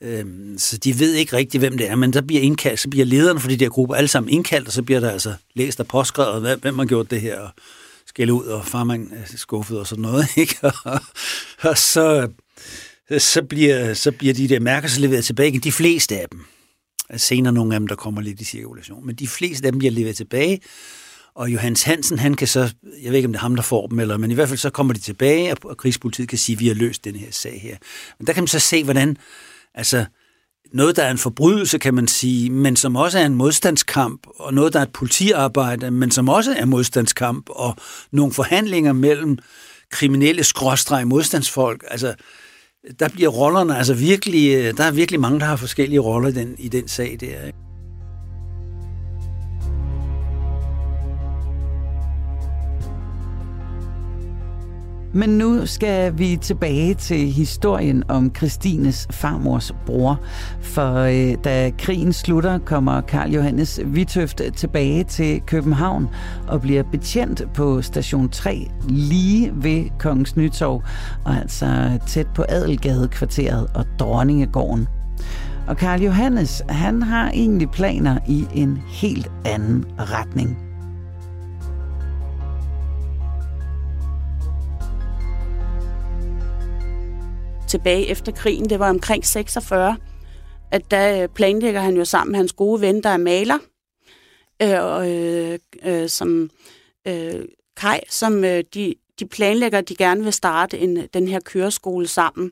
Øhm, 0.02 0.58
så 0.58 0.78
de 0.78 1.00
ved 1.00 1.14
ikke 1.14 1.36
rigtigt, 1.36 1.62
hvem 1.62 1.78
det 1.78 1.90
er, 1.90 1.96
men 1.96 2.14
der 2.14 2.22
bliver 2.22 2.42
indkaldt, 2.42 2.80
så 2.80 2.90
bliver 2.90 3.06
lederne 3.06 3.40
for 3.40 3.50
de 3.50 3.58
der 3.58 3.70
grupper 3.70 3.96
alle 3.96 4.08
sammen 4.08 4.34
indkaldt, 4.34 4.68
og 4.68 4.74
så 4.74 4.84
bliver 4.84 5.00
der 5.00 5.10
altså 5.10 5.34
læst 5.54 5.80
og 5.80 5.88
påskrevet, 5.88 6.60
hvem 6.60 6.80
har 6.80 6.86
gjort 6.86 7.12
det 7.12 7.22
her, 7.22 7.40
og 7.40 7.50
skælde 8.16 8.34
ud, 8.34 8.46
og 8.46 8.66
farmand 8.66 9.12
er 9.12 9.38
skuffet 9.38 9.80
og 9.80 9.88
sådan 9.88 10.02
noget, 10.02 10.28
ikke? 10.38 10.58
Og, 10.62 11.00
og 11.62 11.78
så, 11.78 12.30
så, 13.18 13.42
bliver, 13.44 13.94
så 13.94 14.12
bliver 14.12 14.34
de 14.34 14.50
der 14.50 14.60
mærker 14.60 14.88
så 14.88 15.00
leveret 15.00 15.26
tilbage, 15.26 15.60
de 15.60 15.72
fleste 15.72 16.20
af 16.20 16.26
dem. 16.32 16.46
senere 17.18 17.54
nogle 17.54 17.74
af 17.74 17.80
dem, 17.80 17.88
der 17.88 17.96
kommer 17.96 18.22
lidt 18.22 18.42
i 18.42 18.44
cirkulation. 18.44 19.06
Men 19.06 19.16
de 19.16 19.28
fleste 19.28 19.66
af 19.66 19.72
dem 19.72 19.80
bliver 19.80 19.92
leveret 19.92 20.16
tilbage, 20.16 20.60
og 21.36 21.50
Johannes 21.50 21.84
Hansen, 21.84 22.20
han 22.20 22.34
kan 22.34 22.48
så, 22.48 22.74
jeg 23.02 23.12
ved 23.12 23.16
ikke, 23.16 23.26
om 23.26 23.34
det 23.34 23.40
er 23.40 23.42
ham, 23.42 23.56
der 23.56 23.64
får 23.64 23.88
dem, 23.88 24.00
eller, 24.00 24.18
men 24.18 24.32
i 24.32 24.34
hvert 24.34 24.48
fald 24.48 24.60
så 24.60 24.70
kommer 24.70 24.94
de 24.94 25.00
tilbage, 25.00 25.56
og 25.64 25.78
krigspolitiet 25.78 26.30
kan 26.30 26.38
sige, 26.38 26.54
at 26.56 26.60
vi 26.60 26.68
har 26.68 26.76
løst 26.76 27.04
den 27.04 27.16
her 27.16 27.32
sag 27.32 27.62
her. 27.62 27.78
Men 28.20 28.28
der 28.28 28.34
kan 28.34 28.44
man 28.44 28.48
så 28.48 28.60
se, 28.60 28.84
hvordan, 28.84 29.18
altså, 29.74 30.06
noget, 30.76 30.96
der 30.96 31.04
er 31.04 31.12
en 31.12 31.18
forbrydelse, 31.18 31.78
kan 31.78 31.94
man 31.94 32.08
sige, 32.08 32.50
men 32.50 32.76
som 32.76 32.96
også 32.96 33.20
er 33.20 33.26
en 33.26 33.36
modstandskamp, 33.36 34.28
og 34.40 34.54
noget, 34.54 34.74
der 34.74 34.80
er 34.80 34.84
et 34.84 34.94
politiarbejde, 34.94 35.92
men 35.92 36.12
som 36.12 36.30
også 36.30 36.56
er 36.58 36.66
modstandskamp, 36.66 37.50
og 37.50 37.76
nogle 38.12 38.34
forhandlinger 38.34 38.94
mellem 38.94 39.38
kriminelle 39.92 40.44
skråstreg 40.44 41.08
modstandsfolk. 41.08 41.84
Altså, 41.88 42.14
der 43.00 43.10
bliver 43.10 43.30
rollerne 43.30 43.78
altså 43.78 43.94
virkelig, 43.94 44.56
øh, 44.56 44.78
der 44.78 44.84
er 44.84 44.92
virkelig 44.92 45.20
mange, 45.20 45.40
der 45.40 45.46
har 45.46 45.56
forskellige 45.56 46.00
roller 46.00 46.30
i 46.30 46.34
den, 46.34 46.56
i 46.58 46.68
den 46.68 46.88
sag 46.88 47.18
der. 47.20 47.46
Ikke? 47.46 47.75
Men 55.16 55.30
nu 55.30 55.66
skal 55.66 56.18
vi 56.18 56.38
tilbage 56.42 56.94
til 56.94 57.32
historien 57.32 58.04
om 58.08 58.32
Kristines 58.32 59.08
farmors 59.12 59.72
bror. 59.86 60.20
For 60.62 60.96
øh, 60.96 61.38
da 61.44 61.72
krigen 61.80 62.14
slutter, 62.14 62.58
kommer 62.58 63.02
Karl 63.02 63.32
Johannes 63.32 63.80
Vitøft 63.86 64.42
tilbage 64.56 65.04
til 65.04 65.42
København 65.42 66.10
og 66.48 66.62
bliver 66.62 66.84
betjent 66.84 67.42
på 67.54 67.82
station 67.82 68.30
3 68.30 68.72
lige 68.90 69.52
ved 69.56 69.84
Kongens 70.00 70.36
Nytorv, 70.36 70.84
og 71.26 71.36
altså 71.36 72.00
tæt 72.08 72.28
på 72.36 72.46
Adelgade-kvarteret 72.50 73.68
og 73.76 73.86
Dronningegården. 74.00 74.88
Og 75.68 75.78
Karl 75.78 76.02
Johannes, 76.02 76.64
han 76.70 77.02
har 77.02 77.32
egentlig 77.32 77.70
planer 77.70 78.18
i 78.28 78.46
en 78.54 78.82
helt 78.88 79.32
anden 79.46 79.86
retning. 80.00 80.65
Tilbage 87.76 88.08
efter 88.08 88.32
krigen, 88.32 88.70
det 88.70 88.80
var 88.80 88.90
omkring 88.90 89.26
46, 89.26 89.98
at 90.72 90.92
der 90.92 91.24
øh, 91.24 91.30
planlægger 91.30 91.82
han 91.82 91.98
jo 91.98 92.06
sammen 92.06 92.32
med 92.32 92.38
hans 92.38 92.54
gode 92.54 92.82
ven, 92.82 93.04
der 93.04 93.10
er 93.10 93.18
maler, 93.18 93.58
øh, 94.62 95.54
øh, 95.54 95.60
øh, 95.86 96.10
som 96.10 96.50
øh, 97.08 97.46
Kai, 97.78 98.00
som 98.10 98.44
øh, 98.44 98.64
de, 98.74 98.96
de 99.20 99.26
planlægger, 99.28 99.78
at 99.78 99.90
de 99.90 99.96
gerne 99.96 100.24
vil 100.24 100.34
starte 100.34 100.80
en, 100.80 101.08
den 101.14 101.28
her 101.28 101.40
køreskole 101.40 102.08
sammen. 102.08 102.52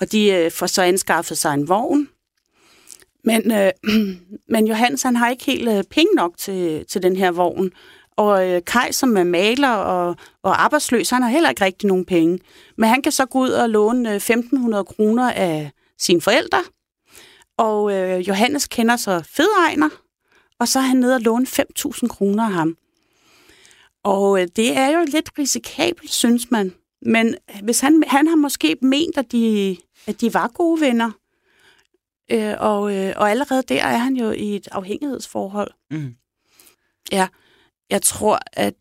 Og 0.00 0.12
de 0.12 0.30
øh, 0.30 0.50
får 0.50 0.66
så 0.66 0.82
anskaffet 0.82 1.38
sig 1.38 1.54
en 1.54 1.68
vogn. 1.68 2.08
Men, 3.24 3.52
øh, 3.52 3.70
men 4.54 4.66
Johannes, 4.66 5.02
han 5.02 5.16
har 5.16 5.30
ikke 5.30 5.44
helt 5.44 5.68
øh, 5.68 5.84
penge 5.90 6.14
nok 6.14 6.32
til, 6.38 6.86
til 6.86 7.02
den 7.02 7.16
her 7.16 7.30
vogn. 7.30 7.72
Og 8.16 8.50
øh, 8.50 8.62
Kai, 8.66 8.92
som 8.92 9.16
er 9.16 9.24
maler 9.24 9.70
og, 9.70 10.16
og 10.42 10.62
arbejdsløs, 10.62 11.10
han 11.10 11.22
har 11.22 11.30
heller 11.30 11.48
ikke 11.50 11.64
rigtig 11.64 11.88
nogen 11.88 12.04
penge. 12.04 12.38
Men 12.76 12.88
han 12.88 13.02
kan 13.02 13.12
så 13.12 13.26
gå 13.26 13.38
ud 13.38 13.50
og 13.50 13.70
låne 13.70 14.16
1.500 14.16 14.78
øh, 14.78 14.84
kroner 14.84 15.32
af 15.32 15.70
sine 15.98 16.20
forældre. 16.20 16.58
Og 17.56 17.92
øh, 17.92 18.28
Johannes 18.28 18.66
kender 18.66 18.96
så 18.96 19.22
Fedegner, 19.26 19.88
og 20.58 20.68
så 20.68 20.78
er 20.78 20.82
han 20.82 20.96
nede 20.96 21.14
og 21.14 21.20
låne 21.20 21.46
5.000 21.46 22.08
kroner 22.08 22.44
af 22.44 22.52
ham. 22.52 22.76
Og 24.02 24.40
øh, 24.40 24.48
det 24.56 24.76
er 24.76 24.88
jo 24.98 25.04
lidt 25.08 25.30
risikabelt, 25.38 26.10
synes 26.10 26.50
man. 26.50 26.72
Men 27.02 27.36
hvis 27.62 27.80
han, 27.80 28.04
han 28.06 28.28
har 28.28 28.36
måske 28.36 28.76
ment, 28.82 29.18
at 29.18 29.32
de, 29.32 29.76
at 30.06 30.20
de 30.20 30.34
var 30.34 30.48
gode 30.48 30.80
venner, 30.80 31.10
øh, 32.30 32.54
og, 32.58 32.96
øh, 32.96 33.12
og 33.16 33.30
allerede 33.30 33.62
der 33.62 33.82
er 33.82 33.96
han 33.96 34.16
jo 34.16 34.30
i 34.30 34.56
et 34.56 34.68
afhængighedsforhold. 34.72 35.70
Mm. 35.90 36.14
Ja, 37.12 37.28
jeg 37.92 38.02
tror, 38.02 38.38
at, 38.52 38.74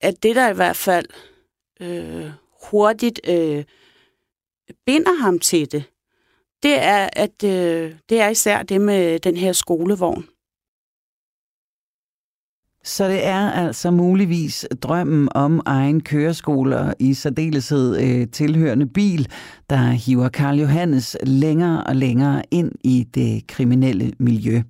at 0.00 0.22
det, 0.22 0.36
der 0.36 0.50
i 0.50 0.54
hvert 0.54 0.76
fald 0.76 1.06
øh, 1.80 2.30
hurtigt 2.70 3.20
øh, 3.28 3.64
binder 4.86 5.22
ham 5.22 5.38
til 5.38 5.72
det, 5.72 5.84
det 6.62 6.82
er, 6.82 7.08
at 7.12 7.44
øh, 7.44 7.94
det 8.08 8.20
er 8.20 8.28
især 8.28 8.62
det 8.62 8.80
med 8.80 9.18
den 9.18 9.36
her 9.36 9.52
skolevogn. 9.52 10.24
Så 12.84 13.08
det 13.08 13.26
er 13.26 13.50
altså 13.50 13.90
muligvis 13.90 14.66
drømmen 14.82 15.28
om 15.34 15.60
egen 15.66 16.00
køreskole 16.00 16.78
og 16.78 16.94
i 16.98 17.14
særdeleshed 17.14 18.00
øh, 18.02 18.28
tilhørende 18.30 18.86
bil, 18.86 19.28
der 19.70 19.90
hiver 19.90 20.28
Karl 20.28 20.58
Johannes 20.58 21.16
længere 21.22 21.84
og 21.84 21.96
længere 21.96 22.42
ind 22.50 22.72
i 22.84 23.06
det 23.14 23.46
kriminelle 23.46 24.12
miljø. 24.18 24.62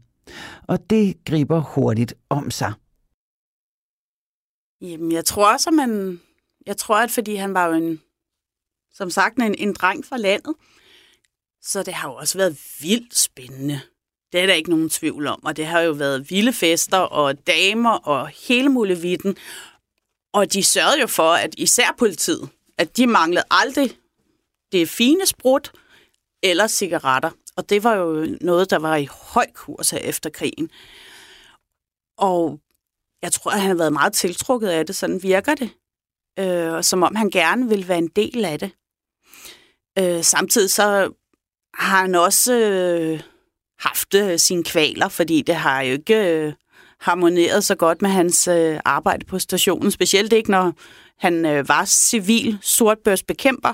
Og 0.66 0.90
det 0.90 1.24
griber 1.24 1.60
hurtigt 1.60 2.14
om 2.28 2.50
sig. 2.50 2.72
Jamen, 4.80 5.12
jeg 5.12 5.24
tror 5.24 5.52
også, 5.52 5.70
at 5.70 5.74
man... 5.74 6.20
Jeg 6.66 6.76
tror, 6.76 6.96
at 6.96 7.10
fordi 7.10 7.34
han 7.34 7.54
var 7.54 7.66
jo 7.66 7.72
en, 7.72 8.02
som 8.92 9.10
sagt, 9.10 9.36
en, 9.36 9.54
en 9.54 9.72
dreng 9.72 10.04
fra 10.04 10.16
landet, 10.16 10.54
så 11.62 11.82
det 11.82 11.94
har 11.94 12.08
jo 12.08 12.14
også 12.14 12.38
været 12.38 12.60
vildt 12.80 13.18
spændende. 13.18 13.80
Det 14.32 14.40
er 14.40 14.46
der 14.46 14.54
ikke 14.54 14.70
nogen 14.70 14.90
tvivl 14.90 15.26
om, 15.26 15.44
og 15.44 15.56
det 15.56 15.66
har 15.66 15.80
jo 15.80 15.92
været 15.92 16.30
vilde 16.30 16.52
fester 16.52 16.98
og 16.98 17.46
damer 17.46 17.90
og 17.90 18.28
hele 18.28 18.68
muligheden. 18.68 19.36
Og 20.32 20.52
de 20.52 20.62
sørgede 20.62 21.00
jo 21.00 21.06
for, 21.06 21.32
at 21.32 21.54
især 21.58 21.94
politiet, 21.98 22.48
at 22.78 22.96
de 22.96 23.06
manglede 23.06 23.44
aldrig 23.50 23.96
det 24.72 24.88
fine 24.88 25.26
sprut 25.26 25.72
eller 26.42 26.66
cigaretter. 26.66 27.30
Og 27.56 27.70
det 27.70 27.84
var 27.84 27.94
jo 27.94 28.36
noget, 28.40 28.70
der 28.70 28.78
var 28.78 28.96
i 28.96 29.08
høj 29.10 29.46
kurs 29.54 29.90
her 29.90 29.98
efter 29.98 30.30
krigen. 30.30 30.70
Og 32.16 32.60
jeg 33.22 33.32
tror, 33.32 33.50
at 33.50 33.60
han 33.60 33.68
har 33.68 33.76
været 33.76 33.92
meget 33.92 34.12
tiltrukket 34.12 34.68
af 34.68 34.86
det. 34.86 34.96
Sådan 34.96 35.22
virker 35.22 35.54
det. 35.54 35.70
Øh, 36.38 36.84
som 36.84 37.02
om 37.02 37.14
han 37.14 37.30
gerne 37.30 37.68
vil 37.68 37.88
være 37.88 37.98
en 37.98 38.08
del 38.16 38.44
af 38.44 38.58
det. 38.58 38.70
Øh, 39.98 40.24
samtidig 40.24 40.70
så 40.70 41.12
har 41.74 42.00
han 42.00 42.14
også 42.14 42.54
øh, 42.54 43.20
haft 43.78 44.14
øh, 44.14 44.38
sine 44.38 44.64
kvaler, 44.64 45.08
fordi 45.08 45.42
det 45.42 45.54
har 45.54 45.80
jo 45.80 45.92
ikke 45.92 46.16
øh, 46.16 46.52
harmoneret 47.00 47.64
så 47.64 47.74
godt 47.74 48.02
med 48.02 48.10
hans 48.10 48.48
øh, 48.48 48.80
arbejde 48.84 49.24
på 49.24 49.38
stationen. 49.38 49.90
Specielt 49.90 50.32
ikke, 50.32 50.50
når 50.50 50.72
han 51.18 51.46
øh, 51.46 51.68
var 51.68 51.84
civil 51.84 52.58
sortbørsbekæmper, 52.62 53.72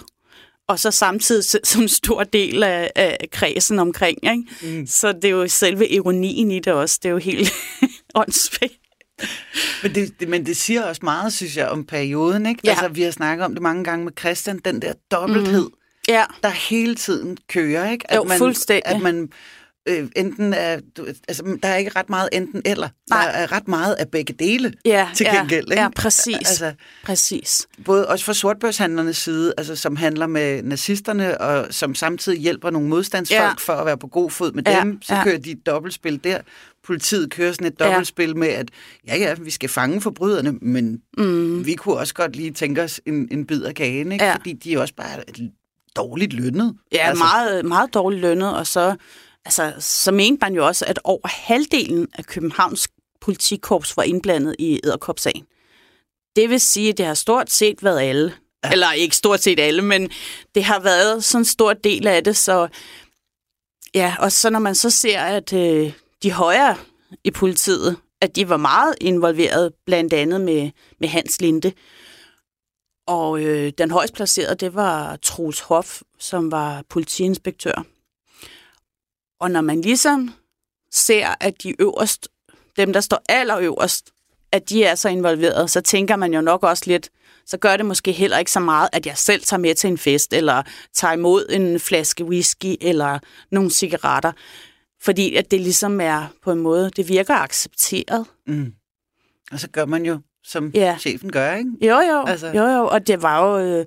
og 0.69 0.79
så 0.79 0.91
samtidig 0.91 1.45
som 1.65 1.83
en 1.83 1.89
stor 1.89 2.25
del 2.25 2.63
af, 2.63 2.93
af 2.97 3.29
kredsen 3.33 3.79
omkring. 3.79 4.19
Ikke? 4.25 4.79
Mm. 4.79 4.87
Så 4.87 5.13
det 5.13 5.25
er 5.25 5.31
jo 5.31 5.49
selve 5.49 5.89
ironien 5.89 6.51
i 6.51 6.59
det 6.59 6.73
også. 6.73 6.99
Det 7.03 7.09
er 7.09 7.13
jo 7.13 7.19
helt 7.19 7.53
åndssvagt 8.15 8.86
men, 9.83 9.95
det, 9.95 10.21
det, 10.21 10.29
men 10.29 10.47
det 10.47 10.57
siger 10.57 10.83
også 10.83 11.01
meget, 11.05 11.33
synes 11.33 11.57
jeg, 11.57 11.69
om 11.69 11.85
perioden. 11.85 12.47
Ikke? 12.47 12.61
Ja. 12.65 12.71
Altså, 12.71 12.89
vi 12.89 13.03
har 13.03 13.11
snakket 13.11 13.45
om 13.45 13.53
det 13.53 13.63
mange 13.63 13.85
gange 13.85 14.05
med 14.05 14.13
Christian, 14.19 14.61
den 14.65 14.83
der 14.83 14.93
dobbelthed, 15.11 15.67
mm. 15.67 15.79
ja. 16.09 16.25
der 16.43 16.49
hele 16.49 16.95
tiden 16.95 17.39
kører. 17.49 17.91
Ikke? 17.91 18.11
At 18.11 18.17
jo, 18.17 18.25
man, 18.25 18.39
fuldstændig. 18.39 18.83
At 18.87 19.01
man 19.01 19.29
øh, 19.87 20.09
enten 20.17 20.55
er, 20.55 20.81
du, 20.97 21.07
altså, 21.29 21.59
der 21.63 21.69
er 21.69 21.77
ikke 21.77 21.91
ret 21.97 22.11
meget 22.11 22.29
enten 22.33 22.63
eller. 22.65 22.89
Nej. 23.11 23.25
Der 23.25 23.31
er 23.31 23.53
ret 23.53 23.69
meget 23.69 23.95
af 23.95 24.09
begge 24.09 24.35
dele 24.39 24.73
ja, 24.85 25.09
til 25.15 25.27
gengæld. 25.27 25.67
Ja, 25.69 25.73
ikke? 25.73 25.83
ja 25.83 25.89
præcis. 25.97 26.37
Altså, 26.37 26.73
præcis. 27.05 27.67
Både 27.85 28.09
også 28.09 28.25
fra 28.25 28.35
sortbørshandlernes 28.35 29.17
side, 29.17 29.55
altså, 29.59 29.77
som 29.77 29.97
handler 29.97 30.27
med 30.27 30.63
nazisterne, 30.63 31.41
og 31.41 31.67
som 31.71 31.95
samtidig 31.95 32.41
hjælper 32.41 32.71
nogle 32.71 32.89
modstandsfolk 32.89 33.41
ja. 33.41 33.55
for 33.59 33.73
at 33.73 33.87
være 33.87 33.99
på 33.99 34.07
god 34.07 34.31
fod 34.31 34.53
med 34.53 34.63
ja, 34.67 34.81
dem, 34.81 35.03
så 35.03 35.15
ja. 35.15 35.25
kører 35.25 35.39
de 35.39 35.51
et 35.51 35.67
dobbeltspil 35.67 36.25
der 36.25 36.41
politiet 36.87 37.31
kører 37.31 37.53
sådan 37.53 37.67
et 37.67 37.81
dobbeltspil 37.81 38.29
ja. 38.29 38.35
med, 38.35 38.49
at 38.49 38.71
ja, 39.07 39.17
ja, 39.17 39.35
vi 39.35 39.51
skal 39.51 39.69
fange 39.69 40.01
forbryderne, 40.01 40.53
men 40.53 41.01
mm. 41.19 41.67
vi 41.67 41.75
kunne 41.75 41.97
også 41.97 42.15
godt 42.15 42.37
lige 42.37 42.51
tænke 42.51 42.83
os 42.83 43.01
en, 43.07 43.29
en 43.31 43.47
bid 43.47 43.63
af 43.63 43.75
kagen, 43.75 44.13
ikke? 44.13 44.25
Ja. 44.25 44.35
fordi 44.35 44.53
de 44.53 44.75
er 44.75 44.81
også 44.81 44.95
bare 44.95 45.23
dårligt 45.97 46.33
lønnet. 46.33 46.75
Ja, 46.93 46.99
altså. 46.99 47.25
meget, 47.25 47.65
meget 47.65 47.95
dårligt 47.95 48.21
lønnet, 48.23 48.57
og 48.57 48.67
så, 48.67 48.97
altså, 49.47 49.75
så 49.79 50.13
mente 50.13 50.41
man 50.41 50.55
jo 50.55 50.67
også, 50.67 50.85
at 50.85 50.99
over 51.05 51.29
halvdelen 51.29 52.09
af 52.19 52.25
Københavns 52.25 52.89
politikorps 53.21 53.97
var 53.97 54.03
indblandet 54.03 54.57
i 54.59 54.81
æderkopsagen. 54.85 55.47
Det 56.37 56.51
vil 56.51 56.61
sige, 56.61 56.89
at 56.89 56.99
det 56.99 57.07
har 57.07 57.15
stort 57.15 57.51
set 57.51 57.85
været 57.85 58.01
alle. 58.01 58.33
Ja. 58.65 58.71
Eller 58.73 58.93
ikke 58.93 59.17
stort 59.17 59.43
set 59.43 59.61
alle, 59.61 59.83
men 59.83 60.11
det 60.55 60.65
har 60.65 60.81
været 60.81 61.25
sådan 61.25 61.41
en 61.41 61.45
stor 61.45 61.73
del 61.73 62.07
af 62.07 62.25
det, 62.25 62.37
så 62.37 62.69
ja, 63.95 64.17
og 64.19 64.33
så 64.33 64.51
når 64.51 64.59
man 64.59 64.75
så 64.75 64.91
ser, 64.91 65.21
at 65.21 65.53
øh, 65.53 65.93
de 66.23 66.33
højere 66.33 66.77
i 67.25 67.31
politiet, 67.31 67.97
at 68.21 68.37
de 68.37 68.49
var 68.49 68.57
meget 68.57 68.95
involveret, 69.01 69.73
blandt 69.87 70.13
andet 70.13 70.41
med, 70.41 70.71
med 71.01 71.09
Hans 71.09 71.41
Linde. 71.41 71.73
Og 73.07 73.41
øh, 73.41 73.73
den 73.79 73.91
højst 73.91 74.15
placerede, 74.15 74.55
det 74.55 74.75
var 74.75 75.17
Troels 75.17 75.61
Hoff, 75.61 76.03
som 76.19 76.51
var 76.51 76.83
politiinspektør. 76.89 77.85
Og 79.41 79.51
når 79.51 79.61
man 79.61 79.81
ligesom 79.81 80.35
ser, 80.93 81.35
at 81.41 81.63
de 81.63 81.83
øverst, 81.83 82.29
dem 82.77 82.93
der 82.93 83.01
står 83.01 83.23
allerøverst, 83.29 84.11
at 84.53 84.69
de 84.69 84.85
er 84.85 84.95
så 84.95 85.09
involveret, 85.09 85.71
så 85.71 85.81
tænker 85.81 86.17
man 86.17 86.35
jo 86.35 86.41
nok 86.41 86.63
også 86.63 86.83
lidt, 86.87 87.11
så 87.47 87.57
gør 87.57 87.77
det 87.77 87.87
måske 87.87 88.13
heller 88.13 88.39
ikke 88.39 88.51
så 88.53 88.61
meget, 88.61 88.89
at 88.93 89.07
jeg 89.07 89.19
selv 89.19 89.43
tager 89.43 89.61
med 89.61 89.75
til 89.75 89.89
en 89.91 89.99
fest, 89.99 90.33
eller 90.33 90.63
tager 90.95 91.13
imod 91.15 91.47
en 91.51 91.81
flaske 91.81 92.25
whisky, 92.25 92.77
eller 92.81 93.19
nogle 93.51 93.71
cigaretter. 93.71 94.33
Fordi 95.03 95.35
at 95.35 95.51
det 95.51 95.61
ligesom 95.61 96.01
er 96.01 96.27
på 96.43 96.53
en 96.53 96.59
måde, 96.59 96.91
det 96.91 97.09
virker 97.09 97.35
accepteret. 97.35 98.27
Mm. 98.47 98.73
Og 99.53 99.61
så 99.61 99.69
gør 99.71 99.85
man 99.85 100.07
jo, 100.07 100.19
som 100.45 100.71
Ja. 100.75 100.97
chefen 101.01 101.33
gør, 101.33 101.55
ikke? 101.55 101.71
Jo, 101.83 102.01
jo, 102.01 102.25
Altså- 102.27 102.47
jo, 102.47 102.65
jo. 102.65 102.87
Og 102.87 103.07
det 103.07 103.23
var 103.23 103.47
jo, 103.47 103.59
øh, 103.67 103.87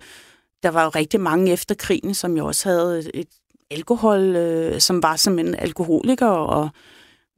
der 0.64 0.70
var 0.70 0.84
jo 0.84 0.90
rigtig 0.90 1.22
mange 1.22 1.52
efter 1.52 1.76
krigen, 1.76 2.14
som 2.14 2.38
jo 2.38 2.46
også 2.46 2.70
havde 2.70 3.12
et 3.14 3.28
alkohol, 3.72 4.20
øh, 4.36 4.80
som 4.82 5.04
var 5.04 5.16
simpelthen 5.16 5.56
alkoholikere, 5.56 6.48
og 6.48 6.70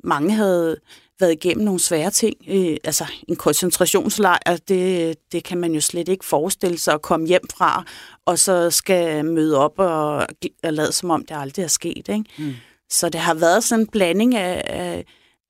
mange 0.04 0.34
havde 0.34 0.78
været 1.20 1.32
igennem 1.32 1.66
nogle 1.66 1.80
svære 1.80 2.12
ting. 2.12 2.36
Øh, 2.50 2.78
altså 2.84 3.06
en 3.28 3.36
koncentrationslejr, 3.36 4.58
det, 4.68 5.16
det 5.32 5.44
kan 5.44 5.58
man 5.58 5.72
jo 5.74 5.82
slet 5.82 6.10
ikke 6.10 6.26
forestille 6.26 6.78
sig 6.78 6.94
at 6.94 7.02
komme 7.02 7.28
hjem 7.28 7.42
fra, 7.54 7.84
og 8.26 8.40
så 8.40 8.70
skal 8.72 9.26
møde 9.26 9.58
op 9.58 9.74
og, 9.80 10.16
og 10.64 10.74
lade 10.74 10.92
som 10.92 11.10
om 11.10 11.26
det 11.26 11.36
aldrig 11.40 11.64
er 11.64 11.68
sket. 11.68 12.10
Ikke? 12.10 12.24
Mm. 12.38 12.54
Så 12.90 13.10
det 13.10 13.22
har 13.22 13.34
været 13.34 13.64
sådan 13.64 13.84
en 13.84 13.88
blanding 13.88 14.36
af, 14.36 14.64
af 14.66 15.06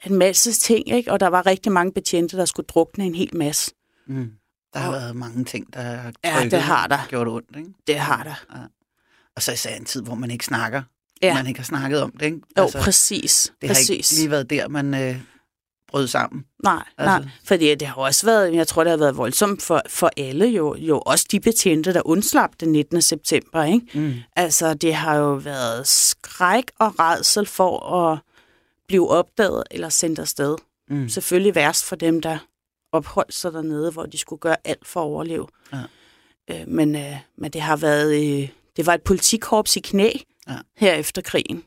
en 0.06 0.16
masse 0.16 0.52
ting, 0.54 0.90
ikke? 0.92 1.12
og 1.12 1.20
der 1.20 1.28
var 1.28 1.46
rigtig 1.46 1.72
mange 1.72 1.92
betjente, 1.94 2.38
der 2.38 2.46
skulle 2.46 2.68
drukne 2.68 3.06
en 3.06 3.16
hel 3.16 3.38
masse. 3.38 3.72
Mm. 4.08 4.32
Der 4.74 4.80
har 4.80 4.88
Og- 4.88 4.94
været 4.94 5.16
mange 5.16 5.44
ting, 5.46 5.74
der 5.74 5.82
har 5.82 6.12
Ja, 6.24 6.34
trykket, 6.36 6.52
det 6.52 6.62
har 6.62 6.88
der. 6.88 6.98
gjort 7.10 7.28
ondt, 7.28 7.58
ikke? 7.58 7.70
Det 7.88 7.96
har 7.96 8.24
der. 8.24 8.58
Og 9.36 9.42
så 9.42 9.52
især 9.52 9.76
en 9.76 9.86
tid, 9.86 10.02
hvor 10.02 10.16
man 10.16 10.32
ikke 10.32 10.46
snakker. 10.46 10.82
Ja. 11.22 11.34
Man 11.34 11.48
ikke 11.48 11.60
har 11.60 11.66
snakket 11.66 12.02
om 12.02 12.12
det, 12.12 12.22
ikke? 12.26 12.38
Jo, 12.58 12.64
altså, 12.64 12.80
præcis. 12.82 13.54
det 13.62 13.70
har 13.70 13.74
præcis. 13.76 14.12
ikke 14.12 14.22
lige 14.22 14.32
været 14.32 14.50
der, 14.50 14.68
man 14.68 14.94
øh, 14.94 15.22
brød 15.88 16.08
sammen. 16.08 16.46
Nej, 16.64 16.84
Altså- 16.98 17.20
nej, 17.20 17.30
fordi 17.44 17.76
det 17.76 17.88
har 17.88 17.96
også 17.96 18.26
været, 18.26 18.54
jeg 18.56 18.68
tror, 18.68 18.84
det 18.84 18.92
har 18.92 18.98
været 18.98 19.18
voldsomt 19.18 19.62
for, 19.62 19.82
for 19.90 20.12
alle 20.18 20.46
jo, 20.46 20.76
jo 20.76 21.00
også 21.00 21.26
de 21.32 21.40
betjente, 21.40 21.94
der 21.94 22.02
undslap 22.06 22.50
den 22.60 22.72
19. 22.72 23.02
september, 23.02 23.64
ikke? 23.64 23.86
Mm. 23.94 24.14
Altså, 24.36 24.74
det 24.74 24.96
har 24.96 25.16
jo 25.16 25.34
været 25.34 25.88
skræk 25.88 26.72
og 26.80 27.00
redsel 27.00 27.46
for 27.46 27.94
at 27.96 28.20
blive 28.88 29.10
opdaget 29.10 29.64
eller 29.72 29.90
sendt 29.90 30.20
afsted. 30.20 30.56
Mm. 30.90 31.10
Selvfølgelig 31.10 31.56
værst 31.56 31.86
for 31.86 31.96
dem, 31.96 32.22
der 32.22 32.38
opholdt 32.92 33.34
sig 33.34 33.54
dernede, 33.54 33.92
hvor 33.92 34.06
de 34.06 34.18
skulle 34.18 34.40
gøre 34.40 34.58
alt 34.64 34.88
for 34.88 35.00
at 35.00 35.06
overleve. 35.06 35.48
Ja. 35.74 35.82
Øh, 36.52 36.68
men, 36.68 36.96
øh, 36.96 37.16
men 37.38 37.52
det 37.52 37.62
har 37.62 37.76
været, 37.76 38.42
øh, 38.42 38.50
det 38.78 38.86
var 38.86 38.94
et 38.94 39.02
politikorps 39.02 39.76
i 39.76 39.80
knæ 39.80 40.12
Ja. 40.48 40.58
her 40.78 40.94
efter 40.94 41.22
krigen. 41.22 41.64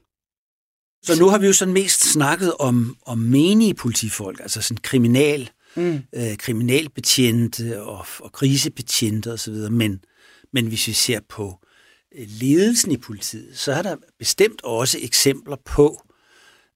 Så 1.03 1.19
nu 1.19 1.29
har 1.29 1.39
vi 1.39 1.47
jo 1.47 1.53
sådan 1.53 1.75
mest 1.75 2.13
snakket 2.13 2.55
om, 2.55 2.97
om 3.07 3.19
menige 3.19 3.75
politifolk, 3.75 4.41
altså 4.41 4.63
sådan 4.63 4.77
kriminal, 4.83 5.51
Mm. 5.77 6.03
øh, 6.15 6.37
kriminalbetjente 6.37 7.83
og, 7.83 8.07
og 8.21 8.33
krisebetjente 8.33 9.33
osv., 9.33 9.53
men, 9.55 10.05
men 10.53 10.67
hvis 10.67 10.87
vi 10.89 10.93
ser 10.93 11.21
på 11.29 11.59
øh, 12.19 12.27
ledelsen 12.29 12.93
i 12.93 12.97
politiet, 12.97 13.59
så 13.59 13.73
er 13.73 13.83
der 13.83 13.97
bestemt 14.19 14.61
også 14.65 14.99
eksempler 15.03 15.57
på 15.65 16.03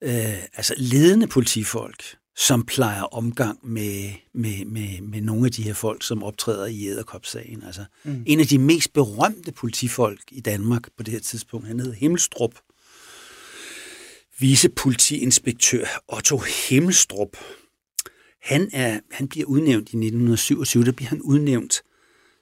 øh, 0.03 0.43
altså 0.55 0.75
ledende 0.77 1.27
politifolk, 1.27 2.17
som 2.39 2.65
plejer 2.65 3.03
omgang 3.03 3.59
med, 3.63 4.13
med, 4.35 4.65
med, 4.65 5.01
med 5.01 5.21
nogle 5.21 5.47
af 5.47 5.53
de 5.53 5.63
her 5.63 5.75
folk, 5.75 6.03
som 6.03 6.23
optræder 6.23 6.67
i 6.67 6.87
æderkopsagen. 6.87 7.63
Altså, 7.63 7.85
mm. 8.05 8.23
En 8.27 8.41
af 8.41 8.47
de 8.47 8.59
mest 8.59 8.93
berømte 8.93 9.53
politifolk 9.53 10.23
i 10.33 10.41
Danmark 10.41 10.83
på 10.97 11.03
det 11.03 11.13
her 11.13 11.21
tidspunkt, 11.21 11.67
han 11.67 11.81
hed 11.81 11.93
Himmelstrup. 11.93 12.55
Vicepolitiinspektør 14.39 15.85
Otto 16.09 16.39
Himmelstrup. 16.69 17.37
Han, 18.43 18.71
er, 18.73 19.01
han 19.11 19.29
bliver 19.29 19.47
udnævnt 19.47 19.89
i 19.89 19.97
1927, 19.97 20.85
der 20.85 20.93
bliver 20.93 21.09
han 21.09 21.23
udnævnt 21.23 21.83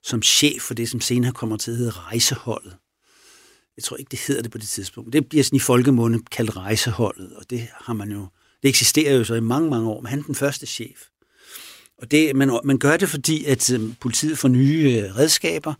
som 0.03 0.22
chef 0.22 0.62
for 0.62 0.74
det, 0.74 0.90
som 0.90 1.01
senere 1.01 1.32
kommer 1.32 1.57
til 1.57 1.70
at 1.70 1.76
hedde 1.76 1.90
rejseholdet. 1.90 2.76
Jeg 3.76 3.84
tror 3.84 3.97
ikke, 3.97 4.11
det 4.11 4.20
hedder 4.26 4.42
det 4.42 4.51
på 4.51 4.59
det 4.59 4.68
tidspunkt. 4.68 5.12
Det 5.12 5.28
bliver 5.28 5.44
sådan 5.44 5.57
i 5.57 5.61
folkemunde 5.61 6.22
kaldt 6.30 6.57
rejseholdet, 6.57 7.36
og 7.36 7.51
det 7.51 7.68
har 7.74 7.92
man 7.92 8.12
jo, 8.12 8.26
det 8.63 8.69
eksisterer 8.69 9.15
jo 9.17 9.25
så 9.25 9.35
i 9.35 9.41
mange, 9.41 9.71
mange 9.71 9.91
år, 9.91 10.01
men 10.01 10.11
han 10.11 10.19
er 10.19 10.23
den 10.23 10.35
første 10.35 10.67
chef. 10.67 11.01
Og 11.99 12.11
det, 12.11 12.37
man, 12.37 12.61
man 12.65 12.79
gør 12.79 12.97
det, 12.97 13.09
fordi 13.09 13.45
at 13.45 13.73
øh, 13.73 13.81
politiet 14.01 14.39
får 14.39 14.49
nye 14.49 15.03
øh, 15.03 15.17
redskaber, 15.17 15.75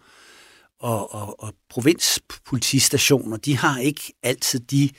og, 0.81 1.15
og, 1.15 1.43
og 1.43 1.55
provinspolitistationer, 1.71 3.37
de 3.37 3.57
har 3.57 3.79
ikke 3.79 4.13
altid 4.23 4.61
de 4.61 4.91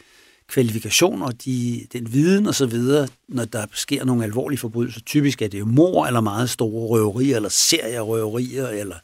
kvalifikationer, 0.48 1.32
de, 1.32 1.88
den 1.94 2.14
viden 2.14 2.48
og 2.48 2.56
så 2.56 2.66
videre, 2.66 3.08
når 3.30 3.46
der 3.46 3.66
sker 3.74 4.06
nogle 4.06 4.24
alvorlige 4.24 4.60
forbrydelser. 4.60 5.02
Typisk 5.02 5.42
er 5.42 5.48
det 5.48 5.60
jo 5.60 5.66
mor 5.66 6.06
eller 6.06 6.22
meget 6.22 6.50
store 6.50 6.88
røverier, 6.88 7.36
eller 7.36 7.50
serierøverier, 7.50 8.68
eller, 8.68 8.96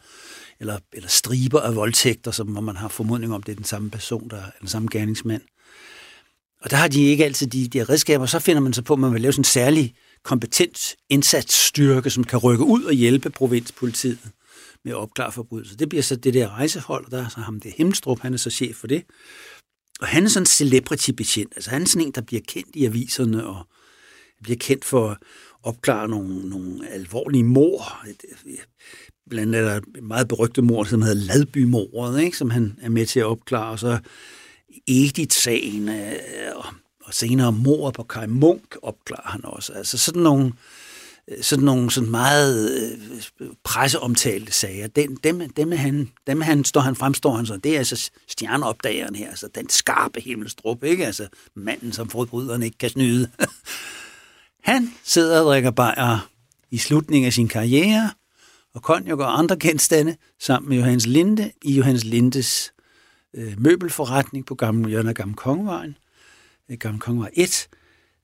eller, 0.60 0.80
eller 0.94 1.10
striber 1.10 1.60
af 1.60 1.76
voldtægter, 1.76 2.32
som, 2.32 2.48
hvor 2.48 2.62
man 2.62 2.76
har 2.76 2.88
formodning 2.88 3.34
om, 3.34 3.44
det 3.44 3.52
er 3.52 3.56
den 3.56 3.66
samme 3.66 3.90
person, 3.90 4.30
der 4.30 4.38
er 4.38 4.50
den 4.60 4.68
samme 4.68 4.88
gerningsmand. 4.92 5.42
Og 6.64 6.70
der 6.70 6.78
har 6.78 6.88
de 6.88 7.04
ikke 7.04 7.26
altid 7.26 7.48
de, 7.48 7.68
de 7.68 7.78
her 7.78 7.90
redskaber. 7.90 8.26
Så 8.26 8.40
finder 8.40 8.62
man 8.62 8.74
så 8.74 8.82
på, 8.82 8.94
at 8.94 9.00
man 9.00 9.14
vil 9.14 9.22
lave 9.22 9.34
sådan 9.34 9.42
en 9.42 9.46
særlig 9.46 9.96
kompetent 10.24 10.96
indsatsstyrke, 11.10 12.10
som 12.10 12.24
kan 12.24 12.40
rykke 12.40 12.64
ud 12.64 12.84
og 12.84 12.94
hjælpe 12.94 13.30
provinspolitiet 13.30 14.20
med 14.84 14.92
at 14.92 14.98
opklare 14.98 15.32
forbrydelser. 15.32 15.78
Det 15.78 15.90
bliver 15.90 16.02
så 16.02 16.16
det 16.16 16.34
der 16.34 16.50
rejsehold, 16.50 17.06
og 17.06 17.12
der 17.12 17.26
er 17.26 17.30
så 17.30 17.40
ham, 17.40 17.60
det 17.60 17.70
er 17.70 17.76
Hemstrup, 17.78 18.20
han 18.20 18.34
er 18.34 18.38
så 18.38 18.50
chef 18.50 18.76
for 18.76 18.88
det. 18.88 19.04
Og 20.00 20.08
han 20.08 20.24
er 20.24 20.30
sådan 20.30 20.42
en 20.42 20.46
celebrity-betjent. 20.46 21.54
Altså 21.56 21.70
han 21.70 21.82
er 21.82 21.86
sådan 21.86 22.08
en, 22.08 22.12
der 22.12 22.22
bliver 22.22 22.42
kendt 22.48 22.76
i 22.76 22.86
aviserne, 22.86 23.48
og 23.48 23.68
bliver 24.44 24.58
kendt 24.58 24.86
for 24.86 25.10
at 25.10 25.18
opklare 25.64 26.08
nogle, 26.08 26.50
nogle 26.50 26.90
alvorlige 26.90 27.44
mor. 27.44 28.06
Blandt 29.30 29.56
andet 29.56 29.72
er 29.72 29.74
der 29.74 29.82
et 29.98 30.04
meget 30.04 30.28
berygte 30.28 30.62
mor, 30.62 30.84
som 30.84 31.02
hedder 31.02 31.26
Ladby-mordet, 31.26 32.22
ikke? 32.22 32.38
som 32.38 32.50
han 32.50 32.80
er 32.82 32.90
med 32.90 33.06
til 33.06 33.20
at 33.20 33.26
opklare. 33.26 33.72
Og 33.72 33.80
så 33.80 34.00
Edith-sagen, 34.88 35.90
øh, 35.90 36.56
og, 36.56 36.66
og 37.04 37.14
senere 37.14 37.52
mor 37.52 37.92
på 37.92 38.04
Kai 38.04 38.28
Munk 38.28 38.76
opklarer 38.82 39.30
han 39.30 39.46
også. 39.46 39.74
Altså 39.74 39.98
sådan 39.98 40.22
nogle, 40.22 40.54
øh, 41.28 41.44
sådan 41.44 41.66
nogle 41.66 41.92
sådan 41.92 42.12
meget 42.12 42.72
øh, 43.40 43.48
presseomtalte 43.64 44.52
sager. 44.52 44.88
Den, 44.88 45.16
dem, 45.24 45.50
dem, 45.50 45.72
han, 45.72 46.12
dem 46.28 46.42
han, 46.42 46.64
står 46.64 46.82
han 46.82 46.96
fremstår 46.96 47.36
han 47.36 47.46
så. 47.46 47.58
Det 47.58 47.74
er 47.74 47.78
altså 47.78 48.12
stjerneopdageren 48.28 49.16
her, 49.16 49.30
altså 49.30 49.48
den 49.56 49.70
skarpe 49.70 50.20
himmelstrup, 50.20 50.84
ikke? 50.84 51.06
Altså 51.06 51.28
manden, 51.56 51.94
som 51.94 52.10
forbryderen 52.10 52.64
ikke 52.64 52.78
kan 52.78 52.90
snyde. 52.90 53.30
han 54.70 54.94
sidder 55.04 55.40
og 55.40 55.46
drikker 55.46 55.72
bajer 55.72 56.30
i 56.72 56.78
slutningen 56.78 57.28
af 57.28 57.34
sin 57.34 57.48
karriere, 57.48 58.12
og 58.76 58.82
konjak 58.82 59.20
og 59.20 59.40
andre 59.40 59.58
genstande, 59.58 60.16
sammen 60.40 60.70
med 60.70 60.78
Johannes 60.78 61.06
Linde 61.06 61.52
i 61.62 61.74
Johannes 61.74 62.04
Lindes 62.04 62.73
øh, 63.34 63.54
møbelforretning 63.58 64.46
på 64.46 64.56
Gamle 64.56 64.92
Jørgen 64.92 65.08
af 65.08 65.16
Gamle 65.16 65.36
Kongevejen, 65.36 65.98
øh, 66.70 66.78
Gamle 66.78 67.00
Kongevej 67.00 67.30
1, 67.34 67.70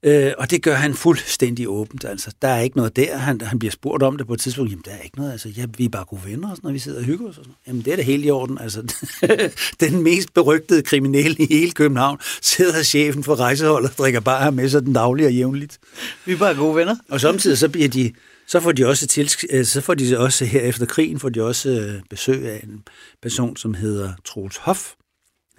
Øh, 0.03 0.33
og 0.37 0.51
det 0.51 0.63
gør 0.63 0.75
han 0.75 0.93
fuldstændig 0.93 1.69
åbent. 1.69 2.05
Altså, 2.05 2.31
der 2.41 2.47
er 2.47 2.59
ikke 2.59 2.77
noget 2.77 2.95
der. 2.95 3.17
Han, 3.17 3.41
han 3.41 3.59
bliver 3.59 3.71
spurgt 3.71 4.03
om 4.03 4.17
det 4.17 4.27
på 4.27 4.33
et 4.33 4.39
tidspunkt. 4.39 4.71
Jamen, 4.71 4.83
der 4.85 4.91
er 4.91 5.01
ikke 5.01 5.17
noget. 5.17 5.31
Altså, 5.31 5.49
ja, 5.49 5.65
vi 5.77 5.85
er 5.85 5.89
bare 5.89 6.05
gode 6.05 6.21
venner, 6.25 6.55
når 6.63 6.71
vi 6.71 6.79
sidder 6.79 6.97
og 6.99 7.03
hygger 7.03 7.29
os. 7.29 7.37
Og 7.37 7.43
sådan. 7.43 7.55
Jamen, 7.67 7.81
det 7.81 7.93
er 7.93 7.95
da 7.95 8.01
helt 8.01 8.25
i 8.25 8.29
orden. 8.29 8.57
Altså, 8.57 8.93
den 9.89 10.03
mest 10.03 10.33
berygtede 10.33 10.81
kriminelle 10.81 11.35
i 11.39 11.47
hele 11.53 11.71
København 11.71 12.19
sidder 12.41 12.83
chefen 12.83 13.23
for 13.23 13.35
rejseholdet 13.35 13.91
og 13.91 13.97
drikker 13.97 14.19
bare 14.19 14.51
med 14.51 14.69
sig 14.69 14.85
den 14.85 14.93
daglige 14.93 15.27
og 15.27 15.33
jævnligt. 15.33 15.79
Vi 16.25 16.33
er 16.33 16.37
bare 16.37 16.55
gode 16.55 16.75
venner. 16.75 16.95
Og 17.09 17.21
samtidig 17.21 17.57
så 17.57 17.69
bliver 17.69 17.89
de, 17.89 18.13
så 18.47 18.59
får 18.59 18.71
de 18.71 18.87
også 18.87 19.07
til, 19.07 19.31
øh, 19.49 19.65
så 19.65 19.81
får 19.81 19.93
de 19.93 20.19
også 20.19 20.45
her 20.45 20.61
efter 20.61 20.85
krigen, 20.85 21.19
får 21.19 21.29
de 21.29 21.43
også 21.43 21.69
øh, 21.69 22.01
besøg 22.09 22.49
af 22.49 22.59
en 22.63 22.83
person, 23.21 23.57
som 23.57 23.73
hedder 23.73 24.13
Troels 24.25 24.57
Hoff. 24.57 24.93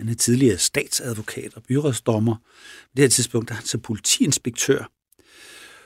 Han 0.00 0.08
er 0.08 0.14
tidligere 0.14 0.58
statsadvokat 0.58 1.54
og 1.54 1.62
byrådsdommer. 1.62 2.34
På 2.34 2.90
det 2.96 3.02
her 3.02 3.08
tidspunkt 3.08 3.48
der 3.48 3.54
er 3.54 3.56
han 3.56 3.66
så 3.66 3.78
politiinspektør 3.78 4.90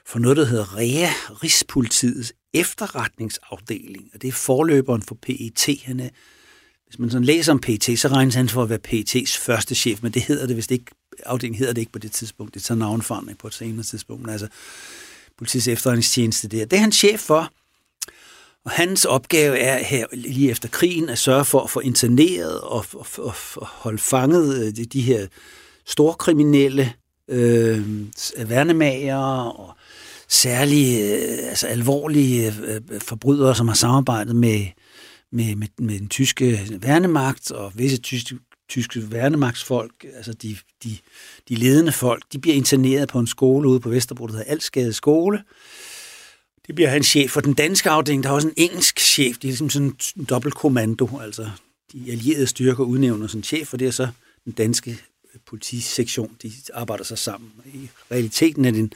for 0.07 0.19
noget, 0.19 0.37
der 0.37 0.45
hedder 0.45 0.77
REA, 0.77 1.09
Rigspolitiets 1.43 2.33
efterretningsafdeling. 2.55 4.11
Og 4.15 4.23
det 4.23 4.29
er 4.29 4.33
forløberen 4.33 5.03
for 5.03 5.15
PET. 5.23 5.83
Han 5.85 6.01
er, 6.01 6.09
hvis 6.87 6.99
man 6.99 7.11
sådan 7.11 7.25
læser 7.25 7.53
om 7.53 7.59
PET, 7.59 7.99
så 7.99 8.09
regnes 8.09 8.35
han 8.35 8.49
for 8.49 8.63
at 8.63 8.71
være 8.71 8.79
PET's 8.89 9.41
første 9.41 9.75
chef, 9.75 10.03
men 10.03 10.13
det 10.13 10.23
hedder 10.23 10.47
det 10.47 10.57
hvis 10.57 10.67
det 10.67 10.75
ikke, 10.75 10.93
afdelingen 11.27 11.59
hedder 11.59 11.73
det 11.73 11.81
ikke 11.81 11.93
på 11.93 11.99
det 11.99 12.13
tidspunkt. 12.13 12.55
Det 12.55 12.63
tager 12.63 12.79
navnforandring 12.79 13.39
på 13.39 13.47
et 13.47 13.55
senere 13.55 13.85
tidspunkt. 13.85 14.23
Men 14.23 14.31
altså, 14.31 14.49
politiets 15.39 15.69
efterretningstjeneste 15.69 16.49
der. 16.49 16.65
Det 16.65 16.77
er 16.77 16.81
han 16.81 16.93
chef 16.93 17.21
for. 17.21 17.53
Og 18.65 18.71
hans 18.71 19.05
opgave 19.05 19.59
er 19.59 19.79
her 19.85 20.07
lige 20.13 20.51
efter 20.51 20.69
krigen 20.69 21.09
at 21.09 21.19
sørge 21.19 21.45
for 21.45 21.61
at 21.61 21.71
få 21.71 21.81
interneret 21.81 22.61
og, 22.61 22.85
og, 22.95 23.07
og, 23.19 23.35
og 23.57 23.67
holde 23.67 23.99
fanget 23.99 24.67
øh, 24.67 24.77
de, 24.77 24.85
de 24.85 25.01
her 25.01 25.27
storkriminelle 25.87 26.93
øh, 27.29 27.83
værnemager 28.49 29.17
og 29.45 29.75
særlige, 30.29 31.15
øh, 31.15 31.49
altså 31.49 31.67
alvorlige 31.67 32.55
øh, 32.67 33.01
forbrydere, 33.01 33.55
som 33.55 33.69
har 33.69 33.75
samarbejdet 33.75 34.37
med, 34.37 34.67
med, 35.33 35.57
med, 35.57 35.69
med 35.79 35.99
den 35.99 36.09
tyske 36.09 36.61
værnemagt 36.81 37.51
og 37.51 37.73
visse 37.75 37.97
tyske, 37.99 38.39
tyske 38.69 39.13
værnemagtsfolk, 39.13 40.05
altså 40.17 40.33
de, 40.33 40.57
de, 40.85 40.97
de 41.49 41.55
ledende 41.55 41.93
folk, 41.93 42.25
de 42.33 42.39
bliver 42.39 42.57
interneret 42.57 43.09
på 43.09 43.19
en 43.19 43.27
skole 43.27 43.69
ude 43.69 43.81
på 43.81 43.89
Vesterbro, 43.89 44.27
der 44.27 44.33
hedder 44.33 44.51
Alskade 44.51 44.93
Skole. 44.93 45.43
Det 46.67 46.75
bliver 46.75 46.89
han 46.89 47.03
chef 47.03 47.31
for 47.31 47.41
den 47.41 47.55
danske 47.55 47.91
afdeling. 47.91 48.23
Der 48.23 48.29
er 48.29 48.35
også 48.35 48.49
en 48.49 48.55
engelsk 48.57 49.01
chef. 49.01 49.37
Det 49.37 49.45
er 49.45 49.49
ligesom 49.49 49.71
sådan 49.71 49.97
en 50.17 50.25
dobbeltkommando. 50.25 51.19
Altså, 51.23 51.51
de 51.93 52.05
allierede 52.13 52.47
styrker 52.47 52.85
udnævner 52.85 53.27
sådan 53.27 53.39
en 53.39 53.45
chef, 53.45 53.73
og 53.73 53.79
det 53.79 53.87
er 53.87 53.91
så 53.91 54.09
den 54.45 54.53
danske 54.53 54.99
politisektion, 55.47 56.37
de 56.43 56.53
arbejder 56.75 57.05
sig 57.05 57.19
sammen. 57.19 57.51
I 57.75 57.89
realiteten 58.11 58.65
er 58.65 58.71
det 58.71 58.81
en 58.81 58.93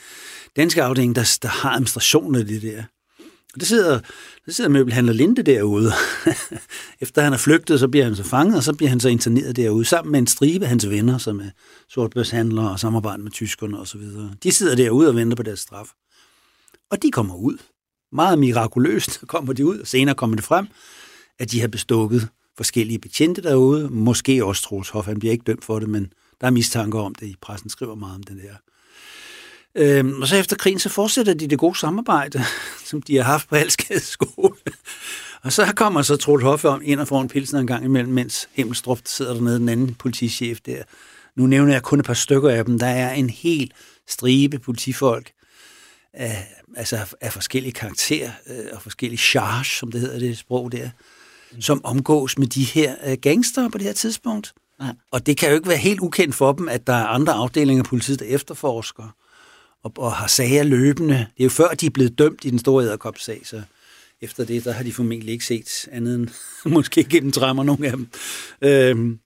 afdeling, 0.77 1.15
der, 1.15 1.37
der 1.41 1.47
har 1.47 1.71
administrationen 1.71 2.35
af 2.35 2.45
det 2.45 2.61
der. 2.61 2.83
Og 3.53 3.59
det 3.59 3.67
sidder, 3.67 3.99
der 4.45 4.51
sidder 4.51 4.69
møbelhandler 4.69 5.13
Linde 5.13 5.43
derude. 5.43 5.91
Efter 7.01 7.21
han 7.21 7.33
er 7.33 7.37
flygtet, 7.37 7.79
så 7.79 7.87
bliver 7.87 8.05
han 8.05 8.15
så 8.15 8.23
fanget, 8.23 8.57
og 8.57 8.63
så 8.63 8.73
bliver 8.73 8.89
han 8.89 8.99
så 8.99 9.09
interneret 9.09 9.55
derude, 9.55 9.85
sammen 9.85 10.11
med 10.11 10.19
en 10.19 10.27
stribe 10.27 10.65
af 10.65 10.69
hans 10.69 10.89
venner, 10.89 11.17
som 11.17 11.39
er 11.39 11.49
sortbørshandlere 11.89 12.71
og 12.71 12.79
samarbejder 12.79 13.23
med 13.23 13.31
tyskerne 13.31 13.79
osv. 13.79 14.01
De 14.43 14.51
sidder 14.51 14.75
derude 14.75 15.09
og 15.09 15.15
venter 15.15 15.35
på 15.35 15.43
deres 15.43 15.59
straf. 15.59 15.87
Og 16.91 17.03
de 17.03 17.11
kommer 17.11 17.35
ud. 17.35 17.57
Meget 18.11 18.39
mirakuløst 18.39 19.23
kommer 19.27 19.53
de 19.53 19.65
ud, 19.65 19.79
og 19.79 19.87
senere 19.87 20.15
kommer 20.15 20.35
det 20.35 20.45
frem, 20.45 20.67
at 21.39 21.51
de 21.51 21.61
har 21.61 21.67
bestukket 21.67 22.29
forskellige 22.57 22.99
betjente 22.99 23.41
derude. 23.41 23.89
Måske 23.89 24.45
også 24.45 24.63
Troels 24.63 24.89
Hoff, 24.89 25.07
han 25.07 25.19
bliver 25.19 25.31
ikke 25.31 25.43
dømt 25.43 25.65
for 25.65 25.79
det, 25.79 25.89
men 25.89 26.13
der 26.41 26.47
er 26.47 26.51
mistanke 26.51 26.99
om 26.99 27.15
det. 27.15 27.27
I 27.27 27.35
pressen 27.41 27.69
skriver 27.69 27.95
meget 27.95 28.15
om 28.15 28.23
den 28.23 28.39
der. 28.39 28.55
Øhm, 29.75 30.21
og 30.21 30.27
så 30.27 30.35
efter 30.35 30.55
krigen, 30.55 30.79
så 30.79 30.89
fortsætter 30.89 31.33
de 31.33 31.47
det 31.47 31.59
gode 31.59 31.79
samarbejde, 31.79 32.43
som 32.89 33.01
de 33.01 33.15
har 33.15 33.23
haft 33.23 33.49
på 33.49 33.55
Alskade 33.55 33.99
skole. 33.99 34.55
og 35.43 35.53
så 35.53 35.73
kommer 35.75 36.01
så 36.01 36.15
Troels 36.15 36.43
Hoff 36.43 36.65
om 36.65 36.81
ind 36.83 36.99
og 36.99 37.07
får 37.07 37.21
en 37.21 37.27
pilsner 37.27 37.59
en 37.59 37.67
gang 37.67 37.85
imellem, 37.85 38.13
mens 38.13 38.49
Hemmelstrup 38.53 38.99
sidder 39.05 39.33
dernede, 39.33 39.59
den 39.59 39.69
anden 39.69 39.93
politichef 39.95 40.59
der. 40.65 40.83
Nu 41.35 41.47
nævner 41.47 41.73
jeg 41.73 41.83
kun 41.83 41.99
et 41.99 42.05
par 42.05 42.13
stykker 42.13 42.49
af 42.49 42.65
dem. 42.65 42.79
Der 42.79 42.87
er 42.87 43.13
en 43.13 43.29
helt 43.29 43.73
stribe 44.07 44.59
politifolk, 44.59 45.31
af, 46.13 46.47
altså 46.75 47.15
af 47.21 47.33
forskellige 47.33 47.73
karakterer 47.73 48.31
øh, 48.47 48.65
og 48.71 48.81
forskellige 48.81 49.19
charge, 49.19 49.65
som 49.65 49.91
det 49.91 50.01
hedder 50.01 50.19
det 50.19 50.37
sprog 50.37 50.71
der, 50.71 50.89
mm. 51.51 51.61
som 51.61 51.85
omgås 51.85 52.37
med 52.37 52.47
de 52.47 52.63
her 52.63 52.95
øh, 53.05 53.17
gangster 53.21 53.69
på 53.69 53.77
det 53.77 53.85
her 53.85 53.93
tidspunkt. 53.93 54.53
Ja. 54.81 54.89
Og 55.11 55.25
det 55.25 55.37
kan 55.37 55.49
jo 55.49 55.55
ikke 55.55 55.69
være 55.69 55.77
helt 55.77 55.99
ukendt 55.99 56.35
for 56.35 56.51
dem, 56.51 56.69
at 56.69 56.87
der 56.87 56.93
er 56.93 57.05
andre 57.05 57.33
afdelinger 57.33 57.83
af 57.83 57.89
politiet, 57.89 58.19
der 58.19 58.25
efterforsker 58.25 59.15
og, 59.83 59.91
og 59.97 60.11
har 60.11 60.27
sager 60.27 60.63
løbende. 60.63 61.15
Det 61.15 61.39
er 61.39 61.43
jo 61.43 61.49
før, 61.49 61.67
de 61.67 61.85
er 61.85 61.89
blevet 61.89 62.19
dømt 62.19 62.45
i 62.45 62.49
den 62.49 62.59
store 62.59 62.83
æderkopsag, 62.83 63.41
så 63.43 63.61
efter 64.21 64.45
det, 64.45 64.65
der 64.65 64.71
har 64.71 64.83
de 64.83 64.93
formentlig 64.93 65.33
ikke 65.33 65.45
set 65.45 65.87
andet 65.91 66.15
end 66.15 66.27
måske 66.73 67.03
gennem 67.03 67.31
træmmer 67.31 67.63
nogle 67.63 67.87
af 67.87 67.91
dem. 67.91 68.07
Øhm, 68.61 69.19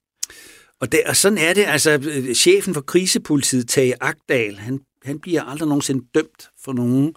og, 0.81 0.91
der, 0.91 0.99
og 1.05 1.15
sådan 1.15 1.37
er 1.37 1.53
det, 1.53 1.65
altså 1.65 1.99
chefen 2.35 2.73
for 2.73 2.81
krisepolitiet, 2.81 3.67
Tage 3.67 3.95
Agdal, 4.01 4.57
han, 4.57 4.79
han 5.03 5.19
bliver 5.19 5.43
aldrig 5.43 5.67
nogensinde 5.67 6.05
dømt 6.15 6.49
for 6.63 6.73
nogen 6.73 7.15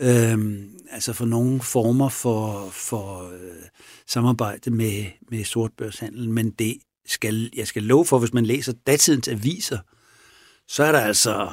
øhm, 0.00 0.70
altså 0.90 1.12
for 1.12 1.24
nogen 1.24 1.60
former 1.60 2.08
for, 2.08 2.70
for 2.70 3.30
øh, 3.32 3.62
samarbejde 4.06 4.70
med, 4.70 5.04
med 5.30 5.44
sortbørshandel, 5.44 6.30
men 6.30 6.50
det 6.50 6.78
skal, 7.06 7.50
jeg 7.56 7.66
skal 7.66 7.82
love 7.82 8.04
for, 8.04 8.18
hvis 8.18 8.32
man 8.32 8.46
læser 8.46 8.72
datidens 8.86 9.28
aviser, 9.28 9.78
så 10.68 10.84
er 10.84 10.92
der 10.92 11.00
altså 11.00 11.50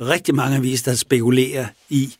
rigtig 0.00 0.34
mange 0.34 0.56
aviser, 0.56 0.90
der 0.90 0.96
spekulerer 0.96 1.66
i, 1.88 2.14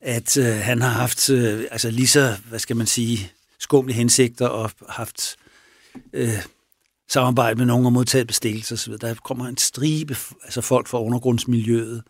at 0.00 0.36
øh, 0.36 0.44
han 0.46 0.82
har 0.82 0.88
haft 0.88 1.30
øh, 1.30 1.64
altså 1.70 1.90
lige 1.90 2.08
så, 2.08 2.36
hvad 2.48 2.58
skal 2.58 2.76
man 2.76 2.86
sige, 2.86 3.32
skumle 3.58 3.92
hensigter 3.92 4.46
og 4.46 4.70
haft 4.88 5.36
øh, 6.12 6.44
samarbejde 7.10 7.58
med 7.58 7.66
nogen 7.66 7.86
og 7.86 7.92
modtaget 7.92 8.26
bestikkelse 8.26 8.74
osv. 8.74 8.92
Der 9.00 9.14
kommer 9.14 9.46
en 9.46 9.56
stribe, 9.56 10.16
altså 10.44 10.60
folk 10.60 10.88
fra 10.88 11.02
undergrundsmiljøet, 11.02 12.02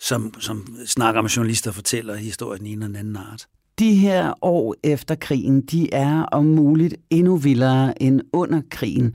som, 0.00 0.34
som 0.40 0.76
snakker 0.86 1.22
med 1.22 1.30
journalister 1.30 1.70
og 1.70 1.74
fortæller 1.74 2.14
historier 2.14 2.58
den 2.58 2.66
ene 2.66 2.74
eller 2.74 2.86
den 2.86 2.96
anden 2.96 3.16
art. 3.16 3.46
De 3.78 3.94
her 3.94 4.32
år 4.42 4.74
efter 4.84 5.14
krigen, 5.14 5.60
de 5.60 5.94
er 5.94 6.22
om 6.22 6.44
muligt 6.44 6.94
endnu 7.10 7.36
vildere 7.36 8.02
end 8.02 8.20
under 8.32 8.62
krigen. 8.70 9.14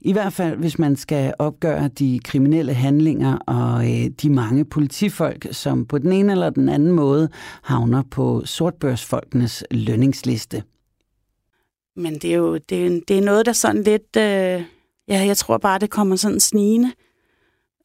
I 0.00 0.12
hvert 0.12 0.32
fald, 0.32 0.58
hvis 0.58 0.78
man 0.78 0.96
skal 0.96 1.34
opgøre 1.38 1.88
de 1.88 2.20
kriminelle 2.24 2.74
handlinger 2.74 3.36
og 3.36 3.84
øh, 3.84 4.10
de 4.22 4.30
mange 4.30 4.64
politifolk, 4.64 5.46
som 5.50 5.86
på 5.86 5.98
den 5.98 6.12
ene 6.12 6.32
eller 6.32 6.50
den 6.50 6.68
anden 6.68 6.92
måde 6.92 7.28
havner 7.62 8.02
på 8.10 8.42
sortbørsfolkenes 8.44 9.64
lønningsliste. 9.70 10.62
Men 11.96 12.14
det 12.14 12.30
er 12.30 12.34
jo 12.36 12.56
det 12.56 12.86
er, 12.86 13.00
det 13.08 13.18
er 13.18 13.22
noget, 13.22 13.46
der 13.46 13.52
sådan 13.52 13.82
lidt... 13.82 14.16
Øh, 14.16 14.64
ja, 15.08 15.26
jeg 15.26 15.36
tror 15.36 15.58
bare, 15.58 15.78
det 15.78 15.90
kommer 15.90 16.16
sådan 16.16 16.40
snigende. 16.40 16.92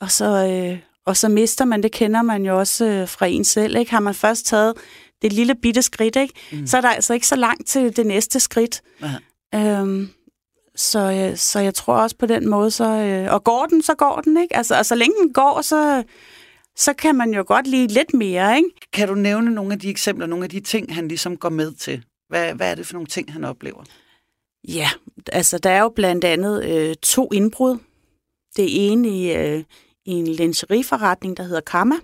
Og 0.01 0.11
så, 0.11 0.47
øh, 0.47 0.79
og 1.05 1.17
så 1.17 1.29
mister 1.29 1.65
man, 1.65 1.83
det 1.83 1.91
kender 1.91 2.21
man 2.21 2.45
jo 2.45 2.59
også 2.59 2.85
øh, 2.85 3.07
fra 3.07 3.25
en 3.25 3.43
selv. 3.43 3.75
Ikke? 3.75 3.91
Har 3.91 3.99
man 3.99 4.13
først 4.13 4.45
taget 4.45 4.73
det 5.21 5.33
lille 5.33 5.55
bitte 5.55 5.81
skridt, 5.81 6.15
ikke? 6.15 6.33
Mm. 6.51 6.67
så 6.67 6.77
er 6.77 6.81
der 6.81 6.89
altså 6.89 7.13
ikke 7.13 7.27
så 7.27 7.35
langt 7.35 7.67
til 7.67 7.97
det 7.97 8.05
næste 8.05 8.39
skridt. 8.39 8.81
Ja. 9.53 9.79
Øhm, 9.79 10.09
så, 10.75 10.99
øh, 11.11 11.37
så 11.37 11.59
jeg 11.59 11.73
tror 11.73 11.95
også 11.95 12.15
på 12.15 12.25
den 12.25 12.49
måde, 12.49 12.71
så, 12.71 12.85
øh, 12.85 13.33
og 13.33 13.43
går 13.43 13.65
den, 13.65 13.81
så 13.81 13.95
går 13.95 14.21
den, 14.21 14.37
ikke? 14.41 14.55
Altså, 14.55 14.77
og 14.77 14.85
så 14.85 14.95
længe 14.95 15.15
den 15.23 15.33
går, 15.33 15.61
så, 15.61 16.03
så 16.75 16.93
kan 16.93 17.15
man 17.15 17.33
jo 17.33 17.43
godt 17.47 17.67
lide 17.67 17.93
lidt 17.93 18.13
mere, 18.13 18.57
ikke? 18.57 18.69
Kan 18.93 19.07
du 19.07 19.15
nævne 19.15 19.51
nogle 19.51 19.73
af 19.73 19.79
de 19.79 19.89
eksempler, 19.89 20.27
nogle 20.27 20.43
af 20.43 20.49
de 20.49 20.59
ting, 20.59 20.95
han 20.95 21.07
ligesom 21.07 21.37
går 21.37 21.49
med 21.49 21.73
til? 21.73 22.03
Hvad, 22.31 22.53
hvad 22.53 22.71
er 22.71 22.75
det 22.75 22.85
for 22.85 22.93
nogle 22.93 23.07
ting, 23.07 23.33
han 23.33 23.43
oplever? 23.43 23.83
Ja, 24.67 24.89
altså 25.31 25.57
der 25.57 25.69
er 25.69 25.81
jo 25.81 25.89
blandt 25.89 26.23
andet 26.23 26.65
øh, 26.65 26.95
to 26.95 27.29
indbrud. 27.33 27.77
Det 28.55 28.91
ene 28.91 29.07
i, 29.07 29.35
øh, 29.35 29.63
i 30.05 30.11
en 30.11 30.27
lingerieforretning, 30.27 31.37
der 31.37 31.43
hedder 31.43 31.61
Kamma. 31.61 31.95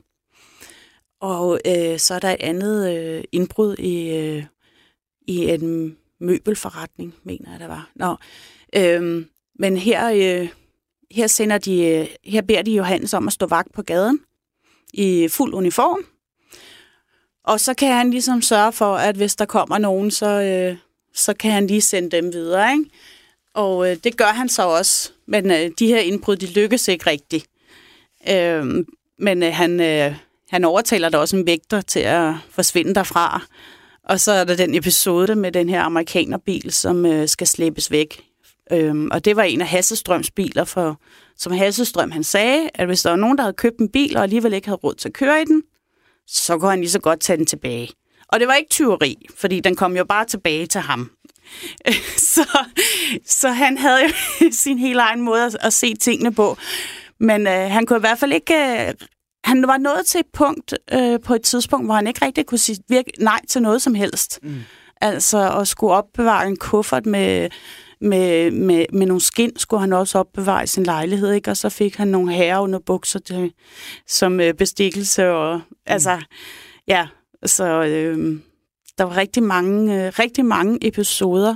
Og 1.22 1.60
øh, 1.68 2.00
så 2.00 2.14
er 2.14 2.20
der 2.20 2.30
et 2.30 2.40
andet 2.40 2.98
øh, 2.98 3.24
indbrud 3.32 3.76
i, 3.76 4.16
øh, 4.16 4.44
i 5.28 5.50
en 5.50 5.98
møbelforretning, 6.20 7.16
mener 7.24 7.52
jeg, 7.52 7.60
der 7.60 7.68
var. 7.68 7.92
Nå, 7.96 8.16
øh, 8.76 9.26
men 9.60 9.78
her, 9.78 10.12
øh, 10.42 10.50
her, 11.12 11.28
sender 11.28 11.58
de, 11.58 11.86
øh, 11.86 12.08
her 12.24 12.42
beder 12.42 12.62
de 12.62 12.72
Johannes 12.72 13.14
om 13.14 13.28
at 13.28 13.34
stå 13.34 13.46
vagt 13.46 13.74
på 13.74 13.82
gaden 13.82 14.20
i 14.94 15.28
fuld 15.28 15.54
uniform. 15.54 16.06
Og 17.48 17.60
så 17.60 17.74
kan 17.74 17.94
han 17.94 18.12
ligesom 18.12 18.42
sørge 18.42 18.72
for, 18.72 18.96
at 18.96 19.16
hvis 19.16 19.36
der 19.36 19.46
kommer 19.46 19.78
nogen, 19.78 20.12
så, 20.12 20.42
øh, 20.42 20.78
så 21.14 21.34
kan 21.34 21.52
han 21.52 21.68
lige 21.68 21.82
sende 21.82 22.18
dem 22.18 22.34
videre. 22.34 22.72
Ikke? 22.72 22.90
Og 23.54 23.92
øh, 23.92 23.98
det 24.04 24.18
gør 24.18 24.26
han 24.26 24.50
så 24.50 24.68
også. 24.68 25.12
Men 25.26 25.52
øh, 25.52 25.72
de 25.80 25.88
her 25.88 26.00
indbrud, 26.00 26.36
de 26.36 26.46
lykkes 26.46 26.88
ikke 26.88 27.10
rigtigt. 27.10 27.46
Øh, 28.30 28.86
men 29.20 29.44
øh, 29.44 29.54
han, 29.54 29.80
øh, 29.80 30.16
han 30.50 30.64
overtaler 30.64 31.10
da 31.10 31.18
også 31.18 31.38
en 31.38 31.46
vægter 31.46 31.82
til 31.82 32.00
at 32.00 32.34
forsvinde 32.50 32.96
derfra. 32.96 33.42
Og 34.04 34.20
så 34.20 34.32
er 34.32 34.44
der 34.44 34.56
den 34.56 34.76
episode 34.76 35.36
med 35.36 35.52
den 35.52 35.70
her 35.70 35.82
amerikanerbil, 35.82 36.72
som 36.72 37.06
øh, 37.06 37.28
skal 37.28 37.48
slæbes 37.48 37.92
væk. 37.92 38.24
Øhm, 38.72 39.10
og 39.12 39.26
det 39.26 39.36
var 39.36 39.44
en 39.44 39.62
af 39.62 39.68
Hassestrøms 39.68 40.32
biler, 40.32 40.64
for, 40.64 41.00
som 41.38 41.52
Hassestrøm 41.54 42.12
han 42.12 42.24
sagde, 42.24 42.70
at 42.74 42.88
hvis 42.88 43.02
der 43.02 43.10
var 43.10 43.18
nogen, 43.18 43.38
der 43.38 43.44
havde 43.44 43.56
købt 43.56 43.78
en 43.78 43.90
bil 43.90 44.18
og 44.18 44.24
alligevel 44.24 44.54
ikke 44.54 44.68
havde 44.68 44.80
råd 44.84 44.96
til 44.96 45.10
at 45.10 45.14
køre 45.14 45.42
i 45.42 45.46
den, 45.46 45.64
så 46.28 46.58
kunne 46.58 46.70
han 46.70 46.80
lige 46.80 46.90
så 46.90 47.00
godt 47.00 47.20
tage 47.20 47.38
den 47.38 47.46
tilbage. 47.46 47.90
Og 48.28 48.40
det 48.40 48.48
var 48.48 48.54
ikke 48.54 48.70
tyveri, 48.70 49.28
fordi 49.36 49.60
den 49.60 49.76
kom 49.76 49.98
jo 49.98 50.06
bare 50.06 50.26
tilbage 50.26 50.66
til 50.66 50.82
ham. 50.82 51.12
så, 52.34 52.58
så 53.26 53.50
han 53.50 53.78
havde 53.78 54.00
jo 54.04 54.10
sin 54.52 54.78
helt 54.78 55.00
egen 55.00 55.22
måde 55.22 55.46
at, 55.46 55.58
at 55.62 55.74
se 55.74 55.96
tingene 55.96 56.34
på. 56.34 56.58
Men 57.20 57.48
øh, 57.48 57.72
han 57.72 57.86
kunne 57.86 57.98
i 57.98 58.00
hvert 58.00 58.20
fald 58.20 58.34
ikke... 58.34 58.88
Øh, 58.88 58.94
han 59.44 59.68
var 59.68 59.78
nået 59.78 60.06
til 60.06 60.20
et 60.20 60.26
punkt 60.34 60.74
øh, 60.94 61.20
på 61.20 61.34
et 61.34 61.42
tidspunkt, 61.42 61.88
hvor 61.88 61.96
han 61.96 62.08
ikke 62.08 62.26
rigtig 62.26 62.46
kunne 62.46 62.58
sige 62.58 62.80
virke 62.90 63.12
nej 63.20 63.40
til 63.50 63.62
noget 63.62 63.82
som 63.82 63.94
helst. 63.94 64.40
Mm. 64.44 64.64
Altså 65.02 65.60
at 65.60 65.68
skulle 65.68 65.94
opbevare 65.94 66.48
en 66.48 66.56
kuffert 66.56 67.06
med, 67.06 67.50
med, 68.02 68.52
med, 68.52 68.86
med 68.94 69.06
nogle 69.08 69.22
skin, 69.22 69.58
skulle 69.58 69.80
han 69.80 69.94
også 69.94 70.20
opbevare 70.20 70.64
i 70.64 70.68
sin 70.68 70.84
lejlighed, 70.84 71.32
ikke? 71.32 71.52
og 71.52 71.58
så 71.58 71.70
fik 71.70 71.96
han 71.96 72.08
nogle 72.08 72.34
herre 72.34 72.62
under 72.62 72.80
bukser 72.80 73.20
til, 73.20 73.54
som 74.08 74.40
øh, 74.40 74.54
bestikkelse. 74.54 75.30
Og, 75.30 75.58
mm. 75.58 75.76
Altså, 75.86 76.22
ja, 76.88 77.08
så 77.46 77.84
øh, 77.84 78.40
der 78.98 79.04
var 79.04 79.18
rigtig 79.18 79.44
mange, 79.44 80.06
øh, 80.06 80.14
rigtig 80.20 80.46
mange 80.46 80.88
episoder, 80.88 81.56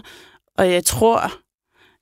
og 0.57 0.71
jeg 0.71 0.85
tror, 0.85 1.31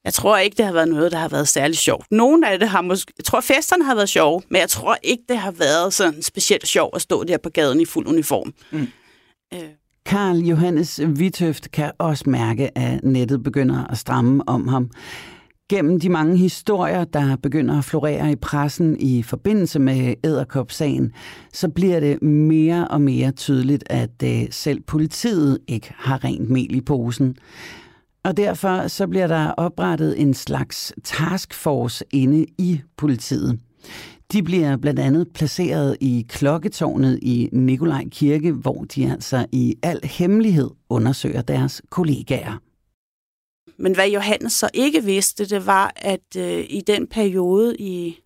jeg 0.04 0.14
tror 0.14 0.38
ikke, 0.38 0.58
det 0.58 0.66
har 0.66 0.74
været 0.74 0.88
noget, 0.88 1.12
der 1.12 1.18
har 1.18 1.30
været 1.30 1.48
særlig 1.48 1.78
sjovt. 1.78 2.12
Nogle 2.12 2.50
af 2.50 2.60
det 2.60 2.70
har 2.70 2.82
måske... 2.82 3.14
Jeg 3.18 3.26
tror, 3.26 3.42
festerne 3.42 3.84
har 3.84 3.96
været 3.96 4.10
sjove, 4.10 4.42
men 4.50 4.60
jeg 4.62 4.70
tror 4.70 4.98
ikke, 5.04 5.24
det 5.30 5.38
har 5.38 5.52
været 5.52 5.94
sådan 5.94 6.22
specielt 6.22 6.68
sjovt 6.68 6.96
at 6.96 7.02
stå 7.02 7.24
der 7.24 7.38
på 7.38 7.50
gaden 7.50 7.82
i 7.82 7.86
fuld 7.86 8.08
uniform. 8.08 8.54
Mm. 8.72 8.88
Øh. 9.54 9.70
Karl 10.10 10.38
Johannes 10.38 11.01
Vitøft 11.07 11.72
kan 11.72 11.91
også 11.97 12.30
mærke, 12.30 12.78
at 12.78 13.03
nettet 13.03 13.43
begynder 13.43 13.91
at 13.91 13.97
stramme 13.97 14.49
om 14.49 14.68
ham. 14.68 14.89
Gennem 15.70 15.99
de 15.99 16.10
mange 16.10 16.38
historier, 16.38 17.03
der 17.03 17.36
begynder 17.36 17.78
at 17.78 17.86
florere 17.86 18.32
i 18.32 18.36
pressen 18.36 18.97
i 18.99 19.24
forbindelse 19.24 19.80
med 19.80 20.14
Æderkop-sagen, 20.24 21.12
så 21.53 21.70
bliver 21.70 21.99
det 21.99 22.22
mere 22.22 22.88
og 22.88 23.01
mere 23.01 23.32
tydeligt, 23.32 23.84
at 23.89 24.24
øh, 24.24 24.47
selv 24.51 24.82
politiet 24.82 25.60
ikke 25.68 25.93
har 25.97 26.24
rent 26.24 26.49
mel 26.49 26.76
i 26.76 26.82
posen. 26.82 27.36
Og 28.24 28.38
derfor 28.38 28.88
så 28.88 29.07
bliver 29.07 29.28
der 29.28 29.51
oprettet 29.51 30.22
en 30.22 30.34
slags 30.34 30.93
taskforce 31.03 32.05
inde 32.12 32.45
i 32.57 32.82
politiet. 32.97 33.60
De 34.32 34.43
bliver 34.43 34.77
blandt 34.77 34.99
andet 34.99 35.34
placeret 35.34 35.97
i 35.99 36.25
klokketårnet 36.30 37.19
i 37.21 37.49
Nikolaj 37.51 38.05
Kirke, 38.11 38.51
hvor 38.51 38.84
de 38.84 39.11
altså 39.11 39.45
i 39.51 39.75
al 39.84 39.99
hemmelighed 40.03 40.69
undersøger 40.89 41.41
deres 41.41 41.82
kollegaer. 41.89 42.57
Men 43.77 43.95
hvad 43.95 44.09
Johannes 44.09 44.53
så 44.53 44.69
ikke 44.73 45.03
vidste, 45.03 45.45
det 45.45 45.65
var, 45.65 45.93
at 45.95 46.36
øh, 46.38 46.65
i 46.69 46.82
den 46.88 47.07
periode 47.07 47.75
i 47.77 48.19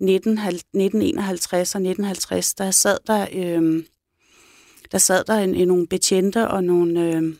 19, 0.00 0.32
1951 0.32 1.74
og 1.74 1.78
1950, 1.78 2.54
der 2.54 2.70
sad 2.70 2.98
der, 3.06 3.26
øh, 3.32 3.84
der, 4.92 4.98
sad 4.98 5.24
der 5.24 5.34
en, 5.34 5.54
en, 5.54 5.68
nogle 5.68 5.86
betjente 5.86 6.48
og 6.48 6.64
nogle, 6.64 7.14
øh, 7.14 7.34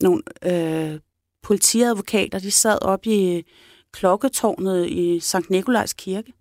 nogle 0.00 0.22
øh, 0.44 1.00
politiadvokater, 1.42 2.38
de 2.38 2.50
sad 2.50 2.82
op 2.82 3.06
i 3.06 3.44
klokketårnet 3.92 4.88
i 4.88 5.20
Sankt 5.20 5.50
Nikolajs 5.50 5.92
Kirke. 5.92 6.32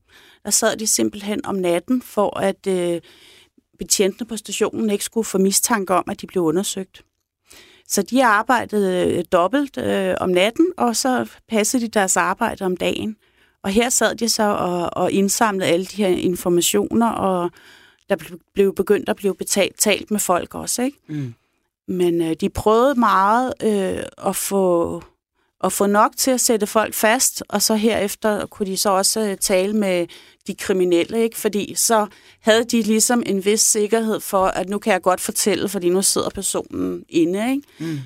Der 0.44 0.52
sad 0.52 0.78
de 0.78 0.88
simpelthen 0.88 1.46
om 1.46 1.56
natten 1.56 2.02
for 2.02 2.40
at 2.40 2.68
øh, 2.68 3.02
betjentene 3.80 4.28
på 4.28 4.38
stationen 4.38 4.90
ikke 4.90 5.04
skulle 5.04 5.26
få 5.26 5.38
mistanke 5.38 5.94
om, 5.94 6.04
at 6.08 6.22
de 6.22 6.28
blev 6.28 6.44
undersøgt. 6.44 7.04
Så 7.88 8.02
de 8.02 8.26
arbejdede 8.26 9.18
øh, 9.18 9.24
dobbelt 9.32 9.78
øh, 9.78 10.16
om 10.20 10.30
natten, 10.30 10.68
og 10.78 10.96
så 10.96 11.30
passede 11.50 11.84
de 11.84 11.88
deres 11.88 12.18
arbejde 12.18 12.66
om 12.66 12.78
dagen. 12.78 13.18
Og 13.64 13.70
her 13.70 13.90
sad 13.90 14.16
de 14.16 14.30
så 14.30 14.44
og, 14.44 14.90
og 14.94 15.12
indsamlede 15.12 15.70
alle 15.70 15.86
de 15.86 15.96
her 15.96 16.08
informationer, 16.08 17.10
og 17.10 17.52
der 18.10 18.16
blev 18.54 18.76
begyndt 18.76 19.10
at 19.10 19.16
blive 19.16 19.36
betalt, 19.36 19.80
talt 19.80 20.12
med 20.12 20.20
folk 20.20 20.56
også. 20.56 20.82
Ikke? 20.82 20.98
Mm. 21.08 21.34
Men 21.88 22.22
øh, 22.22 22.36
de 22.42 22.50
prøvede 22.50 23.00
meget 23.00 23.54
øh, 23.64 24.04
at 24.18 24.36
få 24.36 25.04
at 25.64 25.74
få 25.74 25.86
nok 25.86 26.12
til 26.18 26.32
at 26.32 26.42
sætte 26.42 26.68
folk 26.68 26.94
fast, 26.94 27.44
og 27.50 27.62
så 27.62 27.76
herefter 27.76 28.46
kunne 28.46 28.66
de 28.66 28.78
så 28.78 28.90
også 28.90 29.20
øh, 29.20 29.38
tale 29.38 29.74
med 29.74 30.08
de 30.48 30.56
kriminelle, 30.56 31.24
ikke? 31.24 31.38
fordi 31.38 31.74
så 31.76 32.08
havde 32.40 32.64
de 32.64 32.82
ligesom 32.82 33.24
en 33.26 33.46
vis 33.46 33.62
sikkerhed 33.62 34.20
for, 34.20 34.46
at 34.46 34.70
nu 34.70 34.80
kan 34.80 34.94
jeg 34.94 35.02
godt 35.02 35.22
fortælle, 35.22 35.70
fordi 35.70 35.90
nu 35.90 36.02
sidder 36.02 36.30
personen 36.30 37.06
inde. 37.10 37.52
Ikke? 37.52 37.68
Mm. 37.80 38.00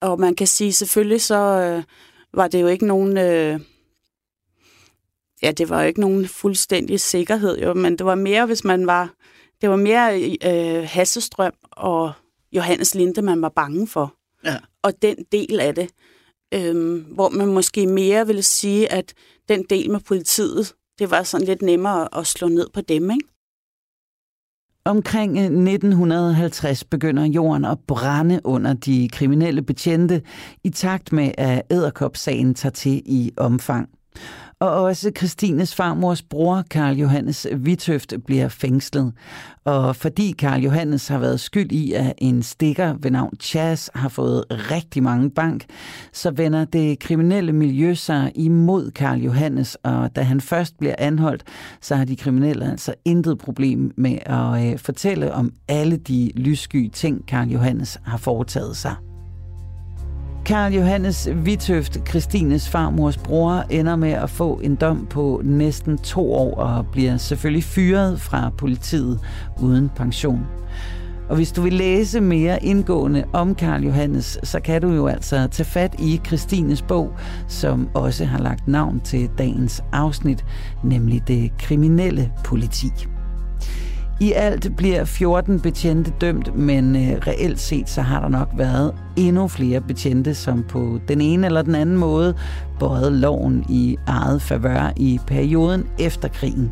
Og 0.00 0.20
man 0.20 0.34
kan 0.34 0.46
sige, 0.46 0.72
selvfølgelig 0.72 1.20
så 1.20 1.36
øh, 1.36 1.82
var 2.34 2.48
det 2.48 2.60
jo 2.60 2.66
ikke 2.66 2.86
nogen... 2.86 3.16
Øh, 3.18 3.60
ja, 5.42 5.50
det 5.50 5.68
var 5.68 5.80
jo 5.80 5.86
ikke 5.86 6.00
nogen 6.00 6.28
fuldstændig 6.28 7.00
sikkerhed, 7.00 7.58
jo, 7.58 7.74
men 7.74 7.98
det 7.98 8.06
var 8.06 8.14
mere, 8.14 8.46
hvis 8.46 8.64
man 8.64 8.86
var... 8.86 9.14
Det 9.60 9.70
var 9.70 9.76
mere 9.76 10.36
øh, 10.44 10.88
Hassestrøm 10.88 11.52
og 11.70 12.12
Johannes 12.52 12.94
Linde, 12.94 13.22
man 13.22 13.42
var 13.42 13.48
bange 13.48 13.88
for. 13.88 14.14
Ja. 14.44 14.56
Og 14.82 15.02
den 15.02 15.16
del 15.32 15.60
af 15.60 15.74
det 15.74 15.90
øhm, 16.52 16.98
hvor 16.98 17.28
man 17.28 17.48
måske 17.48 17.86
mere 17.86 18.26
ville 18.26 18.42
sige, 18.42 18.92
at 18.92 19.14
den 19.48 19.62
del 19.70 19.90
med 19.90 20.00
politiet, 20.00 20.74
det 20.98 21.10
var 21.10 21.22
sådan 21.22 21.46
lidt 21.46 21.62
nemmere 21.62 22.18
at 22.18 22.26
slå 22.26 22.48
ned 22.48 22.66
på 22.74 22.80
dem, 22.80 23.10
ikke? 23.10 23.26
Omkring 24.84 25.38
øh, 25.38 25.44
1950 25.44 26.84
begynder 26.84 27.24
jorden 27.24 27.64
at 27.64 27.78
brænde 27.86 28.40
under 28.44 28.74
de 28.74 29.08
kriminelle 29.12 29.62
betjente, 29.62 30.22
i 30.64 30.70
takt 30.70 31.12
med 31.12 31.30
at 31.38 31.62
æderkopsagen 31.70 32.54
tager 32.54 32.72
til 32.72 33.02
i 33.06 33.32
omfang. 33.36 33.88
Og 34.62 34.82
også 34.82 35.10
Christines 35.16 35.74
farmors 35.74 36.22
bror, 36.22 36.62
Karl 36.70 36.96
Johannes 36.96 37.46
Vitøft, 37.56 38.14
bliver 38.26 38.48
fængslet. 38.48 39.12
Og 39.64 39.96
fordi 39.96 40.32
Karl 40.38 40.60
Johannes 40.60 41.08
har 41.08 41.18
været 41.18 41.40
skyld 41.40 41.72
i, 41.72 41.92
at 41.92 42.12
en 42.18 42.42
stikker 42.42 42.94
ved 43.00 43.10
navn 43.10 43.36
Chas 43.40 43.90
har 43.94 44.08
fået 44.08 44.44
rigtig 44.50 45.02
mange 45.02 45.30
bank, 45.30 45.64
så 46.12 46.30
vender 46.30 46.64
det 46.64 46.98
kriminelle 46.98 47.52
miljø 47.52 47.94
sig 47.94 48.32
imod 48.34 48.90
Karl 48.90 49.18
Johannes, 49.18 49.74
og 49.74 50.16
da 50.16 50.22
han 50.22 50.40
først 50.40 50.78
bliver 50.78 50.94
anholdt, 50.98 51.42
så 51.80 51.96
har 51.96 52.04
de 52.04 52.16
kriminelle 52.16 52.70
altså 52.70 52.94
intet 53.04 53.38
problem 53.38 53.92
med 53.96 54.18
at 54.26 54.72
øh, 54.72 54.78
fortælle 54.78 55.32
om 55.32 55.52
alle 55.68 55.96
de 55.96 56.30
lyssky 56.34 56.88
ting, 56.88 57.26
Karl 57.26 57.48
Johannes 57.48 57.98
har 58.04 58.18
foretaget 58.18 58.76
sig. 58.76 59.11
Karl 60.52 60.74
Johannes 60.74 61.28
Vitøft, 61.34 62.08
Christines 62.08 62.68
farmors 62.68 63.16
bror, 63.18 63.64
ender 63.70 63.96
med 63.96 64.10
at 64.10 64.30
få 64.30 64.60
en 64.62 64.74
dom 64.74 65.06
på 65.06 65.40
næsten 65.44 65.98
to 65.98 66.32
år 66.32 66.54
og 66.54 66.86
bliver 66.86 67.16
selvfølgelig 67.16 67.64
fyret 67.64 68.20
fra 68.20 68.50
politiet 68.58 69.20
uden 69.60 69.90
pension. 69.96 70.46
Og 71.28 71.36
hvis 71.36 71.52
du 71.52 71.62
vil 71.62 71.72
læse 71.72 72.20
mere 72.20 72.64
indgående 72.64 73.24
om 73.32 73.54
Karl 73.54 73.84
Johannes, 73.84 74.38
så 74.42 74.60
kan 74.60 74.82
du 74.82 74.92
jo 74.92 75.06
altså 75.06 75.48
tage 75.50 75.66
fat 75.66 75.94
i 75.98 76.20
Christines 76.26 76.82
bog, 76.82 77.12
som 77.48 77.88
også 77.94 78.24
har 78.24 78.38
lagt 78.38 78.68
navn 78.68 79.00
til 79.00 79.30
dagens 79.38 79.82
afsnit, 79.92 80.44
nemlig 80.84 81.28
Det 81.28 81.52
kriminelle 81.58 82.32
politi. 82.44 83.11
I 84.22 84.32
alt 84.32 84.76
bliver 84.76 85.04
14 85.04 85.60
betjente 85.60 86.12
dømt, 86.20 86.56
men 86.56 86.96
øh, 86.96 87.18
reelt 87.26 87.60
set 87.60 87.90
så 87.90 88.02
har 88.02 88.20
der 88.20 88.28
nok 88.28 88.48
været 88.56 88.94
endnu 89.16 89.48
flere 89.48 89.80
betjente, 89.80 90.34
som 90.34 90.64
på 90.68 91.00
den 91.08 91.20
ene 91.20 91.46
eller 91.46 91.62
den 91.62 91.74
anden 91.74 91.96
måde 91.96 92.34
bøjede 92.80 93.20
loven 93.20 93.64
i 93.68 93.96
eget 94.06 94.42
favør 94.42 94.92
i 94.96 95.20
perioden 95.26 95.86
efter 95.98 96.28
krigen. 96.28 96.70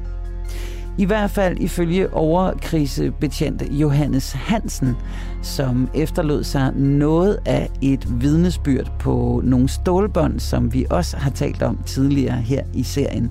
I 0.99 1.05
hvert 1.05 1.31
fald 1.31 1.59
ifølge 1.61 2.15
overkrisebetjent 2.15 3.63
Johannes 3.71 4.33
Hansen, 4.33 4.95
som 5.43 5.89
efterlod 5.95 6.45
sig 6.45 6.73
noget 6.77 7.39
af 7.47 7.69
et 7.83 8.23
vidnesbyrd 8.23 8.93
på 8.99 9.41
nogle 9.45 9.69
stålbånd, 9.69 10.41
som 10.41 10.75
vi 10.75 10.87
også 10.91 11.17
har 11.17 11.31
talt 11.31 11.63
om 11.63 11.79
tidligere 11.87 12.37
her 12.37 12.63
i 12.75 12.83
serien. 12.83 13.31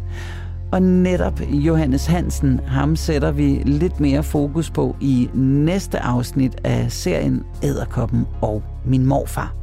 Og 0.71 0.81
netop 0.81 1.41
Johannes 1.41 2.05
Hansen, 2.05 2.59
ham 2.67 2.95
sætter 2.95 3.31
vi 3.31 3.61
lidt 3.65 3.99
mere 3.99 4.23
fokus 4.23 4.69
på 4.69 4.95
i 5.01 5.29
næste 5.33 5.99
afsnit 5.99 6.55
af 6.63 6.91
serien 6.91 7.43
Æderkoppen 7.63 8.25
og 8.41 8.63
min 8.85 9.05
morfar. 9.05 9.55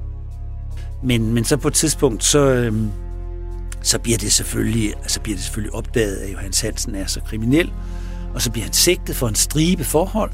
Men, 1.05 1.35
men 1.35 1.45
så 1.45 1.57
på 1.57 1.69
et 1.69 1.75
tidspunkt, 1.75 2.25
så, 2.25 2.39
øhm, 2.39 2.91
så 3.83 3.99
bliver 3.99 4.19
det 4.19 4.33
selvfølgelig, 4.33 4.95
altså 4.97 5.21
bliver 5.21 5.37
det 5.37 5.45
selvfølgelig 5.45 5.75
opdaget, 5.75 6.17
at 6.17 6.33
Johannes 6.33 6.61
Hansen 6.61 6.95
er 6.95 7.07
så 7.07 7.21
kriminel, 7.21 7.73
og 8.35 8.43
så 8.43 8.51
bliver 8.51 8.65
han 8.65 8.73
sigtet 8.73 9.17
for 9.17 9.29
en 9.29 9.35
stribe 9.35 9.85
forhold, 9.85 10.31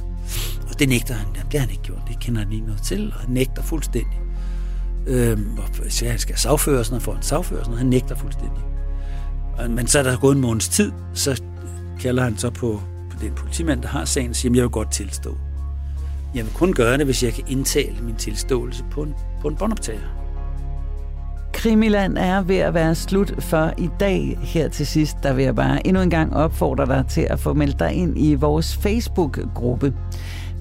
og 0.70 0.78
det 0.78 0.88
nægter 0.88 1.14
han. 1.14 1.26
Jamen, 1.34 1.52
det 1.52 1.60
har 1.60 1.66
han 1.66 1.70
ikke 1.70 1.82
gjort, 1.82 2.02
det 2.08 2.20
kender 2.20 2.42
han 2.42 2.52
ikke 2.52 2.66
noget 2.66 2.82
til, 2.82 3.12
og 3.14 3.20
han 3.20 3.30
nægter 3.30 3.62
fuldstændig. 3.62 4.20
Øhm, 5.06 5.58
og 5.58 5.64
så 5.88 6.06
han 6.06 6.18
skal 6.18 6.38
sagføres, 6.38 6.92
og 6.92 7.02
får 7.02 7.14
en 7.14 7.22
sagføres, 7.22 7.68
og 7.68 7.78
han 7.78 7.86
nægter 7.86 8.14
fuldstændig. 8.14 8.62
Men 9.68 9.86
så 9.86 9.98
er 9.98 10.02
der 10.02 10.16
gået 10.16 10.34
en 10.34 10.40
måneds 10.40 10.68
tid, 10.68 10.92
så 11.14 11.42
kalder 12.00 12.22
han 12.22 12.38
så 12.38 12.50
på, 12.50 12.80
på 13.10 13.16
den 13.20 13.32
politimand, 13.34 13.82
der 13.82 13.88
har 13.88 14.04
sagen, 14.04 14.30
og 14.30 14.36
siger, 14.36 14.54
jeg 14.54 14.62
vil 14.62 14.70
godt 14.70 14.92
tilstå. 14.92 15.36
Jeg 16.34 16.44
vil 16.44 16.52
kun 16.52 16.72
gøre 16.72 16.98
det, 16.98 17.04
hvis 17.04 17.22
jeg 17.22 17.32
kan 17.32 17.44
indtale 17.48 17.96
min 18.02 18.16
tilståelse 18.16 18.84
på 18.90 19.02
en, 19.02 19.14
på 19.40 19.48
en 19.48 19.56
båndoptager. 19.56 20.22
Krimiland 21.52 22.18
er 22.18 22.42
ved 22.42 22.56
at 22.56 22.74
være 22.74 22.94
slut 22.94 23.34
for 23.38 23.72
i 23.78 23.88
dag. 24.00 24.38
Her 24.42 24.68
til 24.68 24.86
sidst, 24.86 25.16
der 25.22 25.32
vil 25.32 25.44
jeg 25.44 25.54
bare 25.54 25.86
endnu 25.86 26.02
en 26.02 26.10
gang 26.10 26.36
opfordre 26.36 26.86
dig 26.86 27.04
til 27.08 27.26
at 27.30 27.40
få 27.40 27.54
meldt 27.54 27.78
dig 27.78 27.92
ind 27.92 28.18
i 28.18 28.34
vores 28.34 28.76
Facebook-gruppe. 28.76 29.94